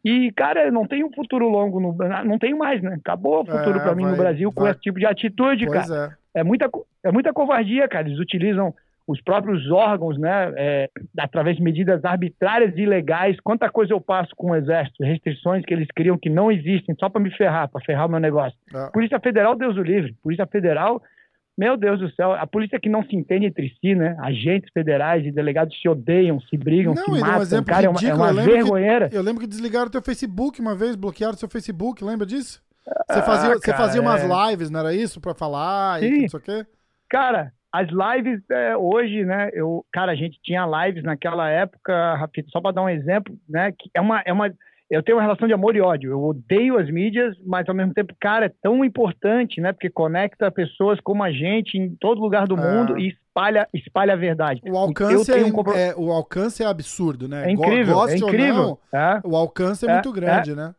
[0.05, 2.95] E, cara, não tem um futuro longo, no, não tenho mais, né?
[2.99, 4.63] Acabou o futuro é, para mim no Brasil vai.
[4.63, 6.17] com esse tipo de atitude, pois cara.
[6.33, 6.39] É.
[6.39, 6.43] é.
[6.43, 6.69] muita,
[7.03, 8.07] é muita covardia, cara.
[8.07, 8.73] Eles utilizam
[9.09, 14.35] os próprios órgãos, né, é, através de medidas arbitrárias e ilegais, quanta coisa eu passo
[14.35, 17.83] com o Exército, restrições que eles criam que não existem, só para me ferrar, para
[17.83, 18.55] ferrar o meu negócio.
[18.71, 18.91] Ah.
[18.93, 20.15] Polícia Federal, Deus o livre.
[20.21, 21.01] Polícia Federal,
[21.59, 24.15] meu Deus do céu, a polícia que não se entende entre si, né?
[24.21, 27.59] Agentes federais e delegados se odeiam, se brigam, não, se matam.
[27.59, 29.09] Um cara, é uma, é uma vergonheira.
[29.09, 32.63] Que, eu lembro que desligaram teu Facebook uma vez, bloquearam teu Facebook, lembra disso?
[33.11, 34.51] Você fazia, ah, você fazia umas é.
[34.51, 35.19] lives, não era isso?
[35.19, 36.05] Pra falar Sim.
[36.05, 36.65] e não sei o quê?
[37.09, 39.49] Cara, as lives é, hoje, né?
[39.51, 43.73] Eu, cara, a gente tinha lives naquela época, Rafito, só para dar um exemplo, né?
[43.73, 44.49] Que é uma, é uma,
[44.89, 46.11] eu tenho uma relação de amor e ódio.
[46.11, 49.71] Eu odeio as mídias, mas ao mesmo tempo, cara, é tão importante, né?
[49.71, 52.61] Porque conecta pessoas como a gente em todo lugar do é.
[52.61, 54.61] mundo e espalha, espalha a verdade.
[54.65, 55.73] O alcance, é, um...
[55.73, 57.49] é, o alcance é absurdo, né?
[57.49, 58.79] É incrível, Goste é incrível.
[58.91, 59.21] Não, é.
[59.23, 60.73] o alcance é, muito é, grande, né?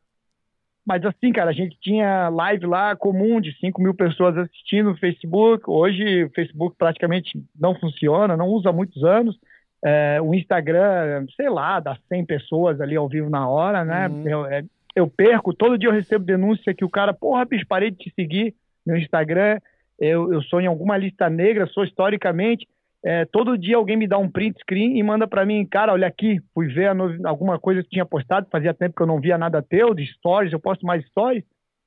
[0.85, 4.97] Mas assim, cara, a gente tinha live lá comum de 5 mil pessoas assistindo no
[4.97, 5.63] Facebook.
[5.69, 9.39] Hoje o Facebook praticamente não funciona, não usa há muitos anos.
[9.83, 14.09] É, o Instagram, sei lá, dá 100 pessoas ali ao vivo na hora, né?
[14.09, 14.29] Uhum.
[14.29, 17.91] Eu, é, eu, perco, todo dia eu recebo denúncia que o cara, porra, bicho, parei
[17.91, 18.55] de te seguir
[18.87, 19.59] no Instagram.
[19.99, 22.67] Eu, eu sou em alguma lista negra, sou historicamente.
[23.03, 26.07] É, todo dia alguém me dá um print screen e manda para mim, cara, olha
[26.07, 26.89] aqui, fui ver
[27.25, 30.53] alguma coisa que tinha postado, fazia tempo que eu não via nada teu, de stories,
[30.53, 31.43] eu posto mais stories,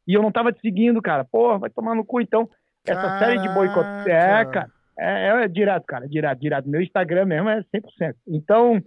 [0.07, 1.23] e eu não tava te seguindo, cara.
[1.23, 2.49] Porra, vai tomar no cu, então.
[2.85, 3.25] Essa Caraca.
[3.25, 4.09] série de boicote.
[4.09, 4.69] É, cara.
[4.97, 6.69] É, é, direto, cara, direto, direto.
[6.69, 8.15] Meu Instagram mesmo é 100%.
[8.27, 8.81] Então,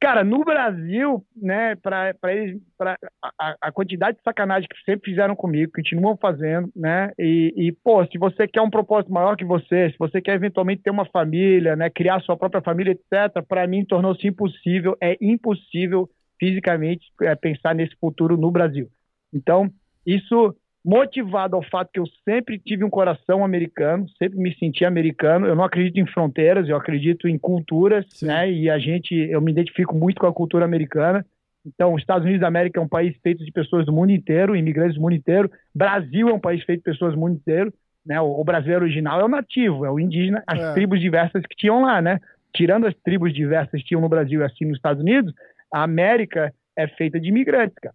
[0.00, 2.96] Cara, no Brasil, né, para eles, pra,
[3.36, 8.06] a, a, quantidade de sacanagem que sempre fizeram comigo, continuam fazendo, né, e, e, pô,
[8.06, 11.74] se você quer um propósito maior que você, se você quer eventualmente ter uma família,
[11.74, 16.08] né, criar sua própria família, etc., para mim tornou-se impossível, é impossível
[16.38, 18.88] fisicamente é, pensar nesse futuro no Brasil.
[19.34, 19.68] Então,
[20.06, 20.54] isso
[20.88, 25.46] motivado ao fato que eu sempre tive um coração americano, sempre me senti americano.
[25.46, 28.28] Eu não acredito em fronteiras, eu acredito em culturas, Sim.
[28.28, 28.50] né?
[28.50, 31.26] E a gente, eu me identifico muito com a cultura americana.
[31.66, 34.56] Então, os Estados Unidos da América é um país feito de pessoas do mundo inteiro,
[34.56, 35.50] imigrantes do mundo inteiro.
[35.74, 37.70] Brasil é um país feito de pessoas do mundo inteiro,
[38.06, 38.18] né?
[38.22, 40.72] O, o brasileiro original é o nativo, é o indígena, as é.
[40.72, 42.18] tribos diversas que tinham lá, né?
[42.56, 45.34] Tirando as tribos diversas que tinham no Brasil e assim nos Estados Unidos,
[45.70, 47.94] a América é feita de imigrantes, cara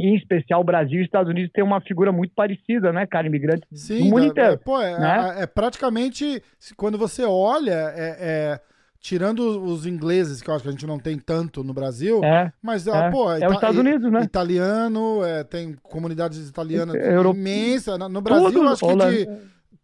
[0.00, 3.26] em especial o Brasil e os Estados Unidos têm uma figura muito parecida, né, cara?
[3.26, 4.54] Imigrantes Sim, do mundo inteiro.
[4.54, 5.34] É, pô, é, né?
[5.38, 6.42] é, é, praticamente,
[6.76, 8.60] quando você olha, é, é,
[9.00, 12.52] tirando os ingleses, que eu acho que a gente não tem tanto no Brasil, é,
[12.62, 14.22] mas, é, pô, é os Estados Unidos, né?
[14.22, 17.30] Italiano, tem comunidades italianas Euro...
[17.30, 17.98] imensas.
[17.98, 19.28] No Brasil, Tudo, acho que de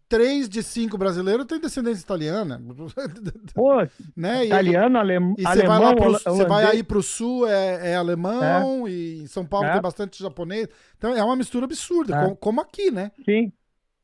[0.09, 2.61] três de cinco brasileiros têm descendência italiana.
[3.55, 3.74] Pô,
[4.16, 4.47] né?
[4.47, 5.35] italiano, alem...
[5.39, 8.91] e você alemão, vai, pro, você vai aí pro sul, é, é alemão, é.
[8.91, 9.73] e em São Paulo é.
[9.73, 10.69] tem bastante japonês.
[10.97, 12.23] Então é uma mistura absurda, é.
[12.23, 13.11] como, como, aqui, né?
[13.24, 13.53] Sim.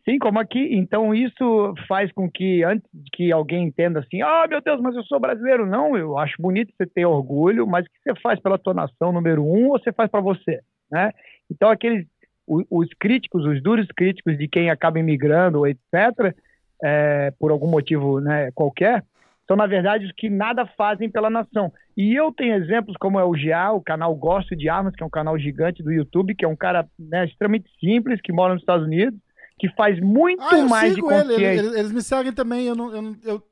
[0.05, 0.75] Sim, como aqui.
[0.75, 4.97] Então isso faz com que, antes que alguém entenda assim, ah, oh, meu Deus, mas
[4.97, 5.65] eu sou brasileiro.
[5.65, 9.13] Não, eu acho bonito você ter orgulho, mas o que você faz pela tua nação,
[9.13, 10.61] número um, ou você faz para você,
[10.91, 11.13] né?
[11.49, 12.07] Então aqueles
[12.47, 16.35] os críticos, os duros críticos de quem acaba imigrando, etc.,
[16.83, 19.05] é, por algum motivo né, qualquer,
[19.47, 21.73] são, na verdade, os que nada fazem pela nação.
[21.97, 25.07] E eu tenho exemplos como é o GA, o canal Gosto de Armas, que é
[25.07, 28.63] um canal gigante do YouTube, que é um cara né, extremamente simples, que mora nos
[28.63, 29.19] Estados Unidos,
[29.59, 31.35] que faz muito ah, mais de consciência.
[31.35, 33.43] Ele, eles, eles, me seguem também, eu, não, eu, eu,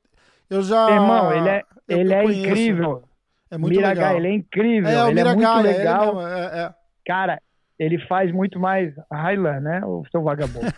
[0.49, 0.91] eu já...
[0.91, 3.03] Irmão, ele é, ele é incrível.
[3.51, 4.17] É muito legal.
[4.17, 6.27] ele é incrível, é, ele é muito legal.
[6.27, 6.75] É, é, é.
[7.05, 7.43] Cara,
[7.81, 9.81] ele faz muito mais Highland, né?
[9.87, 10.67] O seu vagabundo.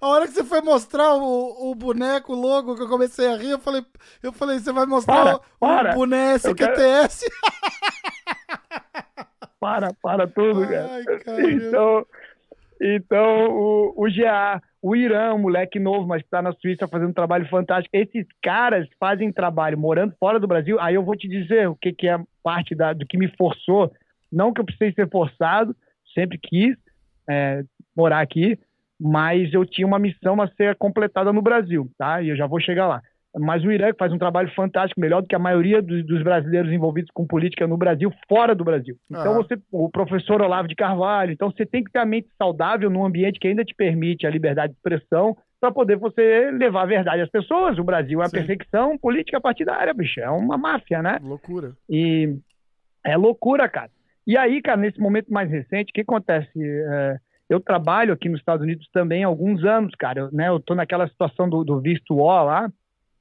[0.00, 3.36] a hora que você foi mostrar o, o boneco, o logo, que eu comecei a
[3.36, 3.84] rir, eu falei,
[4.22, 5.90] eu falei você vai mostrar para, o, para.
[5.90, 7.24] o boneco SQTS?
[7.26, 7.34] Quero...
[9.58, 11.50] para, para tudo, Ai, cara.
[11.50, 12.06] Então,
[12.80, 17.08] então o, o GA, o Irã, um moleque novo, mas que está na Suíça fazendo
[17.08, 17.90] um trabalho fantástico.
[17.92, 20.78] Esses caras fazem trabalho morando fora do Brasil.
[20.78, 23.90] Aí eu vou te dizer o que, que é parte da, do que me forçou
[24.32, 25.74] não que eu precisei ser forçado,
[26.14, 26.76] sempre quis
[27.28, 27.62] é,
[27.96, 28.58] morar aqui,
[29.00, 32.22] mas eu tinha uma missão a ser completada no Brasil, tá?
[32.22, 33.02] E eu já vou chegar lá.
[33.38, 36.72] Mas o Irã faz um trabalho fantástico, melhor do que a maioria dos, dos brasileiros
[36.72, 38.96] envolvidos com política no Brasil, fora do Brasil.
[39.10, 39.36] Então, ah.
[39.36, 43.04] você, o professor Olavo de Carvalho, então você tem que ter a mente saudável num
[43.04, 47.22] ambiente que ainda te permite a liberdade de expressão para poder você levar a verdade
[47.22, 47.78] às pessoas.
[47.78, 50.18] O Brasil é a perfeição política partidária, bicho.
[50.18, 51.18] É uma máfia, né?
[51.22, 51.72] Loucura.
[51.90, 52.36] E
[53.04, 53.90] é loucura, cara.
[54.26, 56.50] E aí, cara, nesse momento mais recente, o que acontece?
[56.56, 60.20] É, eu trabalho aqui nos Estados Unidos também há alguns anos, cara.
[60.20, 62.70] Eu, né, eu tô naquela situação do, do visto O lá,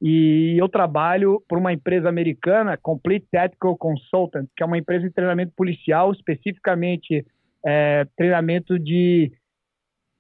[0.02, 5.14] e eu trabalho por uma empresa americana, Complete Tactical Consultant, que é uma empresa de
[5.14, 7.26] treinamento policial, especificamente
[7.65, 9.32] é, treinamento de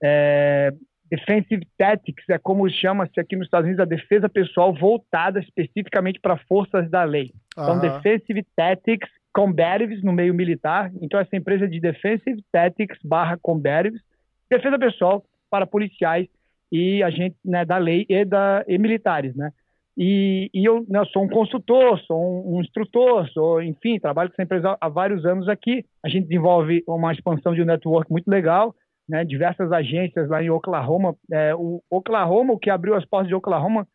[0.01, 0.71] é,
[1.09, 6.37] Defensive Tactics é como chama-se aqui nos Estados Unidos a defesa pessoal voltada especificamente para
[6.47, 7.31] forças da lei.
[7.53, 10.89] Então, Defensive Tactics Combatives no meio militar.
[11.01, 14.01] Então, essa empresa de Defensive Tactics barra Combatives,
[14.49, 16.27] defesa pessoal para policiais
[16.71, 19.51] e agentes né, da lei e, da, e militares, né?
[19.97, 24.35] E, e eu, né, sou um consultor, sou um, um, instrutor, sou, enfim, trabalho com
[24.35, 25.85] essa empresa há vários anos aqui.
[26.01, 28.73] A gente desenvolve uma expansão de um network muito legal,
[29.07, 31.13] né, diversas agências lá em Oklahoma.
[31.29, 33.85] É, o Oklahoma, o que abriu as portas de Oklahoma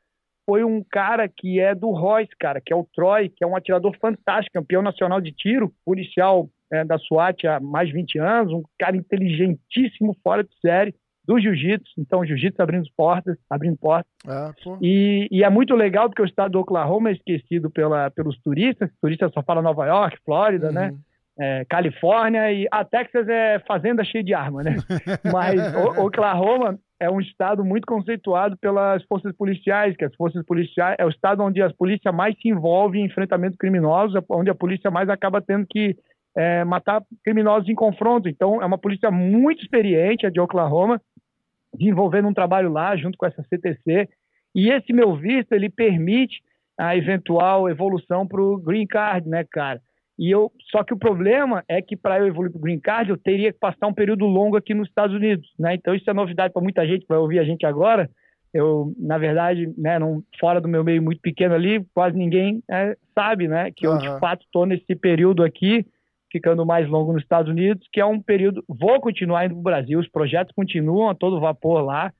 [0.50, 3.54] foi um cara que é do Royce, cara, que é o Troy, que é um
[3.54, 8.52] atirador fantástico, campeão nacional de tiro, policial é, da SWAT há mais de 20 anos,
[8.52, 10.92] um cara inteligentíssimo, fora de série
[11.24, 14.10] do jiu-jitsu, então jiu-jitsu abrindo portas, abrindo portas.
[14.26, 14.52] É,
[14.82, 18.90] e, e, é muito legal porque o estado do Oklahoma é esquecido pela, pelos turistas,
[19.00, 20.88] turistas só falam Nova York, Flórida, né?
[20.88, 20.96] uhum.
[20.96, 21.00] né?
[21.38, 24.74] É, Califórnia e a Texas é fazenda cheia de arma, né?
[25.32, 30.96] Mas o, Oklahoma é um estado muito conceituado pelas forças policiais, que as forças policiais
[30.98, 34.90] é o estado onde a polícia mais se envolve em enfrentamento criminoso, onde a polícia
[34.90, 35.96] mais acaba tendo que
[36.36, 38.28] é, matar criminosos em confronto.
[38.28, 41.00] Então, é uma polícia muito experiente, a de Oklahoma,
[41.74, 44.06] desenvolvendo um trabalho lá junto com essa CTC.
[44.54, 46.42] E esse meu visto, ele permite
[46.78, 49.80] a eventual evolução para o Green Card, né, cara?
[50.20, 53.08] E eu, só que o problema é que para eu evoluir para o Green Card,
[53.08, 55.74] eu teria que passar um período longo aqui nos Estados Unidos, né?
[55.74, 58.10] Então isso é novidade para muita gente que vai ouvir a gente agora.
[58.52, 62.98] Eu, na verdade, né, não, fora do meu meio muito pequeno ali, quase ninguém é,
[63.14, 65.86] sabe, né, que eu de fato estou nesse período aqui
[66.30, 68.62] ficando mais longo nos Estados Unidos, que é um período.
[68.68, 72.12] Vou continuar indo para o Brasil, os projetos continuam a todo vapor lá,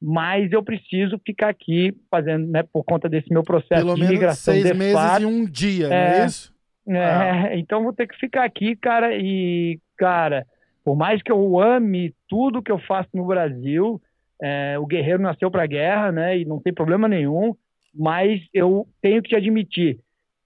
[0.00, 4.54] mas eu preciso ficar aqui fazendo, né, por conta desse meu processo Pelo de migração.
[4.54, 5.22] Seis meses fato.
[5.22, 6.57] e um dia, é, não é isso?
[6.88, 7.56] É, ah.
[7.56, 10.46] então vou ter que ficar aqui, cara, e, cara,
[10.84, 14.00] por mais que eu ame tudo que eu faço no Brasil,
[14.40, 17.54] é, o guerreiro nasceu para guerra, né, e não tem problema nenhum,
[17.94, 19.98] mas eu tenho que te admitir,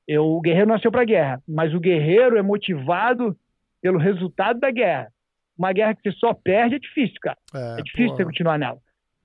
[0.07, 3.37] eu, o guerreiro nasceu para guerra, mas o guerreiro é motivado
[3.81, 5.13] pelo resultado da guerra.
[5.57, 7.39] Uma guerra que você só perde é difícil, cara.
[7.55, 8.79] É, é difícil você continuar nela.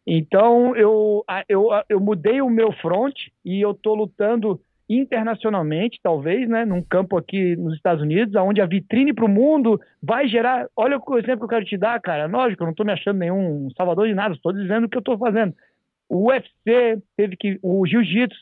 [0.06, 3.14] Então, eu, eu, eu mudei o meu front
[3.44, 8.66] e eu estou lutando internacionalmente, talvez, né, num campo aqui nos Estados Unidos, onde a
[8.66, 10.68] vitrine para o mundo vai gerar.
[10.76, 12.26] Olha o exemplo que eu quero te dar, cara.
[12.26, 15.02] Lógico, eu não estou me achando nenhum salvador de nada, estou dizendo o que eu
[15.02, 15.54] estou fazendo.
[16.10, 17.60] O UFC teve que.
[17.62, 18.40] O Jiu-Jitsu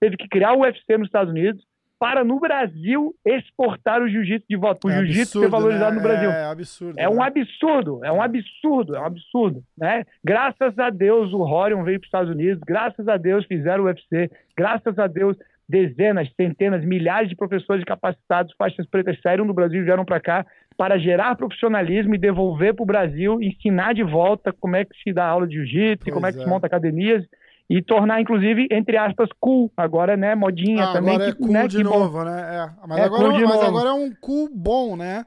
[0.00, 1.64] teve que criar o UFC nos Estados Unidos
[2.04, 4.86] para no Brasil exportar o jiu-jitsu de volta.
[4.86, 5.96] O é jiu-jitsu ser valorizado né?
[5.96, 6.30] no Brasil.
[6.30, 6.94] É absurdo.
[6.98, 7.24] É um né?
[7.24, 9.64] absurdo, é um absurdo, é um absurdo.
[9.78, 10.04] Né?
[10.22, 13.86] Graças a Deus o Rorion veio para os Estados Unidos, graças a Deus fizeram o
[13.86, 15.36] UFC, graças a Deus
[15.68, 20.46] dezenas, centenas, milhares de professores capacitados, faixas pretas saíram do Brasil e vieram para cá
[20.76, 25.12] para gerar profissionalismo e devolver para o Brasil, ensinar de volta como é que se
[25.12, 26.48] dá aula de jiu-jitsu, como é que se é.
[26.48, 27.24] monta academias
[27.68, 29.70] e tornar, inclusive, entre aspas, cool.
[29.76, 31.14] Agora, né, modinha ah, também.
[31.14, 32.24] Agora que, é cool né, de novo, bom.
[32.24, 32.40] né?
[32.40, 32.86] É.
[32.86, 35.24] Mas, é agora, cool mas agora é um cool bom, né?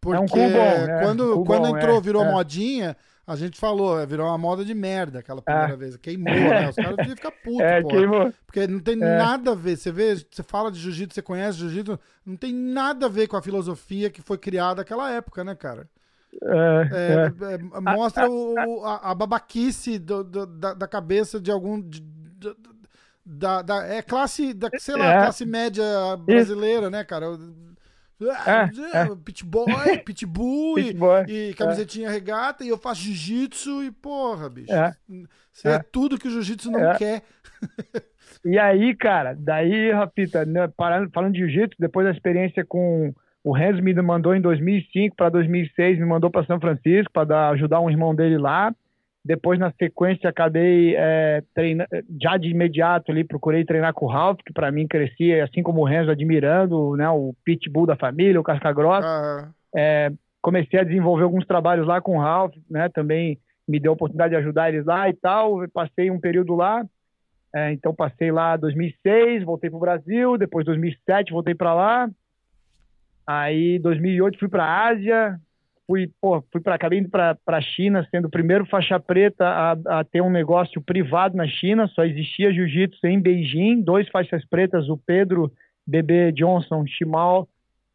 [0.00, 2.30] Porque é um cool bom, quando, cool quando bom, entrou, é, virou é.
[2.30, 2.96] modinha,
[3.30, 5.96] a gente falou, é, virou uma moda de merda aquela primeira vez.
[5.96, 6.68] Queimou, né?
[6.68, 8.34] Os caras deviam ficar putos, é, Queimou.
[8.44, 9.76] Porque não tem nada a ver.
[9.76, 11.96] Você vê, você fala de jiu-jitsu, você conhece jiu-jitsu,
[12.26, 15.88] não tem nada a ver com a filosofia que foi criada naquela época, né, cara?
[16.42, 17.54] É, é, é.
[17.54, 21.80] é mostra a, o, a, a babaquice do, do, da, da, cabeça de algum.
[21.80, 22.56] De, de,
[23.24, 25.18] da, da, é classe, da, sei lá, é.
[25.22, 25.84] classe média
[26.16, 27.38] brasileira, né, cara?
[28.46, 29.16] É, é.
[29.24, 34.72] Pitboy, pitbull e, e, camisetinha regata, e eu faço jiu-jitsu e porra, bicho.
[34.72, 34.94] É.
[35.52, 37.22] Isso é, tudo que o jiu-jitsu não quer.
[38.42, 43.52] E aí, cara, daí, Rapita, né, parando, falando de jiu-jitsu, depois da experiência com o
[43.52, 47.90] Renzo me mandou em 2005 para 2006, me mandou para São Francisco para ajudar um
[47.90, 48.74] irmão dele lá.
[49.24, 51.86] Depois, na sequência, acabei é, treina,
[52.20, 55.80] já de imediato ali, procurei treinar com o Ralph, que para mim crescia, assim como
[55.80, 59.06] o Renzo, admirando né, o pitbull da família, o casca grossa.
[59.06, 59.52] Uhum.
[59.76, 60.10] É,
[60.40, 63.38] comecei a desenvolver alguns trabalhos lá com o Ralph, né, também
[63.68, 65.68] me deu a oportunidade de ajudar eles lá e tal.
[65.68, 66.82] Passei um período lá,
[67.54, 72.10] é, então passei lá 2006, voltei para o Brasil, depois 2007 voltei para lá,
[73.32, 75.40] Aí, 2008, fui para a Ásia,
[75.90, 79.72] fui, pô, fui para acabei indo para a China, sendo o primeiro faixa preta a,
[79.72, 81.88] a, ter um negócio privado na China.
[81.88, 85.50] Só existia jiu-jitsu em Beijing, dois faixas pretas, o Pedro
[85.84, 87.48] Bebê Johnson Shimal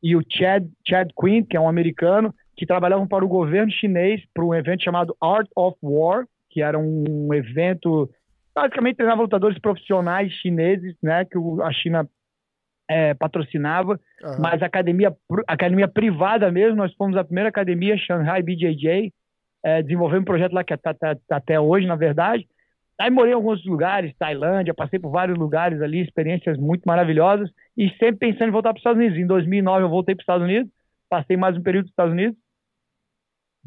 [0.03, 4.21] e o Chad, Chad Quinn, que é um americano, que trabalhavam para o governo chinês
[4.33, 8.09] para um evento chamado Art of War, que era um evento
[8.53, 12.09] basicamente treinava lutadores profissionais chineses, né, que a China
[12.89, 14.39] é, patrocinava, uhum.
[14.39, 15.15] mas a academia,
[15.47, 19.11] academia privada mesmo, nós fomos a primeira academia, Shanghai BJJ,
[19.63, 22.47] é, desenvolvendo um projeto lá que está tá, tá até hoje, na verdade.
[22.99, 27.89] Aí morei em alguns lugares, Tailândia, passei por vários lugares ali, experiências muito maravilhosas, e
[27.91, 29.17] sempre pensando em voltar para os Estados Unidos.
[29.17, 30.71] Em 2009 eu voltei para os Estados Unidos,
[31.09, 32.37] passei mais um período nos Estados Unidos,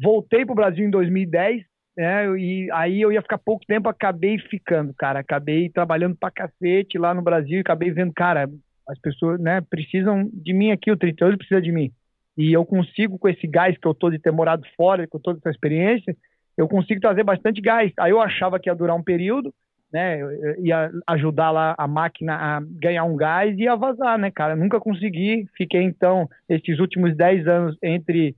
[0.01, 1.63] voltei para o Brasil em 2010,
[1.97, 6.97] né, e aí eu ia ficar pouco tempo, acabei ficando, cara, acabei trabalhando para cacete
[6.97, 8.49] lá no Brasil, e acabei vendo, cara,
[8.89, 11.91] as pessoas, né, precisam de mim aqui, o 38 precisa de mim.
[12.35, 15.37] E eu consigo, com esse gás que eu tô de ter morado fora, com toda
[15.39, 16.15] essa experiência,
[16.57, 17.91] eu consigo trazer bastante gás.
[17.99, 19.53] Aí eu achava que ia durar um período,
[19.91, 20.19] né?
[20.59, 24.55] Ia ajudar lá a máquina a ganhar um gás e ia vazar, né, cara?
[24.55, 25.47] Nunca consegui.
[25.55, 28.35] Fiquei, então, esses últimos 10 anos entre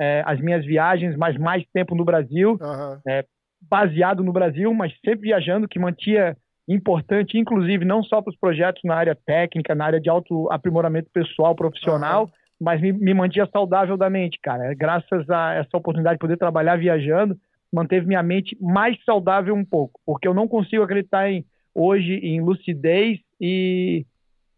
[0.00, 2.98] é, as minhas viagens, mas mais tempo no Brasil, uhum.
[3.06, 3.24] é,
[3.60, 6.36] baseado no Brasil, mas sempre viajando, que mantia
[6.74, 11.10] importante, inclusive, não só para os projetos na área técnica, na área de auto aprimoramento
[11.12, 12.30] pessoal, profissional, uhum.
[12.60, 14.72] mas me, me mantia saudável da mente, cara.
[14.74, 17.36] Graças a essa oportunidade de poder trabalhar viajando,
[17.72, 21.44] manteve minha mente mais saudável um pouco, porque eu não consigo acreditar em,
[21.74, 24.06] hoje em lucidez e,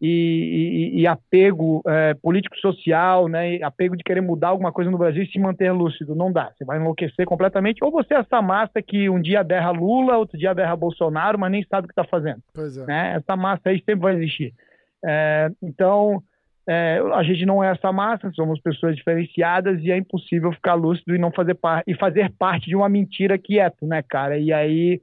[0.05, 5.23] e, e, e apego é, político-social, né, apego de querer mudar alguma coisa no Brasil
[5.23, 6.13] e se manter lúcido.
[6.13, 7.81] Não dá, você vai enlouquecer completamente.
[7.81, 11.49] Ou você é essa massa que um dia berra Lula, outro dia berra Bolsonaro, mas
[11.49, 12.41] nem sabe o que está fazendo.
[12.53, 12.85] Pois é.
[12.85, 13.15] Né?
[13.15, 14.53] Essa massa aí sempre vai existir.
[15.05, 16.21] É, então,
[16.67, 21.15] é, a gente não é essa massa, somos pessoas diferenciadas e é impossível ficar lúcido
[21.15, 24.37] e não fazer parte e fazer parte de uma mentira quieto, né, cara?
[24.37, 25.01] E aí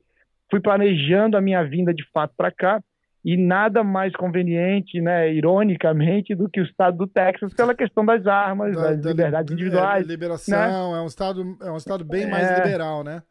[0.51, 2.83] fui planejando a minha vinda de fato para cá
[3.25, 8.27] e nada mais conveniente, né, ironicamente, do que o estado do Texas pela questão das
[8.27, 10.99] armas, da, das da, liberdades individuais, é, liberação, né?
[10.99, 13.23] é um estado é um estado bem mais é, liberal, né?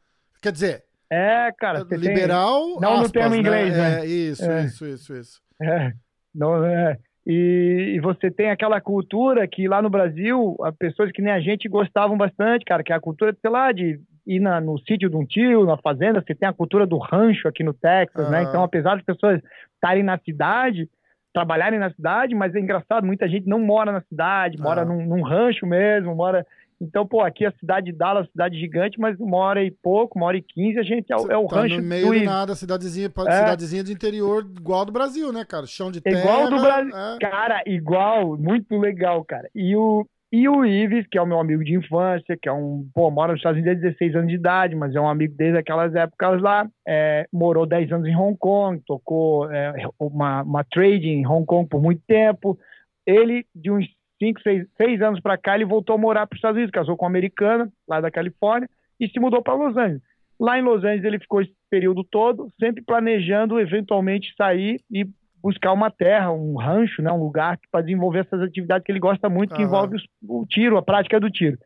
[0.41, 3.37] Quer dizer, é, cara, liberal, tem, não aspas, no termo né?
[3.37, 4.01] inglês, né?
[4.01, 4.65] É, isso, é.
[4.65, 5.41] isso, isso, isso.
[5.61, 5.91] É,
[6.33, 6.97] não é
[7.31, 11.39] e, e, você tem aquela cultura que lá no Brasil, as pessoas que nem a
[11.39, 13.99] gente gostavam bastante, cara, que é a cultura, sei lá, de
[14.29, 17.47] ir na, no sítio de um tio, na fazenda, você tem a cultura do rancho
[17.47, 18.31] aqui no Texas, uhum.
[18.31, 18.43] né?
[18.43, 19.41] Então, apesar das pessoas
[19.73, 20.87] estarem na cidade,
[21.33, 25.23] trabalharem na cidade, mas é engraçado, muita gente não mora na cidade, mora num, num
[25.23, 26.45] rancho mesmo, mora
[26.81, 30.27] então, pô, aqui a cidade de Dallas, cidade gigante, mas uma hora e pouco, uma
[30.27, 32.55] hora e quinze, a gente é, é o tá rancho no meio do, do nada,
[32.55, 33.31] cidadezinha, é.
[33.31, 35.65] cidadezinha de interior igual do Brasil, né, cara?
[35.65, 36.19] Chão de terra.
[36.19, 36.95] Igual do Brasil.
[36.95, 37.17] É.
[37.19, 39.49] Cara, igual, muito legal, cara.
[39.53, 42.87] E o, e o Ives, que é o meu amigo de infância, que é um,
[42.93, 45.57] pô, mora nos Estados Unidos há 16 anos de idade, mas é um amigo desde
[45.57, 51.09] aquelas épocas lá, é, morou 10 anos em Hong Kong, tocou é, uma, uma trade
[51.09, 52.59] em Hong Kong por muito tempo.
[53.07, 53.87] Ele, de uns
[54.21, 56.95] cinco, seis, seis anos para cá, ele voltou a morar para os Estados Unidos, casou
[56.95, 58.69] com uma americana, lá da Califórnia,
[58.99, 60.03] e se mudou para Los Angeles.
[60.39, 65.07] Lá em Los Angeles ele ficou esse período todo, sempre planejando eventualmente sair e
[65.41, 69.29] buscar uma terra, um rancho, né, um lugar para desenvolver essas atividades que ele gosta
[69.29, 69.67] muito, que uhum.
[69.67, 69.97] envolve
[70.27, 71.57] o tiro, a prática do tiro.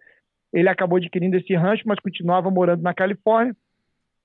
[0.51, 3.55] Ele acabou adquirindo esse rancho, mas continuava morando na Califórnia.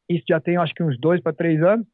[0.08, 1.86] Isso já tem, acho que uns dois para três anos.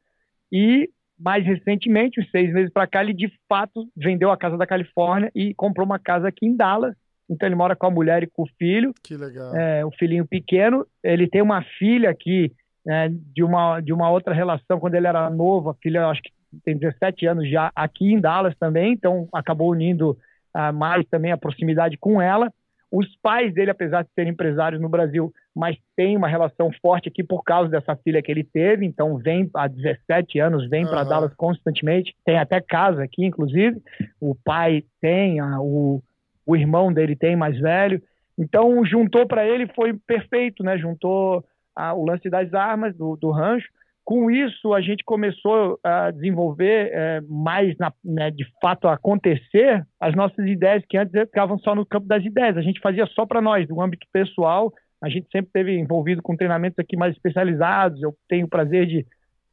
[0.51, 4.67] E mais recentemente, uns seis meses para cá, ele de fato vendeu a casa da
[4.67, 6.95] Califórnia e comprou uma casa aqui em Dallas.
[7.31, 8.93] Então ele mora com a mulher e com o filho.
[9.03, 9.55] Que legal.
[9.57, 10.87] É, o filhinho pequeno.
[11.03, 12.53] Ele tem uma filha aqui
[12.87, 15.71] é, de, uma, de uma outra relação quando ele era novo.
[15.71, 16.31] A filha, acho que
[16.65, 18.93] tem 17 anos já aqui em Dallas também.
[18.93, 20.11] Então acabou unindo
[20.57, 22.53] uh, mais também a proximidade com ela.
[22.91, 27.25] Os pais dele, apesar de serem empresários no Brasil, mas tem uma relação forte aqui
[27.25, 30.91] por causa dessa filha que ele teve, então vem há 17 anos, vem uhum.
[30.91, 33.83] para Dallas constantemente, tem até casa aqui, inclusive.
[34.21, 36.01] O pai tem, a, o,
[36.47, 38.01] o irmão dele tem mais velho.
[38.39, 40.79] Então juntou para ele foi perfeito, né?
[40.79, 41.45] Juntou
[41.75, 43.69] a, o lance das armas do, do rancho
[44.05, 49.85] com isso, a gente começou a desenvolver é, mais, na, né, de fato, a acontecer
[49.99, 52.57] as nossas ideias que antes ficavam só no campo das ideias.
[52.57, 54.73] A gente fazia só para nós, no âmbito pessoal.
[55.03, 58.03] A gente sempre teve envolvido com treinamentos aqui mais especializados.
[58.03, 59.07] Eu tenho o prazer de,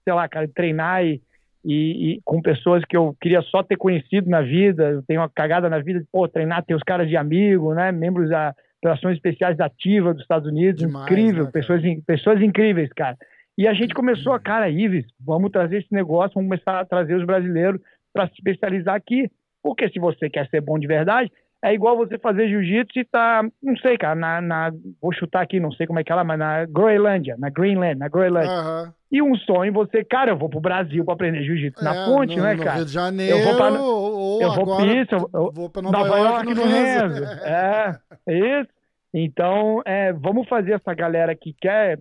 [0.03, 1.21] sei lá, cara, treinar e,
[1.63, 4.89] e, e, com pessoas que eu queria só ter conhecido na vida.
[4.89, 7.91] Eu tenho uma cagada na vida de, pô, treinar, ter os caras de amigo, né?
[7.91, 10.81] Membros da Operações Especiais da Ativa dos Estados Unidos.
[10.81, 13.15] Demais, incrível, né, pessoas, pessoas incríveis, cara.
[13.61, 17.13] E a gente começou a cara, Ives, vamos trazer esse negócio, vamos começar a trazer
[17.13, 17.79] os brasileiros
[18.11, 19.29] para se especializar aqui.
[19.61, 21.31] Porque se você quer ser bom de verdade,
[21.63, 25.59] é igual você fazer jiu-jitsu e tá, não sei, cara, na, na, vou chutar aqui,
[25.59, 28.49] não sei como é que é lá, mas na Groenlândia, na Greenland, na Groenlândia.
[28.49, 28.91] Uhum.
[29.11, 32.35] E um sonho você, cara, eu vou pro Brasil para aprender jiu-jitsu é, na ponte,
[32.35, 32.77] no, né, no cara?
[32.77, 35.99] Rio de Janeiro, eu vou pra, ou eu vou agora, isso, eu, vou pra Nova,
[35.99, 36.71] Nova York, York no, no.
[36.71, 37.23] Renzo.
[37.45, 38.71] É, isso.
[39.13, 41.99] Então, é, vamos fazer essa galera que quer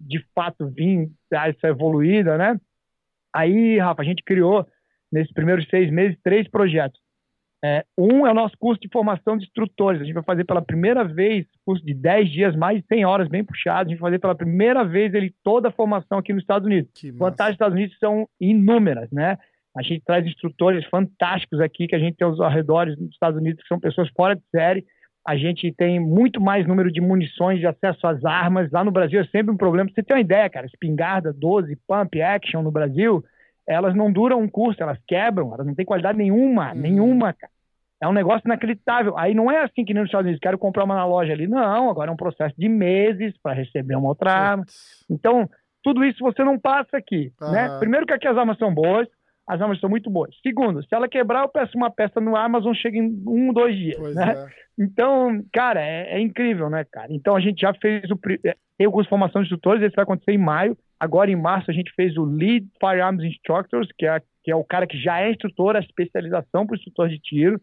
[0.00, 2.58] de fato vir essa evoluída, né?
[3.34, 4.66] Aí, Rafa, a gente criou
[5.12, 7.00] nesses primeiros seis meses três projetos.
[7.62, 10.00] É, um é o nosso curso de formação de instrutores.
[10.00, 13.28] A gente vai fazer pela primeira vez, curso de 10 dias, mais de 100 horas,
[13.28, 13.88] bem puxado.
[13.88, 16.90] A gente vai fazer pela primeira vez ele toda a formação aqui nos Estados Unidos.
[17.18, 19.36] Vantagens dos Estados Unidos são inúmeras, né?
[19.76, 23.62] A gente traz instrutores fantásticos aqui que a gente tem aos arredores dos Estados Unidos,
[23.62, 24.84] que são pessoas fora de série.
[25.26, 28.70] A gente tem muito mais número de munições, de acesso às armas.
[28.70, 29.90] Lá no Brasil é sempre um problema.
[29.90, 33.22] Você tem uma ideia, cara, espingarda 12, pump, action no Brasil,
[33.66, 36.80] elas não duram um curso, elas quebram, elas não têm qualidade nenhuma, uhum.
[36.80, 37.52] nenhuma, cara.
[38.02, 39.16] É um negócio inacreditável.
[39.18, 41.46] Aí não é assim que nem nos Estados Unidos, quero comprar uma na loja ali.
[41.46, 44.64] Não, agora é um processo de meses para receber uma outra arma.
[45.08, 45.48] Então,
[45.82, 47.52] tudo isso você não passa aqui, uhum.
[47.52, 47.78] né?
[47.78, 49.06] Primeiro que aqui as armas são boas,
[49.50, 50.30] as armas são muito boas.
[50.42, 53.98] Segundo, se ela quebrar, eu peço uma peça no Amazon, chega em um, dois dias,
[53.98, 54.32] pois né?
[54.32, 54.46] É.
[54.78, 57.08] Então, cara, é, é, incrível, né, cara?
[57.10, 58.18] Então a gente já fez o...
[58.44, 60.78] É, tem o curso de instrutores, esse vai acontecer em maio.
[61.00, 64.64] Agora, em março, a gente fez o Lead Firearms Instructors, que é, que é o
[64.64, 67.60] cara que já é instrutor, a especialização para o instrutor de tiro.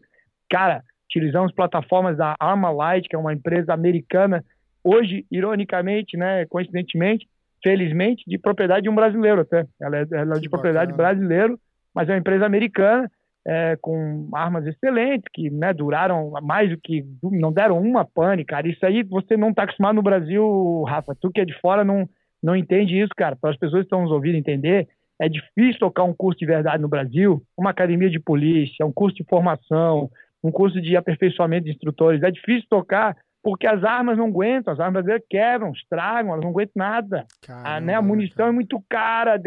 [0.50, 4.44] Cara, utilizamos plataformas da Armalite, que é uma empresa americana,
[4.84, 7.26] hoje, ironicamente, né, coincidentemente,
[7.62, 9.66] felizmente, de propriedade de um brasileiro até.
[9.80, 11.58] Ela é, ela é de propriedade brasileiro,
[11.98, 13.10] mas é uma empresa americana,
[13.44, 17.04] é, com armas excelentes, que né, duraram mais do que.
[17.24, 18.68] não deram uma pane, cara.
[18.68, 21.16] Isso aí você não está acostumado no Brasil, Rafa.
[21.20, 22.08] Tu que é de fora não,
[22.40, 23.34] não entende isso, cara.
[23.34, 24.86] Para as pessoas que estão nos ouvindo entender,
[25.20, 29.16] é difícil tocar um curso de verdade no Brasil, uma academia de polícia, um curso
[29.16, 30.08] de formação,
[30.40, 32.22] um curso de aperfeiçoamento de instrutores.
[32.22, 36.74] É difícil tocar porque as armas não aguentam, as armas quebram, estragam, elas não aguentam
[36.76, 37.26] nada.
[37.44, 38.50] Caramba, a, né, a munição cara.
[38.50, 39.40] é muito cara,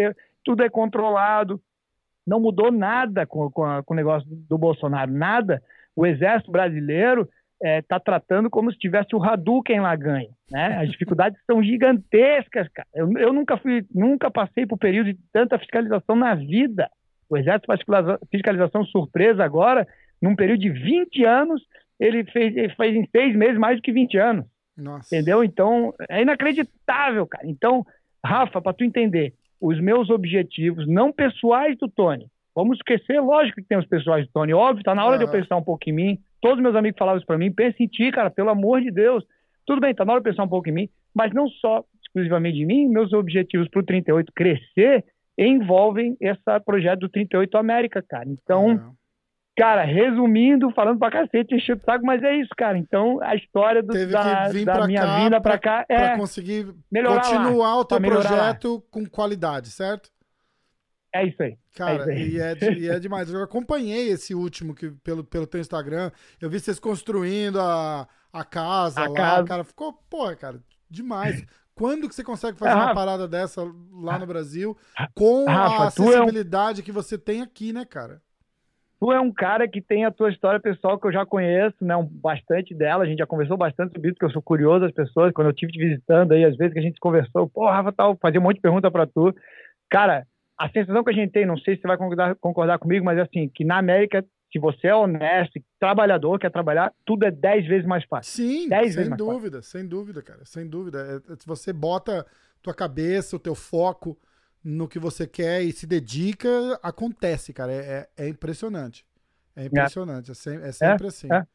[0.43, 1.61] tudo é controlado.
[2.25, 5.61] Não mudou nada com, com, a, com o negócio do Bolsonaro, nada.
[5.95, 7.27] O exército brasileiro
[7.61, 10.29] está é, tá tratando como se tivesse o Hadouken lá ganho.
[10.49, 10.77] Né?
[10.77, 12.87] As dificuldades são gigantescas, cara.
[12.93, 16.89] Eu, eu nunca fui, nunca passei por período de tanta fiscalização na vida.
[17.29, 17.79] O exército faz
[18.29, 19.87] fiscalização surpresa agora,
[20.21, 21.61] num período de 20 anos,
[21.99, 24.45] ele fez, ele fez em seis meses mais do que 20 anos.
[24.77, 25.15] Nossa.
[25.15, 25.43] Entendeu?
[25.43, 27.47] Então, é inacreditável, cara.
[27.47, 27.85] Então,
[28.25, 32.25] Rafa, para tu entender, os meus objetivos, não pessoais do Tony,
[32.55, 35.19] vamos esquecer, lógico que tem os pessoais do Tony, óbvio, tá na hora uhum.
[35.19, 36.17] de eu pensar um pouco em mim.
[36.41, 39.23] Todos meus amigos falavam isso para mim, pensa em ti, cara, pelo amor de Deus.
[39.65, 42.57] Tudo bem, tá na hora de pensar um pouco em mim, mas não só exclusivamente
[42.57, 45.05] de mim, meus objetivos para o 38 crescer
[45.37, 48.27] envolvem esse projeto do 38 América, cara.
[48.27, 48.91] Então, uhum.
[49.61, 52.79] Cara, resumindo, falando pra cacete, encheu o saco, mas é isso, cara.
[52.79, 55.97] Então, a história do, da, da minha cá vinda pra, cá é.
[56.07, 58.81] Pra conseguir continuar lá, o teu projeto lá.
[58.89, 60.09] com qualidade, certo?
[61.13, 61.59] É isso aí.
[61.75, 62.29] Cara, é isso aí.
[62.31, 63.31] E, é, e, é, demais.
[63.31, 66.09] Eu acompanhei esse último que, pelo, pelo teu Instagram.
[66.41, 69.15] Eu vi vocês construindo a, a casa a lá.
[69.15, 69.47] Casa.
[69.47, 70.59] Cara, ficou, porra, cara,
[70.89, 71.45] demais.
[71.75, 73.61] Quando que você consegue fazer é, uma parada dessa
[73.93, 74.75] lá no Brasil
[75.13, 76.85] com Rafa, a acessibilidade é um...
[76.85, 78.23] que você tem aqui, né, cara?
[79.01, 81.97] Tu é um cara que tem a tua história pessoal que eu já conheço, né?
[81.97, 83.03] Um, bastante dela.
[83.03, 85.33] A gente já conversou bastante sobre isso, porque eu sou curioso das pessoas.
[85.33, 88.15] Quando eu estive te visitando aí, às vezes que a gente conversou, pô, Rafa, tal,
[88.21, 89.33] fazia um monte de pergunta para tu.
[89.89, 93.03] Cara, a sensação que a gente tem, não sei se você vai concordar, concordar comigo,
[93.03, 94.23] mas é assim, que na América,
[94.53, 98.31] se você é honesto, trabalhador, quer trabalhar, tudo é dez vezes mais fácil.
[98.33, 101.23] Sim, dez sem dúvida, sem dúvida, cara, sem dúvida.
[101.27, 102.23] É, se você bota
[102.61, 104.15] tua cabeça, o teu foco
[104.63, 107.71] no que você quer e se dedica, acontece, cara.
[107.71, 109.05] É, é, é impressionante.
[109.55, 110.31] É impressionante.
[110.31, 111.27] É, sempre, é sempre assim.
[111.31, 111.45] É.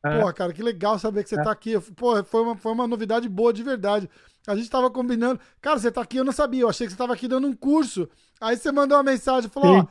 [0.00, 1.42] Porra, cara, que legal saber que você é.
[1.42, 1.78] tá aqui.
[1.96, 4.08] Pô, foi uma, foi uma novidade boa de verdade.
[4.46, 5.40] A gente tava combinando.
[5.60, 6.62] Cara, você tá aqui, eu não sabia.
[6.62, 8.08] Eu achei que você tava aqui dando um curso.
[8.40, 9.80] Aí você mandou uma mensagem, falou, Sim.
[9.80, 9.86] ó,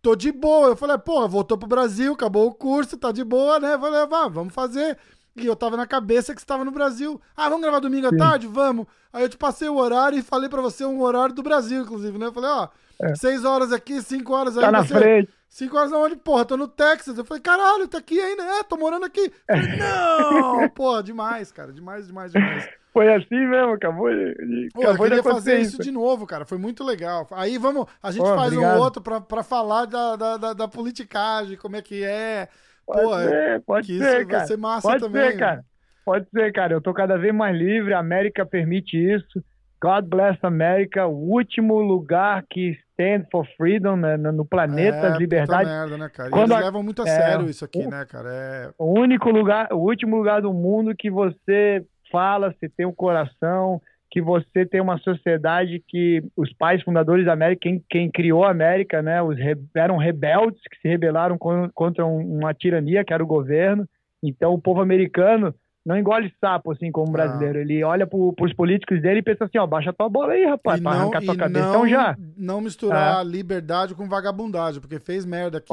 [0.00, 0.68] tô de boa.
[0.68, 3.74] Eu falei, pô, voltou pro Brasil, acabou o curso, tá de boa, né?
[3.74, 4.98] Eu falei, vá, vamos fazer.
[5.44, 7.20] E eu tava na cabeça que você tava no Brasil.
[7.36, 8.46] Ah, vamos gravar domingo à tarde?
[8.46, 8.86] Vamos.
[9.12, 12.16] Aí eu te passei o horário e falei para você um horário do Brasil, inclusive,
[12.18, 12.26] né?
[12.26, 12.68] Eu falei, ó,
[13.02, 13.14] é.
[13.14, 14.64] seis horas aqui, cinco horas aí.
[14.64, 14.94] Tá na você...
[14.94, 15.30] frente.
[15.48, 16.14] Cinco horas onde?
[16.14, 17.18] Porra, tô no Texas.
[17.18, 18.42] Eu falei, caralho, tá aqui ainda?
[18.42, 19.32] É, tô morando aqui.
[19.48, 20.68] Falei, não!
[20.68, 21.72] Porra, demais, cara.
[21.72, 22.68] Demais, demais, demais.
[22.92, 24.68] Foi assim mesmo, acabou de.
[24.72, 26.44] Pô, acabou eu queria fazer isso, isso de novo, cara.
[26.44, 27.26] Foi muito legal.
[27.32, 27.86] Aí vamos.
[28.02, 28.76] A gente Pô, faz obrigado.
[28.76, 32.48] um outro pra, pra falar da, da, da, da politicagem, como é que é.
[32.86, 34.46] Pode Pô, ser, pode ser, cara.
[34.46, 35.30] ser massa pode também.
[35.30, 35.64] Ser, cara.
[36.04, 36.72] Pode ser, cara.
[36.72, 39.42] Eu tô cada vez mais livre, a América permite isso.
[39.82, 45.70] God bless America, o último lugar que stand for freedom né, no planeta, é, liberdade.
[45.70, 46.28] merda, né, cara?
[46.28, 46.64] Quando eles a...
[46.66, 48.28] levam muito a é, sério isso aqui, o, né, cara?
[48.30, 48.70] É...
[48.78, 51.82] O único lugar, o último lugar do mundo que você
[52.12, 53.80] fala, você tem um coração,
[54.10, 58.50] que você tem uma sociedade que os pais fundadores da América, quem, quem criou a
[58.50, 63.26] América, né, os re, eram rebeldes que se rebelaram contra uma tirania que era o
[63.26, 63.86] governo.
[64.22, 65.54] Então, o povo americano
[65.86, 67.54] não engole sapo, assim, como brasileiro.
[67.54, 67.60] Não.
[67.60, 70.78] Ele olha pro, pros políticos dele e pensa assim, ó, baixa tua bola aí, rapaz,
[70.78, 71.64] e pra não, arrancar tua cabeça.
[71.64, 72.16] Não, então já.
[72.36, 73.28] Não misturar é.
[73.28, 75.72] liberdade com vagabundagem, porque fez merda aqui,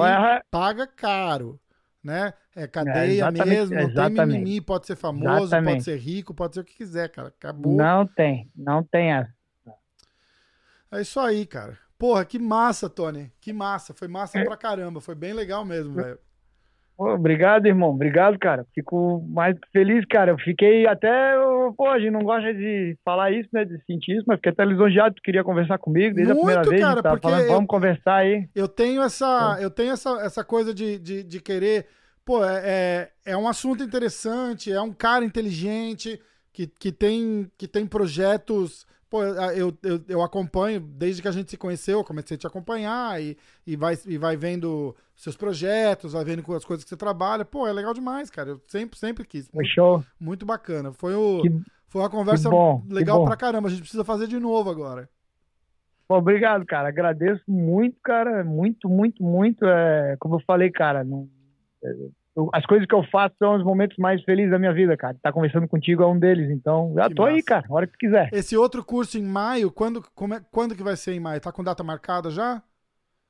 [0.49, 1.59] paga caro.
[2.03, 2.33] Né?
[2.55, 5.73] É cadeia É, mesmo, não tem mimimi, pode ser famoso, Exatamente.
[5.73, 7.27] pode ser rico, pode ser o que quiser, cara.
[7.29, 7.75] Acabou.
[7.75, 9.33] Não tem, não tem essa.
[10.91, 11.77] É isso aí, cara.
[11.97, 13.31] Porra, que massa, Tony.
[13.41, 13.93] Que massa.
[13.93, 14.11] Foi É.
[14.11, 15.01] massa pra caramba.
[15.01, 16.19] Foi bem legal mesmo, velho.
[16.97, 17.89] Obrigado, irmão.
[17.91, 18.65] Obrigado, cara.
[18.73, 20.31] Fico mais feliz, cara.
[20.31, 21.35] Eu fiquei até.
[21.35, 23.63] eu- Pô, a gente não gosta de falar isso, né?
[23.65, 25.15] De sentir isso, mas fiquei até lisonjeado.
[25.15, 26.81] Tu queria conversar comigo desde Muito, a primeira vez.
[26.81, 28.47] cara, tava porque falando, eu- vamos conversar aí.
[28.55, 31.85] Eu tenho essa, eu tenho essa, essa coisa de, de, de querer.
[32.25, 36.19] Pô, é, é, é um assunto interessante, é um cara inteligente
[36.51, 38.85] que, que, tem, que tem projetos.
[39.09, 42.45] Pô, eu, eu, eu acompanho desde que a gente se conheceu, eu comecei a te
[42.45, 46.97] acompanhar e, e, vai, e vai vendo seus projetos, vai vendo as coisas que você
[46.97, 47.45] trabalha.
[47.45, 48.49] Pô, é legal demais, cara.
[48.49, 49.47] Eu sempre, sempre quis.
[49.47, 50.03] Foi Muito, show.
[50.19, 50.91] muito bacana.
[50.91, 53.25] Foi, o, Que- foi uma conversa bom, legal bom.
[53.25, 53.67] pra caramba.
[53.69, 55.09] A gente precisa fazer de novo agora.
[56.05, 56.89] Pô, obrigado, cara.
[56.89, 58.43] Agradeço muito, cara.
[58.43, 59.65] Muito, muito, muito.
[59.65, 61.29] É, como eu falei, cara, não-
[61.83, 61.89] é,
[62.37, 65.17] eu- as coisas que eu faço são os momentos mais felizes da minha vida, cara.
[65.21, 66.49] Tá conversando contigo é um deles.
[66.51, 67.45] Então, já Que tô aí, massa.
[67.45, 67.65] cara.
[67.69, 68.29] A hora que tu quiser.
[68.31, 71.41] Esse outro curso em maio, quando, como é- quando que vai ser em maio?
[71.41, 72.61] Tá com data marcada já?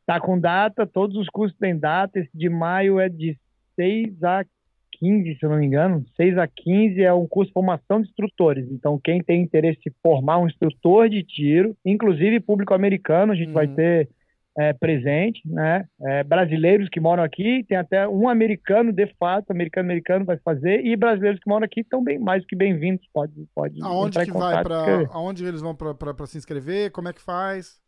[0.05, 2.19] Tá com data, todos os cursos têm data.
[2.19, 3.37] Esse de maio é de
[3.75, 4.45] 6 a
[4.93, 6.03] 15, se eu não me engano.
[6.15, 8.67] 6 a 15 é um curso de formação de instrutores.
[8.71, 13.51] Então, quem tem interesse em formar um instrutor de tiro, inclusive público americano, a gente
[13.51, 13.75] vai Uhum.
[13.75, 14.09] ter
[14.57, 15.85] é, presente, né?
[16.01, 20.95] É, brasileiros que moram aqui, tem até um americano de fato, americano-americano vai fazer, e
[20.95, 23.05] brasileiros que moram aqui estão bem mais do que bem-vindos.
[23.13, 26.91] Pode, pode Aonde que vai para porque- aonde eles vão pra- pra pra se inscrever?
[26.91, 27.79] Como é que faz?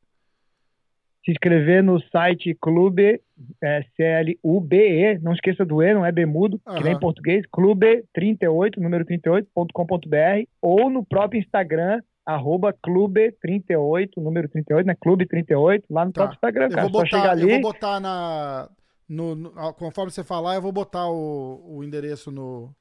[1.25, 3.21] se inscrever no site Clube
[3.61, 9.03] é, C-L-U-B-E, não esqueça do E, não é Bemudo, que nem em português, Clube38, número
[9.05, 12.01] 38.com.br, ou no próprio Instagram,
[12.33, 14.95] arroba Clube38, número 38, né?
[14.95, 16.21] Clube38, lá no Tá.
[16.21, 16.81] próprio Instagram, Eu cara.
[16.83, 17.61] vou Só botar, chegar eu vou ali.
[17.61, 18.69] botar na
[19.07, 22.73] no, no- conforme você falar, eu vou botar o, o endereço no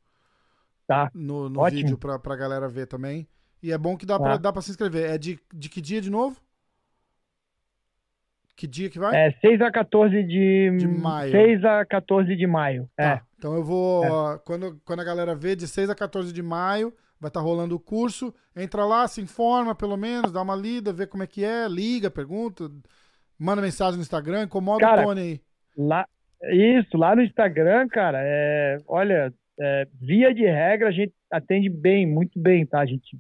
[0.87, 1.11] Tá.
[1.15, 1.81] no, no Ótimo.
[1.83, 3.27] vídeo pra, pra galera ver também.
[3.63, 4.37] E é bom que dá, pra, Tá.
[4.37, 5.11] dá pra se inscrever.
[5.11, 6.37] É de, de que dia de novo?
[8.57, 9.15] Que dia que vai?
[9.17, 11.31] É 6 a 14 de, De maio.
[11.31, 12.91] 6 a 14 de maio.
[12.97, 13.17] É.
[13.17, 13.23] Tá.
[13.39, 14.05] Então eu vou.
[14.35, 14.39] É.
[14.45, 17.81] Quando, quando a galera vê, de 6 a 14 de maio, vai estar rolando o
[17.81, 18.35] curso.
[18.57, 22.11] Entra lá, se informa pelo menos, dá uma lida, vê como é que é, liga,
[22.11, 22.71] pergunta,
[23.39, 25.41] manda mensagem no Instagram, incomoda Cara, o Tony aí.
[25.77, 26.07] Lá,
[26.51, 32.07] isso, lá no Instagram, cara, é, olha, é, via de regra a gente atende bem,
[32.07, 33.19] muito bem, tá, gente?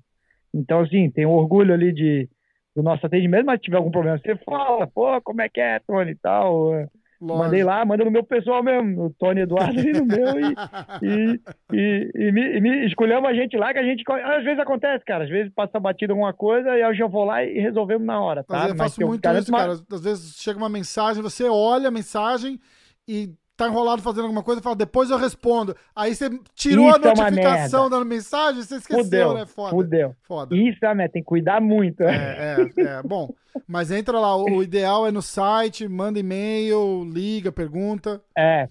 [0.54, 2.28] Então, assim, tem orgulho ali de,
[2.74, 5.78] do nosso atendimento, mas se tiver algum problema, você fala, pô, como é que é,
[5.80, 6.88] Tony e tal.
[7.20, 7.44] É, Lógico.
[7.44, 10.54] Mandei lá, manda no meu pessoal mesmo, o Tony Eduardo ali no meu, e,
[11.02, 11.40] e,
[11.72, 14.04] e, e me, e me escolhemos a gente lá, que a gente.
[14.10, 17.42] Às vezes acontece, cara, às vezes passa batida alguma coisa e eu já vou lá
[17.44, 18.58] e resolvemos na hora, tá?
[18.58, 19.72] vezes eu faço eu muito garanto isso, uma- cara.
[19.72, 22.60] Às vezes chega uma mensagem, você olha a mensagem
[23.06, 25.76] e tá enrolado fazendo alguma coisa fala, depois eu respondo.
[25.94, 29.46] Aí você tirou Isso a é uma notificação da mensagem, você esqueceu, Fudeu, né?
[29.46, 29.70] Foda.
[29.70, 30.16] fudeu.
[30.22, 30.56] Foda.
[30.56, 31.08] Isso, é, né?
[31.08, 32.04] Tem que cuidar muito.
[32.04, 33.02] É, é, é.
[33.02, 33.34] Bom,
[33.66, 38.22] mas entra lá, o, ideal é no site, manda e-mail, liga, pergunta.
[38.36, 38.68] É.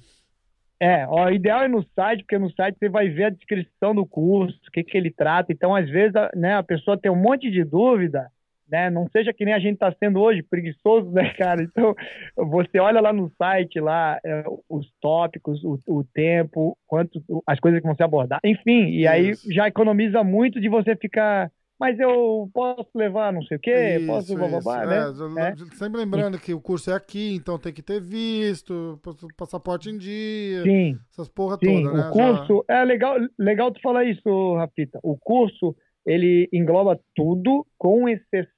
[0.79, 3.93] É, ó, o ideal é no site, porque no site você vai ver a descrição
[3.93, 5.51] do curso, o que, que ele trata.
[5.51, 8.31] Então, às vezes, a, né, a pessoa tem um monte de dúvida,
[8.69, 8.89] né?
[8.89, 11.63] Não seja que nem a gente está sendo hoje, preguiçoso, né, cara?
[11.63, 11.95] Então,
[12.35, 17.79] você olha lá no site, lá, é, os tópicos, o, o tempo, quanto, as coisas
[17.79, 18.41] que vão ser abordadas.
[18.43, 19.51] Enfim, e aí Isso.
[19.51, 21.51] já economiza muito de você ficar.
[21.79, 25.29] Mas eu posso levar não sei o quê, Isso, posso isso.
[25.29, 25.49] né?
[25.51, 28.99] É, Sempre lembrando que o curso é aqui, então tem que ter visto,
[29.37, 30.97] passaporte em dia, Sim.
[31.11, 32.09] essas porra Sim, toda, né?
[32.09, 34.99] o curso é legal, legal tu falar isso, Rafita.
[35.03, 35.75] O curso
[36.07, 38.56] ele engloba tudo, com exceção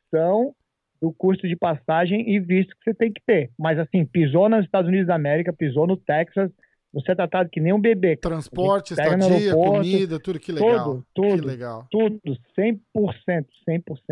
[1.02, 3.52] do custo de passagem e visto que você tem que ter.
[3.58, 6.52] Mas assim, pisou nos Estados Unidos da América, pisou no Texas,
[6.92, 8.18] você é tratado que nem um bebê.
[8.18, 10.86] Transporte, estadia, comida, tudo que legal.
[10.86, 11.42] Tudo, tudo.
[11.42, 11.88] Que legal.
[11.90, 12.20] Tudo,
[12.58, 13.46] 100%, 100%.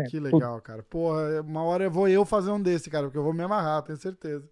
[0.08, 0.36] Que tudo.
[0.36, 0.82] legal, cara.
[0.84, 3.82] Porra, uma hora eu vou eu fazer um desse, cara, porque eu vou me amarrar,
[3.82, 4.48] tenho certeza.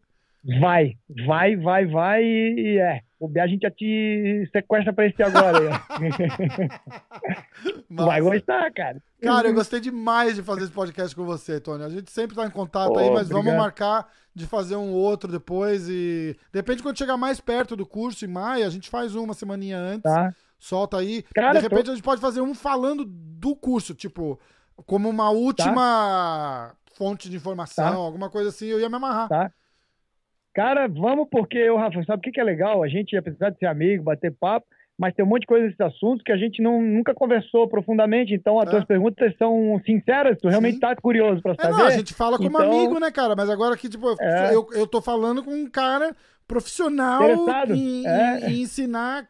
[0.60, 0.96] Vai,
[1.26, 3.00] vai, vai, vai e, é.
[3.18, 5.80] O B a gente já te sequestra pra esse agora.
[7.90, 9.02] vai gostar, cara.
[9.22, 11.82] Cara, eu gostei demais de fazer esse podcast com você, Tony.
[11.82, 13.58] A gente sempre tá em contato Pô, aí, mas vamos obrigado.
[13.60, 18.28] marcar de fazer um outro depois e depende quando chegar mais perto do curso em
[18.28, 20.34] maio, a gente faz uma semaninha antes, Tá?
[20.58, 21.24] solta aí.
[21.34, 24.38] Cara, de repente a gente pode fazer um falando do curso, tipo,
[24.84, 27.96] como uma última fonte de informação, Tá.
[27.96, 29.28] alguma coisa assim, eu ia me amarrar.
[29.28, 29.50] Tá?
[30.56, 32.82] Cara, vamos porque, o Rafa, sabe o que, que é legal?
[32.82, 34.66] A gente, apesar de ser amigo, bater papo,
[34.98, 38.32] mas tem um monte de coisa nesses assuntos que a gente não, nunca conversou profundamente.
[38.32, 38.70] Então, as É.
[38.70, 40.80] tuas perguntas são sinceras, tu realmente Sim.
[40.80, 41.76] tá curioso pra É, saber.
[41.76, 43.36] não, a gente fala como Então- amigo, né, cara?
[43.36, 44.54] Mas agora que, tipo, É.
[44.54, 46.16] eu, eu tô falando com um cara
[46.48, 47.20] profissional
[47.68, 48.48] em, é.
[48.50, 49.28] em, ensinar.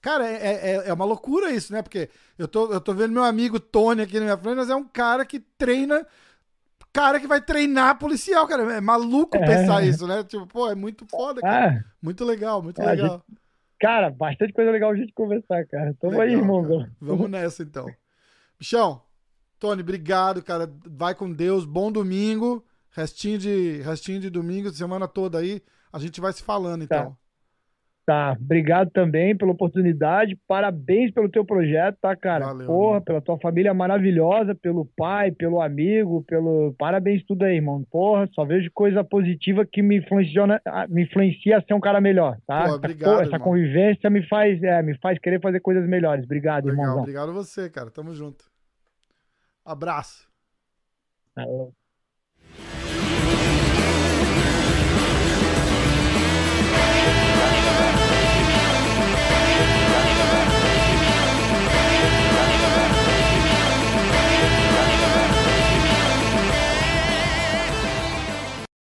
[0.00, 0.36] Cara, é,
[0.76, 1.82] é, é, uma loucura isso, né?
[1.82, 4.74] Porque eu tô, eu tô vendo meu amigo Tony aqui na minha frente, mas é
[4.74, 6.06] um cara que treina.
[6.92, 8.74] Cara que vai treinar policial, cara.
[8.74, 9.46] É maluco é.
[9.46, 10.22] pensar isso, né?
[10.24, 11.84] Tipo, pô, é muito foda, cara.
[11.84, 11.92] Ah.
[12.02, 13.22] Muito legal, muito legal.
[13.28, 13.40] Gente...
[13.80, 15.94] Cara, bastante coisa legal a gente conversar, cara.
[16.00, 16.62] Tamo legal, aí, irmão.
[16.62, 16.92] Cara.
[17.00, 17.86] Vamos nessa, então.
[18.58, 19.02] Bichão,
[19.58, 20.70] Tony, obrigado, cara.
[20.86, 21.64] Vai com Deus.
[21.64, 22.64] Bom domingo.
[22.90, 25.62] Restinho de, restinho de domingo, semana toda aí.
[25.90, 26.96] A gente vai se falando, tá.
[26.96, 27.10] então.
[27.10, 27.16] Tá,
[28.40, 30.38] obrigado também pela oportunidade.
[30.46, 32.46] Parabéns pelo teu projeto, tá, cara?
[32.46, 36.74] Valeu, Porra, pela tua família maravilhosa, pelo pai, pelo amigo, pelo.
[36.78, 37.84] Parabéns tudo aí, irmão.
[37.90, 40.46] Porra, só vejo coisa positiva que me influencia,
[40.88, 42.68] me influencia a ser um cara melhor, tá?
[42.68, 46.24] Pô, obrigado, essa, essa convivência me faz, é, me faz querer fazer coisas melhores.
[46.24, 47.00] Obrigado, irmão.
[47.00, 47.90] Obrigado você, cara.
[47.90, 48.44] Tamo junto.
[49.64, 50.30] Abraço.